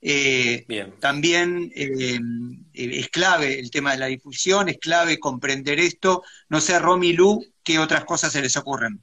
eh, 0.08 0.92
también 1.00 1.72
eh, 1.74 2.20
es 2.72 3.08
clave 3.08 3.58
el 3.58 3.72
tema 3.72 3.90
de 3.90 3.98
la 3.98 4.06
difusión, 4.06 4.68
es 4.68 4.78
clave 4.78 5.18
comprender 5.18 5.80
esto. 5.80 6.22
No 6.48 6.60
sé, 6.60 6.78
Romy 6.78 7.12
Lu, 7.12 7.44
¿qué 7.64 7.80
otras 7.80 8.04
cosas 8.04 8.32
se 8.32 8.40
les 8.40 8.56
ocurren? 8.56 9.02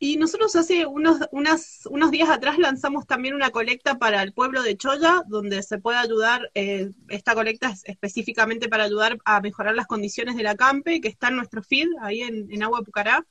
Y 0.00 0.16
nosotros 0.16 0.56
hace 0.56 0.84
unos, 0.84 1.18
unos 1.30 2.10
días 2.10 2.28
atrás 2.28 2.58
lanzamos 2.58 3.06
también 3.06 3.34
una 3.34 3.50
colecta 3.50 3.98
para 3.98 4.20
el 4.24 4.32
pueblo 4.32 4.64
de 4.64 4.76
Choya, 4.76 5.22
donde 5.28 5.62
se 5.62 5.78
puede 5.78 5.98
ayudar, 5.98 6.50
eh, 6.54 6.90
esta 7.08 7.34
colecta 7.34 7.68
es 7.68 7.84
específicamente 7.84 8.68
para 8.68 8.82
ayudar 8.82 9.18
a 9.24 9.40
mejorar 9.40 9.76
las 9.76 9.86
condiciones 9.86 10.34
del 10.34 10.48
acampe, 10.48 11.00
que 11.00 11.08
está 11.08 11.28
en 11.28 11.36
nuestro 11.36 11.62
feed, 11.62 11.86
ahí 12.00 12.22
en, 12.22 12.50
en 12.50 12.62
Agua 12.64 12.82
Pucará. 12.82 13.24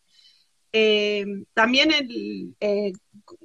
Eh, 0.72 1.26
también 1.54 1.92
el, 1.92 2.56
eh, 2.60 2.94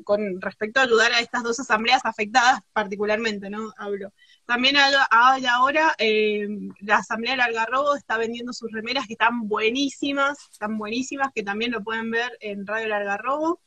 con 0.05 0.41
respecto 0.43 0.81
a 0.81 0.83
ayudar 0.85 1.13
a 1.13 1.21
estas 1.21 1.43
dos 1.43 1.59
asambleas 1.59 2.05
afectadas 2.05 2.61
particularmente, 2.73 3.49
¿no? 3.49 3.73
Hablo. 3.79 4.13
También 4.47 4.77
ahora 5.11 5.95
eh, 5.99 6.47
la 6.81 6.99
Asamblea 6.99 7.33
del 7.33 7.41
Algarrobo 7.41 7.97
está 7.97 8.19
vendiendo 8.19 8.53
sus 8.53 8.71
remeras 8.73 9.07
que 9.07 9.15
están 9.15 9.49
buenísimas, 9.49 10.39
están 10.53 10.77
buenísimas, 10.77 11.31
que 11.35 11.43
también 11.43 11.73
lo 11.73 11.83
pueden 11.83 12.11
ver 12.11 12.37
en 12.41 12.67
Radio 12.67 12.87
El 12.87 12.93
Algarrobo. 12.93 13.61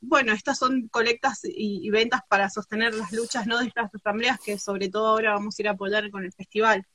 bueno, 0.00 0.32
estas 0.32 0.58
son 0.58 0.88
colectas 0.88 1.44
y, 1.44 1.86
y, 1.86 1.90
ventas 1.90 2.22
para 2.28 2.48
sostener 2.50 2.94
las 2.94 3.12
luchas 3.12 3.46
¿no? 3.46 3.58
de 3.58 3.66
estas 3.66 3.94
asambleas 3.94 4.40
que 4.40 4.58
sobre 4.58 4.88
todo 4.88 5.08
ahora 5.08 5.32
vamos 5.34 5.58
a 5.58 5.62
ir 5.62 5.68
a 5.68 5.72
apoyar 5.72 6.10
con 6.10 6.24
el 6.24 6.32
festival. 6.32 6.86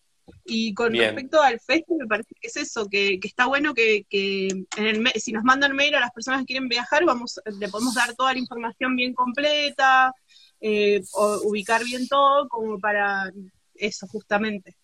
Y 0.43 0.73
con 0.73 0.93
respecto 0.93 1.41
al 1.41 1.59
festival, 1.59 1.99
me 1.99 2.07
parece 2.07 2.35
que 2.39 2.47
es 2.47 2.57
eso, 2.57 2.87
que, 2.87 3.19
está 3.23 3.45
bueno 3.45 3.73
que, 3.73 4.05
en 4.09 4.67
el, 4.77 5.11
si 5.15 5.31
nos 5.31 5.43
mandan 5.43 5.75
mail 5.75 5.95
a 5.95 5.99
las 5.99 6.11
personas 6.11 6.41
que 6.41 6.47
quieren 6.47 6.67
viajar, 6.67 7.03
vamos, 7.05 7.39
le 7.59 7.69
podemos 7.69 7.93
dar 7.95 8.13
toda 8.15 8.33
la 8.33 8.39
información 8.39 8.95
bien 8.95 9.13
completa, 9.13 10.13
eh, 10.59 11.01
ubicar 11.43 11.83
bien 11.83 12.07
todo, 12.07 12.47
como 12.47 12.79
para 12.79 13.31
eso, 13.75 14.07
justamente. 14.07 14.75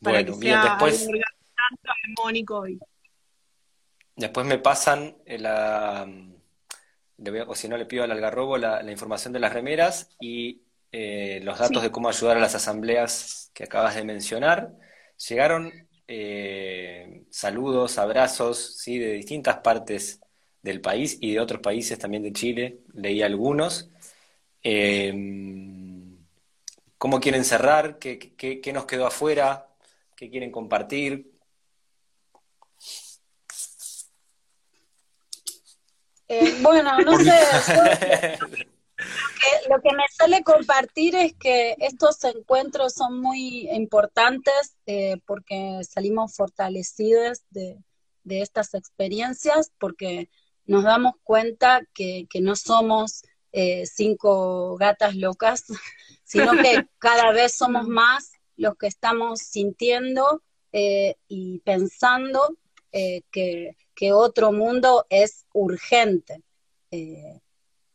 Para 0.00 0.24
que 0.24 0.34
sea 0.34 0.64
después, 0.64 1.08
armónico. 2.16 2.66
Y... 2.68 2.78
Después 4.16 4.46
me 4.46 4.58
pasan 4.58 5.16
la, 5.26 6.08
o 7.46 7.54
si 7.54 7.68
no 7.68 7.76
le 7.76 7.86
pido 7.86 8.04
al 8.04 8.10
algarrobo 8.10 8.58
la, 8.58 8.82
la 8.82 8.90
información 8.90 9.32
de 9.32 9.40
las 9.40 9.52
remeras 9.52 10.10
y 10.20 10.61
eh, 10.92 11.40
los 11.42 11.58
datos 11.58 11.82
de 11.82 11.90
cómo 11.90 12.08
ayudar 12.10 12.36
a 12.36 12.40
las 12.40 12.54
asambleas 12.54 13.50
que 13.54 13.64
acabas 13.64 13.94
de 13.94 14.04
mencionar. 14.04 14.74
Llegaron 15.28 15.72
eh, 16.06 17.24
saludos, 17.30 17.96
abrazos, 17.98 18.76
¿sí? 18.76 18.98
de 18.98 19.12
distintas 19.14 19.58
partes 19.58 20.20
del 20.60 20.82
país 20.82 21.16
y 21.20 21.32
de 21.32 21.40
otros 21.40 21.62
países 21.62 21.98
también 21.98 22.22
de 22.22 22.32
Chile, 22.32 22.80
leí 22.92 23.22
algunos. 23.22 23.90
Em, 24.62 26.18
¿Cómo 26.98 27.20
quieren 27.20 27.44
cerrar? 27.44 27.98
¿Qué, 27.98 28.18
qué, 28.36 28.72
nos 28.72 28.84
quedó 28.86 29.06
afuera? 29.06 29.68
¿Qué 30.14 30.30
quieren 30.30 30.52
compartir? 30.52 31.32
Eh, 36.28 36.54
bueno, 36.60 37.00
no 37.00 37.18
sé. 37.18 38.38
lo 39.68 39.80
que 39.80 39.94
me 39.94 40.04
sale 40.10 40.42
compartir 40.42 41.14
es 41.14 41.34
que 41.34 41.76
estos 41.78 42.22
encuentros 42.24 42.94
son 42.94 43.20
muy 43.20 43.68
importantes 43.70 44.76
eh, 44.86 45.18
porque 45.26 45.80
salimos 45.88 46.34
fortalecidos 46.34 47.42
de, 47.50 47.78
estas 48.24 48.74
experiencias, 48.74 49.72
porque 49.78 50.30
nos 50.64 50.84
damos 50.84 51.14
cuenta 51.24 51.82
que, 51.92 52.26
no 52.40 52.54
somos 52.54 53.22
eh, 53.52 53.84
cinco 53.86 54.76
gatas 54.76 55.16
locas, 55.16 55.64
sino 56.24 56.52
que 56.52 56.86
cada 56.98 57.32
vez 57.32 57.54
somos 57.54 57.88
más 57.88 58.32
los 58.56 58.76
que 58.76 58.86
estamos 58.86 59.40
sintiendo 59.40 60.42
eh, 60.72 61.16
y 61.26 61.58
pensando 61.60 62.56
que, 62.92 63.76
que, 63.94 64.12
otro 64.12 64.52
mundo 64.52 65.06
es 65.08 65.46
urgente 65.54 66.42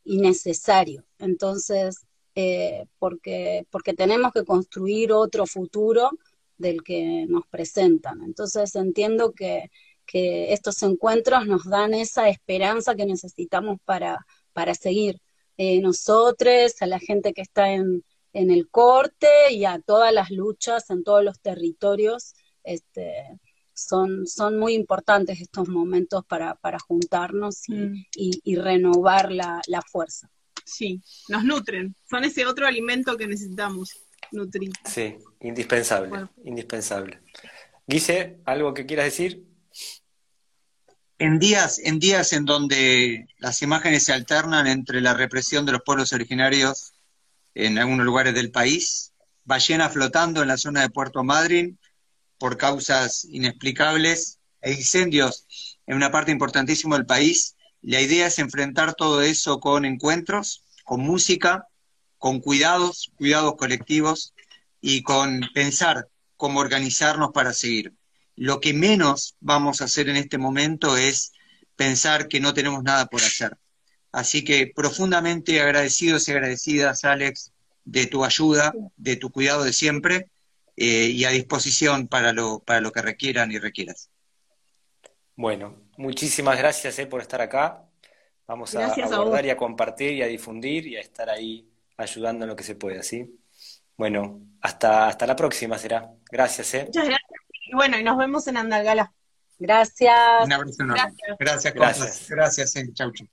y 0.07 0.19
necesario. 0.19 1.03
Entonces, 1.19 2.05
eh, 2.33 2.85
porque, 2.97 3.67
porque 3.69 3.93
tenemos 3.93 4.31
que 4.31 4.45
construir 4.45 5.11
otro 5.11 5.45
futuro 5.45 6.11
del 6.57 6.81
que 6.83 7.25
nos 7.27 7.45
presentan. 7.47 8.23
Entonces 8.23 8.73
entiendo 8.75 9.33
que, 9.33 9.69
estos 10.09 10.81
encuentros 10.83 11.47
nos 11.47 11.65
dan 11.65 11.93
esa 11.93 12.29
esperanza 12.29 12.95
que 12.95 13.05
necesitamos 13.05 13.77
para, 13.83 14.25
para 14.53 14.73
seguir. 14.73 15.19
Eh, 15.57 15.81
nosotros, 15.81 16.81
a 16.81 16.85
la 16.87 16.97
gente 16.99 17.33
que 17.33 17.41
está 17.41 17.73
en, 17.73 18.05
en, 18.31 18.49
el 18.49 18.69
corte 18.69 19.27
y 19.51 19.65
a 19.65 19.79
todas 19.79 20.13
las 20.13 20.31
luchas 20.31 20.89
en 20.89 21.03
todos 21.03 21.25
los 21.25 21.41
territorios, 21.41 22.35
este, 22.63 23.37
son, 23.77 24.25
son 24.25 24.57
muy 24.57 24.73
importantes 24.73 25.39
estos 25.39 25.69
momentos 25.69 26.25
para, 26.25 26.55
para 26.55 26.79
juntarnos 26.79 27.61
y, 27.69 28.55
mm. 28.55 28.61
renovar 28.61 29.31
la, 29.31 29.61
fuerza. 29.91 30.29
Sí, 30.65 31.01
nos 31.29 31.43
nutren, 31.43 31.95
son 32.09 32.23
ese 32.23 32.45
otro 32.45 32.65
alimento 32.65 33.15
que 33.15 33.27
necesitamos 33.27 33.91
nutrir. 34.31 34.71
Sí, 34.83 35.15
indispensable, 35.41 36.27
indispensable. 36.43 37.21
Guise, 37.85 38.39
¿algo 38.45 38.73
que 38.73 38.85
quieras 38.85 39.05
decir? 39.05 39.45
En 41.19 41.39
días, 41.39 41.79
en 41.79 41.99
días 41.99 42.33
en 42.33 42.45
donde 42.45 43.27
las 43.37 43.61
imágenes 43.61 44.03
se 44.03 44.13
alternan 44.13 44.67
entre 44.67 45.01
la 45.01 45.13
represión 45.13 45.65
de 45.65 45.71
los 45.71 45.81
pueblos 45.83 46.13
originarios 46.13 46.93
en 47.53 47.77
algunos 47.77 48.05
lugares 48.05 48.33
del 48.33 48.51
país, 48.51 49.13
ballena 49.45 49.89
flotando 49.89 50.41
en 50.41 50.47
la 50.47 50.57
zona 50.57 50.81
de 50.81 50.89
Puerto 50.89 51.23
Madryn 51.23 51.79
por 52.37 52.57
causas 52.57 53.25
inexplicables 53.25 54.39
e 54.61 54.73
incendios 54.73 55.45
en 55.85 55.95
una 55.95 56.11
parte 56.11 56.31
importantísima 56.31 56.95
del 56.95 57.05
país, 57.05 57.55
la 57.81 58.01
idea 58.01 58.27
es 58.27 58.39
enfrentar 58.39 58.95
todo 58.95 59.21
eso 59.21 59.59
con 59.59 59.85
encuentros, 59.85 60.63
con 60.83 61.01
música, 61.01 61.67
con 62.17 62.39
cuidados, 62.39 63.11
cuidados 63.15 63.55
colectivos 63.55 64.33
y 64.81 65.03
con 65.03 65.41
pensar 65.53 66.09
cómo 66.35 66.59
organizarnos 66.59 67.31
para 67.33 67.53
seguir. 67.53 67.93
Lo 68.35 68.59
que 68.59 68.73
menos 68.73 69.35
vamos 69.39 69.81
a 69.81 69.85
hacer 69.85 70.09
en 70.09 70.17
este 70.17 70.37
momento 70.37 70.97
es 70.97 71.33
pensar 71.75 72.27
que 72.27 72.39
no 72.39 72.53
tenemos 72.53 72.83
nada 72.83 73.07
por 73.07 73.21
hacer. 73.21 73.57
Así 74.11 74.43
que 74.43 74.71
profundamente 74.75 75.61
agradecidos 75.61 76.27
y 76.27 76.31
agradecidas, 76.31 77.03
Alex, 77.03 77.51
de 77.85 78.05
tu 78.07 78.25
ayuda, 78.25 78.73
de 78.95 79.15
tu 79.15 79.31
cuidado 79.31 79.63
de 79.63 79.73
siempre 79.73 80.29
eh, 80.77 81.09
y 81.09 81.25
a 81.25 81.31
disposición 81.31 82.07
para 82.07 82.33
lo, 82.33 82.59
para 82.59 82.81
lo 82.81 82.91
que 82.91 83.01
requieran 83.01 83.51
y 83.51 83.57
requieras. 83.57 84.11
Bueno, 85.35 85.75
muchísimas 85.97 86.57
gracias 86.57 86.99
eh, 86.99 87.07
por 87.07 87.21
estar 87.21 87.41
acá. 87.41 87.83
Vamos 88.45 88.75
a, 88.75 88.93
abordar 88.93 89.45
y 89.45 89.49
a 89.49 89.57
compartir 89.57 90.13
y 90.13 90.21
a 90.21 90.27
difundir 90.27 90.87
y 90.87 90.95
a 90.95 91.01
estar 91.01 91.29
ahí 91.29 91.67
ayudando 91.97 92.45
en 92.45 92.49
lo 92.49 92.55
que 92.55 92.63
se 92.63 92.75
pueda, 92.75 93.03
¿sí? 93.03 93.39
Bueno, 93.97 94.39
hasta, 94.61 95.07
hasta 95.07 95.25
la 95.25 95.35
próxima 95.35 95.77
será. 95.77 96.11
Gracias, 96.31 96.73
¿eh? 96.75 96.85
Muchas 96.85 97.05
gracias. 97.05 97.41
Y 97.69 97.75
bueno, 97.75 97.97
y 97.97 98.03
nos 98.03 98.17
vemos 98.17 98.47
en 98.47 98.57
Andalgala. 98.57 99.11
Gracias. 99.59 100.45
Un 100.45 100.53
abrazo 100.53 100.83
enorme. 100.83 101.13
Gracias, 101.39 101.73
gracias. 101.73 102.29
Gracias, 102.29 102.29
gracias 102.29 102.75
eh. 102.75 102.93
chau, 102.93 103.11
chau. 103.11 103.27